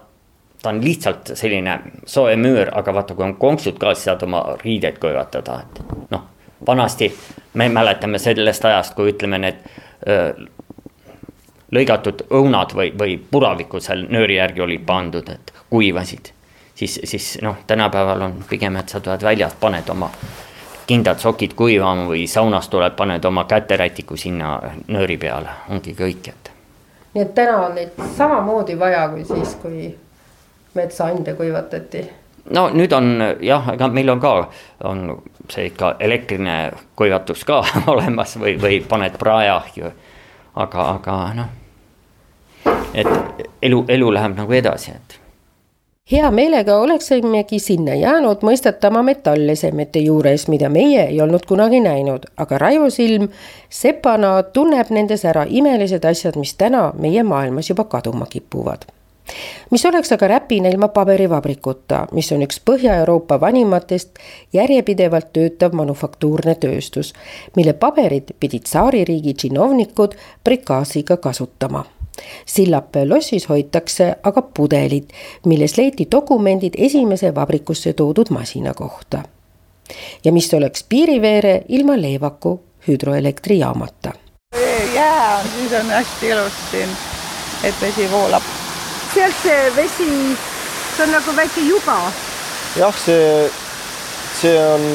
ta 0.61 0.69
on 0.69 0.83
lihtsalt 0.83 1.31
selline 1.33 1.79
soe 2.05 2.35
müür, 2.35 2.69
aga 2.73 2.93
vaata, 2.93 3.15
kui 3.15 3.23
on 3.25 3.35
konksud 3.35 3.79
ka, 3.79 3.93
siis 3.93 4.11
saad 4.11 4.23
oma 4.23 4.43
riideid 4.63 4.99
kuivatada, 4.99 5.61
et 5.63 6.11
noh 6.11 6.27
vanasti 6.67 7.17
me 7.53 7.69
mäletame 7.69 8.19
sellest 8.19 8.65
ajast, 8.65 8.93
kui 8.95 9.11
ütleme, 9.13 9.37
need 9.37 9.61
öö, 10.07 10.33
lõigatud 11.71 12.25
õunad 12.33 12.73
või, 12.75 12.91
või 12.99 13.15
puravikud 13.31 13.83
seal 13.83 14.05
nööri 14.09 14.39
järgi 14.39 14.61
olid 14.61 14.85
pandud, 14.85 15.29
et 15.29 15.53
kuivasid. 15.69 16.33
siis, 16.75 16.99
siis 17.03 17.37
noh, 17.41 17.57
tänapäeval 17.67 18.21
on 18.21 18.43
pigem, 18.49 18.75
et 18.75 18.89
sa 18.89 18.99
tuled 18.99 19.23
väljast, 19.23 19.59
paned 19.59 19.89
oma 19.89 20.11
kindad 20.87 21.19
sokid 21.19 21.53
kuivama 21.53 22.07
või 22.09 22.27
saunast 22.27 22.69
tuleb, 22.69 22.95
paned 22.95 23.25
oma 23.25 23.43
käterätiku 23.45 24.17
sinna 24.17 24.59
nööri 24.87 25.17
peale, 25.17 25.49
ongi 25.69 25.93
kõik, 25.93 26.29
et. 26.29 26.51
nii 27.13 27.23
et 27.23 27.35
täna 27.35 27.57
on 27.65 27.75
neid 27.75 27.99
samamoodi 28.17 28.79
vaja 28.79 29.09
kui 29.09 29.25
siis, 29.25 29.53
kui 29.61 29.91
metsaande 30.73 31.33
kuivatati 31.33 32.09
no 32.53 32.69
nüüd 32.73 32.93
on 32.93 33.11
jah, 33.41 33.69
ega 33.73 33.87
meil 33.93 34.09
on 34.09 34.21
ka, 34.23 34.33
on 34.89 35.05
see 35.51 35.69
ikka 35.69 35.95
elektriline 35.99 36.71
kuivatus 36.95 37.45
ka 37.45 37.63
olemas 37.93 38.37
või, 38.39 38.57
või 38.61 38.81
paned 38.87 39.17
praeahju. 39.19 39.91
aga, 40.55 40.85
aga 40.97 41.15
noh, 41.37 41.49
et 42.93 43.07
elu, 43.61 43.85
elu 43.87 44.13
läheb 44.13 44.37
nagu 44.37 44.53
edasi, 44.53 44.91
et. 44.91 45.19
Hea 46.11 46.31
meelega 46.33 46.79
oleksimegi 46.81 47.59
sinna 47.61 47.93
jäänud 47.95 48.41
mõistatama 48.41 49.03
metallesemete 49.05 50.01
juures, 50.01 50.47
mida 50.49 50.69
meie 50.69 51.03
ei 51.05 51.21
olnud 51.21 51.45
kunagi 51.45 51.83
näinud, 51.85 52.25
aga 52.37 52.57
Raivo 52.57 52.89
Silm 52.89 53.27
sepana 53.69 54.39
tunneb 54.43 54.89
nendes 54.89 55.25
ära 55.25 55.45
imelised 55.45 56.05
asjad, 56.05 56.39
mis 56.41 56.55
täna 56.57 56.89
meie 56.97 57.23
maailmas 57.23 57.69
juba 57.69 57.85
kaduma 57.85 58.25
kipuvad 58.25 58.89
mis 59.71 59.85
oleks 59.85 60.11
aga 60.11 60.27
Räpina 60.27 60.69
ilma 60.69 60.87
paberivabrikuta, 60.87 62.07
mis 62.11 62.31
on 62.31 62.43
üks 62.45 62.61
Põhja-Euroopa 62.65 63.39
vanimatest 63.41 64.19
järjepidevalt 64.53 65.33
töötav 65.33 65.73
manufaktuurne 65.77 66.55
tööstus, 66.55 67.13
mille 67.55 67.73
paberit 67.73 68.35
pidid 68.39 68.67
tsaaririigi 68.69 69.33
džinovnikud 69.33 70.15
prikaasiga 70.43 71.17
kasutama. 71.17 71.85
Sillapäe 72.45 73.05
lossis 73.07 73.49
hoitakse 73.49 74.15
aga 74.23 74.41
pudelid, 74.41 75.11
milles 75.45 75.77
leiti 75.77 76.07
dokumendid 76.11 76.75
esimese 76.77 77.35
vabrikusse 77.35 77.93
toodud 77.93 78.29
masina 78.29 78.73
kohta. 78.73 79.23
ja 80.25 80.31
mis 80.31 80.53
oleks 80.53 80.85
piiriveere 80.89 81.61
ilma 81.67 82.01
Leevaku 82.01 82.61
hüdroelektrijaamata. 82.87 84.11
jää 84.93 85.37
on, 85.37 85.45
siis 85.57 85.81
on 85.81 85.89
hästi 85.89 86.29
ilus 86.29 86.53
siin, 86.71 86.89
et 87.63 87.75
vesi 87.81 88.11
voolab 88.11 88.58
sealt 89.13 89.39
see 89.43 89.71
vesi, 89.75 90.11
see 90.95 91.05
on 91.05 91.13
nagu 91.15 91.35
väike 91.35 91.65
juba. 91.67 91.97
jah, 92.77 92.99
see, 93.05 93.49
see 94.41 94.57
on 94.63 94.85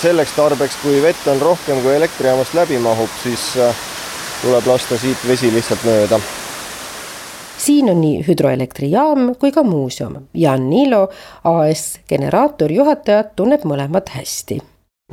selleks 0.00 0.34
tarbeks, 0.36 0.80
kui 0.82 0.98
vett 1.02 1.28
on 1.32 1.40
rohkem, 1.40 1.82
kui 1.84 1.94
elektrijaamast 1.96 2.56
läbi 2.58 2.78
mahub, 2.82 3.12
siis 3.22 3.52
äh, 3.60 3.84
tuleb 4.42 4.66
lasta 4.68 4.98
siit 5.00 5.28
vesi 5.28 5.52
lihtsalt 5.54 5.86
mööda 5.88 6.20
siin 7.66 7.90
on 7.90 8.00
nii 8.00 8.20
hüdroelektrijaam 8.26 9.34
kui 9.40 9.52
ka 9.52 9.64
muuseum. 9.66 10.28
Jan 10.34 10.68
Niilo, 10.70 11.08
AS 11.44 12.00
generaatorjuhatajat, 12.08 13.34
tunneb 13.36 13.64
mõlemat 13.66 14.12
hästi. 14.14 14.60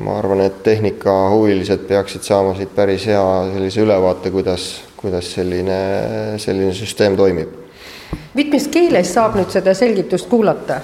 Ma 0.01 0.15
arvan, 0.17 0.39
et 0.41 0.63
tehnikahuvilised 0.65 1.83
peaksid 1.85 2.25
saama 2.25 2.55
siit 2.57 2.71
päris 2.73 3.05
hea 3.05 3.21
sellise 3.53 3.83
ülevaate, 3.83 4.31
kuidas 4.33 4.63
kuidas 5.03 5.33
selline, 5.35 5.77
selline 6.37 6.73
süsteem 6.73 7.17
toimib. 7.19 7.49
mitmes 8.33 8.67
keeles 8.73 9.11
saab 9.13 9.35
nüüd 9.37 9.51
seda 9.53 9.73
selgitust 9.77 10.29
kuulata? 10.31 10.79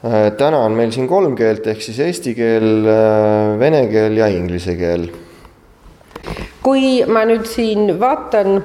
Äh, 0.00 0.30
täna 0.38 0.62
on 0.64 0.72
meil 0.78 0.94
siin 0.94 1.08
kolm 1.10 1.34
keelt, 1.36 1.66
ehk 1.66 1.82
siis 1.82 1.98
eesti 2.00 2.32
keel, 2.38 2.86
äh, 2.88 3.58
vene 3.60 3.84
keel 3.90 4.16
ja 4.16 4.30
inglise 4.32 4.78
keel. 4.80 5.10
kui 6.62 7.02
ma 7.04 7.26
nüüd 7.28 7.44
siin 7.50 7.98
vaatan 8.00 8.62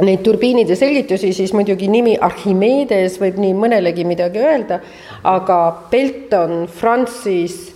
neid 0.00 0.22
turbiinide 0.24 0.74
selgitusi, 0.74 1.30
siis 1.36 1.52
muidugi 1.52 1.86
nimi 1.92 2.16
Archimedes 2.18 3.20
võib 3.20 3.38
nii 3.38 3.54
mõnelegi 3.54 4.06
midagi 4.08 4.40
öelda, 4.40 4.80
aga 5.28 5.60
Belton, 5.92 6.64
Francis 6.66 7.69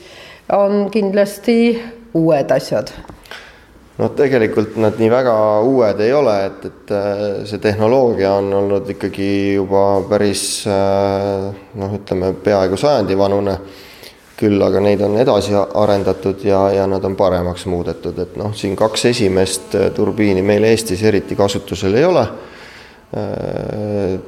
on 0.52 0.90
kindlasti 0.92 1.58
uued 2.14 2.50
asjad 2.50 2.92
noh, 3.98 4.10
tegelikult 4.16 4.76
nad 4.82 4.98
nii 4.98 5.10
väga 5.12 5.34
uued 5.66 6.02
ei 6.04 6.12
ole, 6.14 6.34
et, 6.48 6.66
et 6.70 6.92
äh, 6.94 7.24
see 7.48 7.62
tehnoloogia 7.62 8.34
on 8.40 8.50
olnud 8.60 8.90
ikkagi 8.96 9.28
juba 9.54 9.84
päris 10.10 10.64
äh, 10.70 11.50
noh, 11.80 11.98
ütleme 12.00 12.34
peaaegu 12.44 12.80
sajandi 12.80 13.18
vanune. 13.18 13.58
küll 14.34 14.58
aga 14.66 14.80
neid 14.82 14.98
on 15.06 15.12
edasi 15.14 15.52
arendatud 15.54 16.40
ja, 16.42 16.64
ja 16.74 16.88
nad 16.90 17.04
on 17.06 17.14
paremaks 17.14 17.68
muudetud, 17.70 18.16
et 18.18 18.32
noh, 18.36 18.50
siin 18.50 18.74
kaks 18.76 19.04
esimest 19.12 19.76
äh, 19.78 19.92
turbiini 19.94 20.42
meil 20.42 20.66
Eestis 20.66 21.02
eriti 21.06 21.36
kasutusel 21.38 21.94
ei 21.94 22.04
ole. 22.04 22.26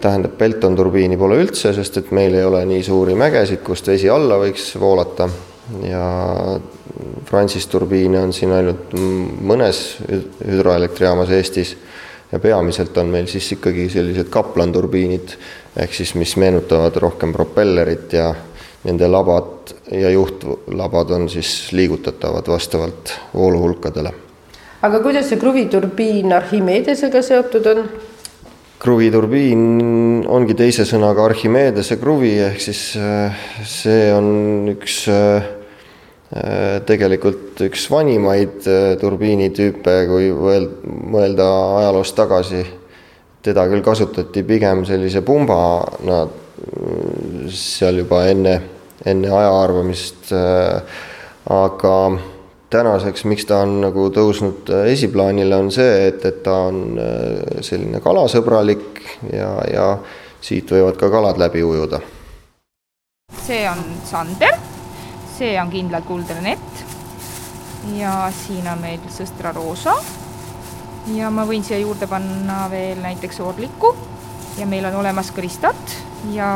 tähendab, 0.01 0.37
Pelton-turbiini 0.39 1.17
pole 1.19 1.41
üldse, 1.43 1.73
sest 1.75 1.97
et 1.99 2.11
meil 2.14 2.37
ei 2.39 2.45
ole 2.47 2.61
nii 2.71 2.85
suuri 2.87 3.17
mägesid, 3.19 3.64
kust 3.67 3.89
vesi 3.91 4.07
alla 4.07 4.37
võiks 4.39 4.69
voolata 4.79 5.27
ja 5.83 6.07
Francis 7.25 7.67
turbiine 7.67 8.21
on 8.23 8.33
siin 8.33 8.53
ainult 8.55 8.95
mõnes 9.43 9.99
hüdroelektrijaamas 10.07 11.31
Eestis 11.35 11.77
ja 12.33 12.39
peamiselt 12.43 12.97
on 12.99 13.11
meil 13.12 13.27
siis 13.31 13.49
ikkagi 13.57 13.89
sellised 13.91 14.31
Kaplan 14.31 14.73
turbiinid, 14.73 15.37
ehk 15.77 15.95
siis 15.95 16.14
mis 16.19 16.37
meenutavad 16.41 16.97
rohkem 17.03 17.35
propellerit 17.35 18.12
ja 18.17 18.33
nende 18.87 19.09
labad 19.11 19.75
ja 19.91 20.11
juhtlabad 20.11 21.11
on 21.11 21.29
siis 21.29 21.73
liigutatavad 21.73 22.49
vastavalt 22.49 23.14
vooluhulkadele. 23.35 24.12
aga 24.83 25.01
kuidas 25.01 25.29
see 25.29 25.39
kruviturbiin 25.39 26.33
Archimedesega 26.33 27.23
seotud 27.23 27.67
on? 27.67 27.89
kruviturbiin 28.79 29.62
ongi 30.29 30.55
teise 30.55 30.85
sõnaga 30.87 31.25
Archimedese 31.27 31.97
kruvi, 32.01 32.37
ehk 32.47 32.61
siis 32.61 32.83
äh, 33.01 33.47
see 33.64 34.11
on 34.14 34.69
üks 34.77 35.07
äh, 35.11 35.37
äh, 35.37 35.56
tegelikult 36.87 37.61
üks 37.68 37.85
vanimaid 37.87 38.64
turbiinitüüpe, 38.99 39.93
kui 40.11 40.33
mõelda 40.35 41.47
ajaloos 41.79 42.11
tagasi. 42.18 42.64
teda 43.47 43.68
küll 43.70 43.83
kasutati 43.83 44.43
pigem 44.43 44.83
sellise 44.85 45.20
pumbana 45.22 46.24
seal 47.47 48.01
juba 48.03 48.24
enne, 48.27 48.57
enne 49.07 49.29
aja 49.31 49.53
arvamist, 49.62 50.33
aga 51.47 51.95
tänaseks, 52.70 53.24
miks 53.24 53.47
ta 53.47 53.61
on 53.64 53.81
nagu 53.85 54.09
tõusnud 54.14 54.70
äh, 54.74 54.91
esiplaanile, 54.93 55.57
on 55.57 55.70
see, 55.74 56.09
et, 56.09 56.24
et 56.27 56.43
ta 56.43 56.57
on 56.68 56.99
äh, 57.01 57.61
selline 57.64 58.01
kalasõbralik 58.05 59.03
ja, 59.33 59.51
ja 59.70 59.87
siit 60.43 60.70
võivad 60.70 60.99
ka 61.01 61.11
kalad 61.12 61.39
läbi 61.41 61.62
ujuda. 61.66 62.01
see 63.47 63.62
on 63.70 63.85
sander, 64.05 64.59
see 65.37 65.57
on 65.61 65.70
kindlalt 65.70 66.07
kuldne 66.09 66.41
nett 66.41 66.84
ja 67.95 68.30
siin 68.34 68.66
on 68.68 68.80
meil 68.80 69.03
sõstra 69.12 69.53
roosa. 69.55 69.95
Ja 71.14 71.30
ma 71.30 71.45
võin 71.47 71.64
siia 71.64 71.78
juurde 71.78 72.09
panna 72.11 72.64
veel 72.70 72.99
näiteks 73.03 73.41
orliku. 73.45 73.93
Ja 74.59 74.66
meil 74.66 74.89
on 74.89 74.97
olemas 75.03 75.30
kristat. 75.30 75.99
Ja 76.32 76.49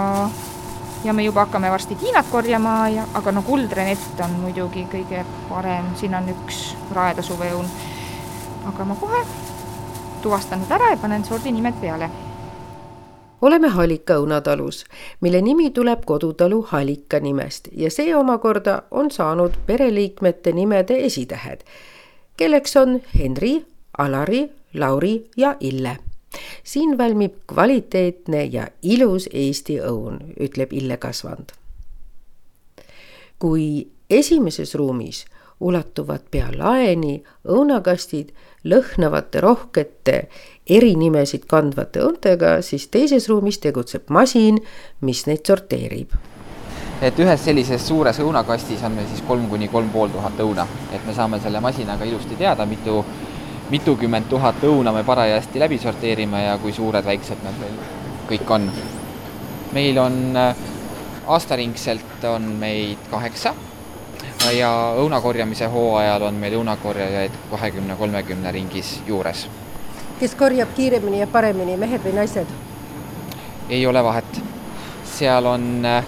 ja 1.05 1.12
me 1.12 1.22
juba 1.24 1.47
hakkame 1.47 1.70
varsti 1.70 1.97
tiinat 1.97 2.26
korjama 2.31 2.89
ja, 2.93 3.07
aga 3.14 3.33
no 3.33 3.43
kuldrenett 3.43 4.20
on 4.24 4.35
muidugi 4.43 4.85
kõige 4.91 5.24
parem, 5.49 5.95
siin 5.97 6.14
on 6.14 6.28
üks 6.28 6.74
raeda 6.93 7.22
suveõun. 7.24 7.68
aga 8.68 8.85
ma 8.85 8.95
kohe 9.01 9.22
tuvastan 10.22 10.61
need 10.61 10.72
ära 10.76 10.91
ja 10.91 10.97
panen 11.01 11.24
sordinimed 11.24 11.81
peale. 11.81 12.11
Oleme 13.43 13.68
Halika 13.68 14.18
õunatalus, 14.20 14.84
mille 15.20 15.41
nimi 15.41 15.70
tuleb 15.70 16.05
kodutalu 16.05 16.62
Halika 16.62 17.20
nimest 17.20 17.68
ja 17.72 17.91
see 17.91 18.14
omakorda 18.16 18.82
on 18.91 19.11
saanud 19.11 19.57
pereliikmete 19.66 20.53
nimede 20.53 20.99
esitähed, 21.05 21.64
kelleks 22.36 22.76
on 22.76 23.01
Henri, 23.18 23.64
Alari, 23.99 24.51
Lauri 24.74 25.30
ja 25.36 25.57
Ille 25.61 25.97
siin 26.64 26.99
valmib 26.99 27.34
kvaliteetne 27.47 28.45
ja 28.45 28.68
ilus 28.82 29.28
Eesti 29.32 29.80
õun, 29.80 30.20
ütleb 30.41 30.72
Ille 30.72 30.97
Kasvand. 30.97 31.51
kui 33.38 33.88
esimeses 34.11 34.74
ruumis 34.74 35.24
ulatuvad 35.61 36.26
pea 36.30 36.51
laeni 36.53 37.22
õunakastid 37.49 38.34
lõhnavate 38.64 39.41
rohkete 39.41 40.28
erinimesid 40.71 41.47
kandvate 41.51 42.03
õuntega, 42.05 42.59
siis 42.62 42.89
teises 42.89 43.29
ruumis 43.29 43.59
tegutseb 43.59 44.11
masin, 44.11 44.61
mis 45.01 45.27
neid 45.27 45.47
sorteerib 45.47 46.14
et 47.01 47.16
ühes 47.16 47.41
sellises 47.41 47.81
suures 47.89 48.18
õunakastis 48.21 48.83
on 48.85 48.93
meil 48.93 49.07
siis 49.09 49.23
kolm 49.25 49.47
kuni 49.49 49.71
kolm 49.73 49.89
pool 49.89 50.11
tuhat 50.12 50.41
õuna, 50.45 50.66
et 50.93 51.07
me 51.09 51.14
saame 51.16 51.39
selle 51.41 51.62
masinaga 51.64 52.05
ilusti 52.05 52.37
teada, 52.37 52.66
mitu 52.68 52.99
mitukümmend 53.71 54.27
tuhat 54.29 54.64
õuna 54.66 54.93
me 54.93 55.05
parajasti 55.07 55.61
läbi 55.62 55.79
sorteerime 55.79 56.43
ja 56.43 56.59
kui 56.59 56.73
suured-väiksed 56.75 57.45
nad 57.47 57.59
meil 57.62 57.77
kõik 58.29 58.51
on. 58.51 58.71
meil 59.73 59.99
on 59.99 60.37
äh, 60.37 60.57
aastaringselt 61.27 62.25
on 62.27 62.49
meid 62.59 63.07
kaheksa 63.11 63.55
ja 64.57 64.71
õuna 64.99 65.21
korjamise 65.23 65.71
hooajal 65.71 66.23
on 66.27 66.35
meil 66.35 66.57
õunakorjajaid 66.59 67.37
kahekümne, 67.51 67.97
kolmekümne 67.97 68.53
ringis 68.53 69.01
juures. 69.07 69.47
Kes 70.21 70.35
korjab 70.35 70.75
kiiremini 70.77 71.23
ja 71.23 71.27
paremini, 71.27 71.77
mehed 71.81 72.05
või 72.05 72.14
naised? 72.21 72.57
ei 73.71 73.87
ole 73.87 74.03
vahet. 74.05 74.41
seal 75.05 75.47
on 75.47 75.87
äh, 75.87 76.05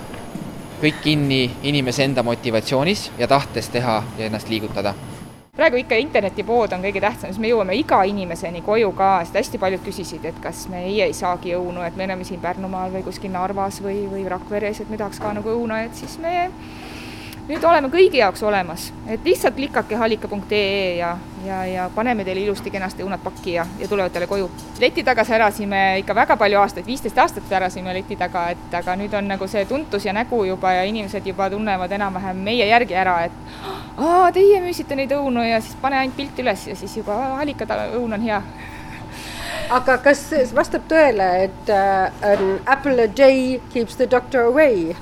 kõik 0.83 1.01
kinni 1.03 1.45
inimese 1.63 2.05
enda 2.05 2.23
motivatsioonis 2.23 3.11
ja 3.19 3.29
tahtes 3.29 3.69
teha 3.69 4.03
ja 4.19 4.27
ennast 4.27 4.49
liigutada 4.49 4.95
praegu 5.57 5.77
ikka 5.77 5.97
internetipood 6.01 6.73
on 6.73 6.81
kõige 6.81 7.01
tähtsam, 7.01 7.29
siis 7.29 7.39
me 7.41 7.51
jõuame 7.51 7.75
iga 7.77 7.99
inimeseni 8.09 8.63
koju 8.65 8.93
ka, 8.97 9.11
sest 9.25 9.37
hästi 9.37 9.59
paljud 9.61 9.83
küsisid, 9.85 10.25
et 10.25 10.39
kas 10.41 10.65
meie 10.73 11.05
ei 11.05 11.13
saagi 11.13 11.53
õunu, 11.59 11.85
et 11.85 11.97
me 11.97 12.07
oleme 12.09 12.25
siin 12.25 12.41
Pärnumaal 12.41 12.93
või 12.95 13.05
kuskil 13.05 13.31
Narvas 13.35 13.83
või, 13.85 14.07
või 14.09 14.25
Rakveres, 14.33 14.81
et 14.81 14.89
me 14.89 14.97
tahaks 14.97 15.21
ka 15.21 15.35
nagu 15.37 15.53
õuna, 15.53 15.83
et 15.85 15.95
siis 15.95 16.17
me 16.25 16.49
nüüd 17.49 17.65
oleme 17.67 17.89
kõigi 17.91 18.21
jaoks 18.21 18.43
olemas, 18.47 18.87
et 19.11 19.25
lihtsalt 19.27 19.57
klikake 19.57 19.97
halika.ee 19.99 20.97
ja, 20.97 21.17
ja, 21.47 21.63
ja 21.67 21.87
paneme 21.95 22.25
teile 22.25 22.45
ilusti-kenasti 22.45 23.03
õunad 23.03 23.23
pakki 23.25 23.57
ja, 23.57 23.65
ja 23.81 23.89
tulevad 23.91 24.13
teile 24.15 24.29
koju. 24.31 24.51
leti 24.81 25.03
taga 25.05 25.25
särasime 25.25 25.99
ikka 26.03 26.15
väga 26.15 26.37
palju 26.39 26.61
aastaid, 26.61 26.87
viisteist 26.87 27.19
aastat 27.19 27.49
särasime 27.49 27.95
leti 27.95 28.17
taga, 28.17 28.49
et 28.55 28.77
aga 28.79 28.95
nüüd 28.97 29.15
on 29.19 29.27
nagu 29.35 29.49
see 29.51 29.65
tuntus 29.67 30.07
ja 30.07 30.15
nägu 30.15 30.45
juba 30.45 30.73
ja 30.73 30.85
inimesed 30.87 31.27
juba 31.27 31.51
tunnevad 31.51 31.93
enam-vähem 31.93 32.45
meie 32.47 32.69
järgi 32.69 32.95
ära, 32.95 33.17
et 33.27 33.65
aa, 33.99 34.31
teie 34.33 34.61
müüsite 34.63 34.97
neid 34.99 35.11
õunu 35.17 35.43
ja 35.49 35.61
siis 35.61 35.75
pane 35.83 35.99
ainult 35.99 36.17
pilt 36.17 36.39
üles 36.45 36.69
ja 36.69 36.77
siis 36.79 36.95
juba 36.97 37.19
halika 37.41 37.67
õun 37.97 38.15
on 38.15 38.23
hea 38.23 38.43
aga 39.73 39.99
kas 40.05 40.23
vastab 40.55 40.87
tõele, 40.89 41.27
et 41.49 41.75
uh, 41.75 42.07
an 42.23 42.61
apple 42.67 43.03
a 43.03 43.09
day 43.09 43.61
keeps 43.73 43.97
the 43.97 44.07
doctor 44.07 44.47
away? 44.53 44.95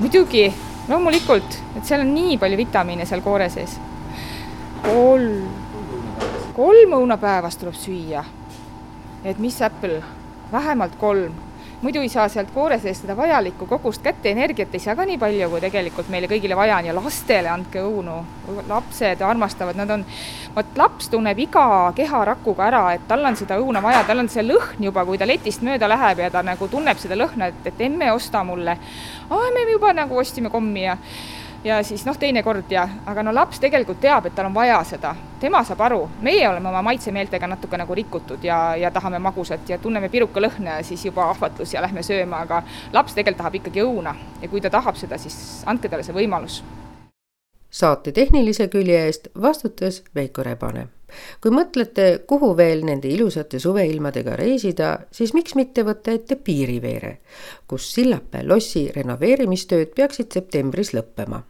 muidugi 0.00 0.48
loomulikult, 0.90 1.58
et 1.76 1.84
seal 1.86 2.02
on 2.02 2.14
nii 2.14 2.38
palju 2.38 2.56
vitamiine 2.58 3.06
seal 3.06 3.22
koore 3.22 3.48
sees. 3.50 3.78
kolm, 4.82 5.46
kolm 6.56 6.96
õunapäevas 6.98 7.56
tuleb 7.60 7.78
süüa. 7.78 8.24
et 9.24 9.38
mis 9.38 9.62
Apple, 9.62 10.02
vähemalt 10.52 10.96
kolm 10.98 11.49
muidu 11.82 12.00
ei 12.00 12.08
saa 12.08 12.28
sealt 12.28 12.50
koore 12.54 12.78
seest 12.78 13.04
seda 13.04 13.16
vajalikku 13.16 13.66
kogust 13.66 14.02
kätte, 14.04 14.30
energiat 14.30 14.74
ei 14.74 14.82
saa 14.82 14.96
ka 14.96 15.06
nii 15.08 15.18
palju, 15.18 15.48
kui 15.52 15.62
tegelikult 15.64 16.10
meile 16.12 16.28
kõigile 16.28 16.56
vaja 16.56 16.76
on 16.80 16.90
ja 16.90 16.94
lastele 16.96 17.48
andke 17.48 17.80
õunu. 17.84 18.18
lapsed 18.68 19.22
armastavad, 19.22 19.76
nad 19.78 19.90
on, 19.90 20.04
vot 20.56 20.76
laps 20.76 21.08
tunneb 21.08 21.38
iga 21.38 21.92
keharakuga 21.96 22.66
ära, 22.66 22.84
et 22.94 23.06
tal 23.08 23.24
on 23.24 23.36
seda 23.36 23.58
õuna 23.62 23.82
vaja, 23.82 24.02
tal 24.04 24.18
on 24.18 24.28
see 24.28 24.44
lõhn 24.44 24.84
juba, 24.84 25.04
kui 25.06 25.18
ta 25.18 25.28
letist 25.28 25.62
mööda 25.62 25.88
läheb 25.88 26.24
ja 26.24 26.30
ta 26.30 26.42
nagu 26.42 26.68
tunneb 26.68 26.98
seda 26.98 27.16
lõhna, 27.16 27.48
et, 27.48 27.66
et 27.72 27.84
emme, 27.86 28.12
osta 28.12 28.44
mulle. 28.44 28.76
aa, 29.30 29.52
me 29.54 29.70
juba 29.70 29.92
nagu 29.96 30.18
ostsime 30.18 30.50
kommi 30.50 30.84
ja 30.84 30.96
ja 31.64 31.82
siis 31.82 32.04
noh, 32.06 32.16
teinekord 32.18 32.70
ja, 32.72 32.86
aga 33.06 33.22
no 33.22 33.34
laps 33.34 33.60
tegelikult 33.60 34.00
teab, 34.00 34.26
et 34.26 34.34
tal 34.34 34.48
on 34.48 34.54
vaja 34.54 34.78
seda, 34.88 35.14
tema 35.40 35.62
saab 35.64 35.80
aru, 35.86 36.00
meie 36.24 36.48
oleme 36.48 36.68
oma 36.68 36.82
maitsemeeltega 36.82 37.48
natuke 37.50 37.78
nagu 37.80 37.94
rikutud 37.94 38.44
ja, 38.44 38.60
ja 38.76 38.90
tahame 38.90 39.18
magusat 39.18 39.68
ja 39.68 39.78
tunneme 39.78 40.08
piruka 40.08 40.40
lõhna 40.40 40.78
ja 40.78 40.84
siis 40.86 41.04
juba 41.04 41.28
ahvatlus 41.30 41.74
ja 41.74 41.82
lähme 41.84 42.02
sööma, 42.06 42.44
aga 42.46 42.62
laps 42.92 43.14
tegelikult 43.14 43.42
tahab 43.42 43.58
ikkagi 43.60 43.84
õuna 43.84 44.14
ja 44.42 44.48
kui 44.48 44.60
ta 44.60 44.70
tahab 44.70 44.96
seda, 45.00 45.18
siis 45.18 45.62
andke 45.66 45.88
talle 45.88 46.06
see 46.06 46.16
võimalus. 46.16 46.62
saate 47.70 48.12
tehnilise 48.12 48.68
külje 48.68 49.04
eest 49.06 49.28
vastutas 49.42 50.02
Veiko 50.14 50.42
Rebane. 50.42 50.88
Kui 51.40 51.54
mõtlete, 51.54 52.22
kuhu 52.26 52.52
veel 52.56 52.84
nende 52.86 53.08
ilusate 53.08 53.58
suveilmadega 53.58 54.36
reisida, 54.36 54.98
siis 55.12 55.34
miks 55.34 55.54
mitte 55.54 55.84
võtta 55.86 56.12
ette 56.12 56.36
Piiriveere, 56.36 57.18
kus 57.66 57.92
Sillapäe 57.94 58.46
lossi 58.46 58.88
renoveerimistööd 58.94 59.94
peaksid 59.96 60.32
septembris 60.32 60.94
lõppema 60.96 61.42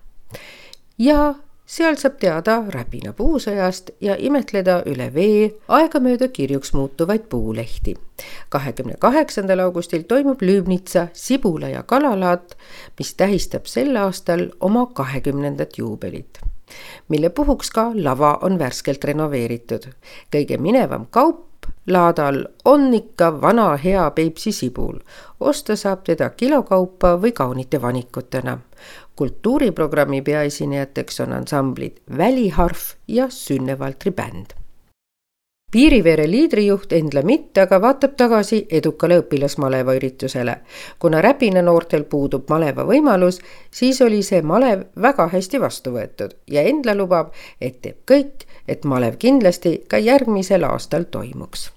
ja 1.01 1.35
seal 1.71 1.97
saab 2.01 2.19
teada 2.21 2.57
räpina 2.75 3.13
puusõjast 3.17 3.93
ja 4.05 4.17
imetleda 4.19 4.81
üle 4.91 5.07
vee 5.15 5.47
aegamööda 5.79 6.29
kirjuks 6.29 6.75
muutuvaid 6.75 7.29
puulehti. 7.31 7.97
kahekümne 8.49 8.95
kaheksandal 8.99 9.65
augustil 9.67 10.03
toimub 10.03 10.43
Lüübnitsa 10.43 11.09
sibula 11.13 11.69
ja 11.69 11.83
kalalaat, 11.83 12.57
mis 12.99 13.15
tähistab 13.15 13.67
sel 13.67 13.97
aastal 13.97 14.49
oma 14.61 14.87
kahekümnendat 14.87 15.79
juubelit 15.79 16.50
mille 17.09 17.31
puhuks 17.31 17.71
ka 17.71 17.91
lava 17.95 18.39
on 18.43 18.59
värskelt 18.59 19.05
renoveeritud. 19.05 19.89
kõige 20.37 20.59
minevam 20.59 21.07
kaup 21.11 21.67
laadal 21.87 22.45
on 22.65 22.95
ikka 22.95 23.41
vana 23.41 23.77
hea 23.77 24.11
Peipsi 24.11 24.53
sibul. 24.53 24.99
osta 25.41 25.77
saab 25.77 26.05
teda 26.05 26.31
kilokaupa 26.31 27.17
või 27.23 27.33
kaunite 27.33 27.83
vanikutena 27.83 28.59
kultuuriprogrammi 29.21 30.23
peaesinejateks 30.23 31.21
on 31.21 31.33
ansamblid 31.33 32.01
Väliharf 32.19 32.95
ja 33.09 33.29
Sünne 33.29 33.79
Valtri 33.79 34.11
bänd 34.11 34.60
piiriveere 35.71 36.31
liidrijuht 36.31 36.93
Endla 36.93 37.23
Mitt 37.23 37.59
aga 37.59 37.81
vaatab 37.83 38.17
tagasi 38.17 38.67
edukale 38.71 39.21
õpilasmaleva 39.23 39.95
üritusele. 39.99 40.57
kuna 40.99 41.21
Räpina 41.23 41.63
noortel 41.63 42.05
puudub 42.05 42.49
maleva 42.51 42.85
võimalus, 42.85 43.41
siis 43.71 44.03
oli 44.03 44.23
see 44.23 44.43
malev 44.43 44.87
väga 45.03 45.29
hästi 45.29 45.61
vastu 45.61 45.95
võetud 45.95 46.37
ja 46.47 46.63
Endla 46.63 46.95
lubab, 46.95 47.35
et 47.61 47.83
teeb 47.83 48.03
kõik, 48.07 48.47
et 48.69 48.85
malev 48.85 49.17
kindlasti 49.19 49.83
ka 49.89 49.99
järgmisel 49.99 50.65
aastal 50.65 51.05
toimuks 51.11 51.71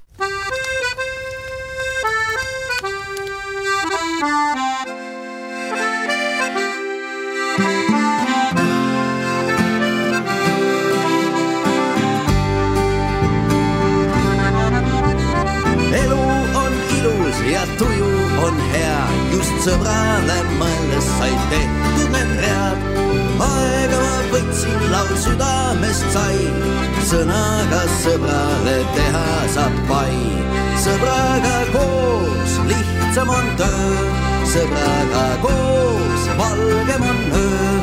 just 19.44 19.66
sõbrale 19.68 20.36
mõeldes 20.60 21.08
said 21.18 21.40
tehtud 21.52 22.12
need 22.14 22.32
read. 22.40 22.84
aega 23.44 24.00
ma 24.00 24.20
võtsin, 24.32 24.84
laul 24.92 25.16
südamest 25.20 26.06
sai, 26.14 26.38
sõnaga 27.10 27.82
sõbrale 28.00 28.78
teha 28.96 29.26
saab 29.56 29.76
pai. 29.90 30.16
sõbraga 30.86 31.58
koos 31.76 32.56
lihtsam 32.70 33.34
on 33.36 33.50
töö, 33.60 34.06
sõbraga 34.54 35.26
koos 35.44 36.30
valgem 36.40 37.04
on 37.12 37.20
öö, 37.42 37.74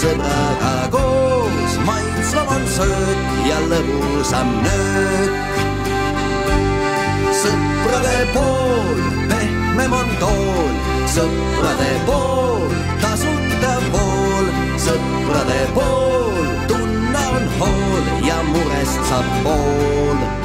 sõbraga 0.00 0.74
koos 0.94 1.76
maitsvam 1.88 2.54
on 2.56 2.64
söök 2.76 3.20
ja 3.48 3.60
lõbusam 3.68 4.54
nöök. 4.64 5.36
Sõprade 7.40 8.16
pool 8.32 9.04
pehmem 9.28 9.92
on 10.00 10.16
tool, 10.20 10.72
sõprade 11.10 11.90
pool 12.06 12.68
tasuta 13.02 13.72
pool, 13.94 14.50
sõprade 14.84 15.62
pool 15.74 16.52
tunne 16.70 17.24
on 17.38 17.48
hool 17.58 18.12
ja 18.28 18.38
murest 18.52 19.02
saab 19.10 19.32
pool 19.46 20.39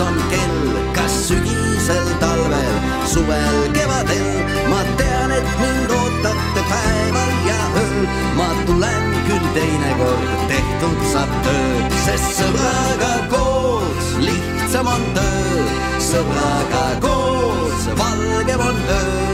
on 0.00 0.16
kell, 0.30 0.58
kas 0.94 1.14
sügisel, 1.28 2.06
talvel, 2.20 2.74
suvel, 3.12 3.58
kevadel. 3.72 4.28
ma 4.70 4.80
tean, 4.96 5.32
et 5.32 5.50
mind 5.60 5.90
ootate 5.90 6.62
päeval 6.70 7.34
ja 7.48 7.60
ööl. 7.82 8.06
ma 8.38 8.48
tulen 8.66 9.06
küll 9.28 9.46
teinekord, 9.56 10.24
tehtud 10.48 11.04
saab 11.12 11.34
töö, 11.44 11.90
sest 12.06 12.40
sõbraga 12.40 13.12
koos 13.34 14.10
lihtsam 14.24 14.88
on 14.94 15.06
töö. 15.18 15.68
sõbraga 16.10 16.84
koos 17.04 17.86
valgem 18.00 18.66
on 18.70 18.82
öö, 18.96 19.30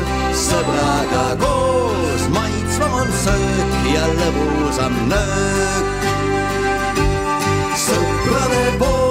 sõbraga 0.47 1.27
koos 1.47 2.29
maitsvam 2.35 3.01
on 3.05 3.17
söök 3.25 3.81
ja 3.95 4.07
lõbusam 4.21 5.03
nöök. 5.15 6.07
sõprade 7.87 8.65
pool 8.79 9.06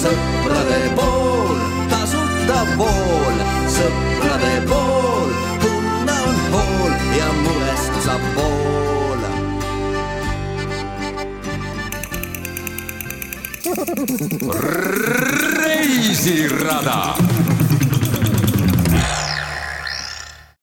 sõprade 0.00 0.78
pool, 0.96 1.56
tasuta 1.90 2.60
pool, 2.78 3.40
sõprade 3.74 4.52
pool, 4.70 5.34
tunne 5.64 6.16
on 6.28 6.38
pool 6.54 6.94
ja 7.18 7.28
murest 7.42 8.00
saab 8.06 8.24
pool. 8.38 9.20
reisirada 15.60 17.29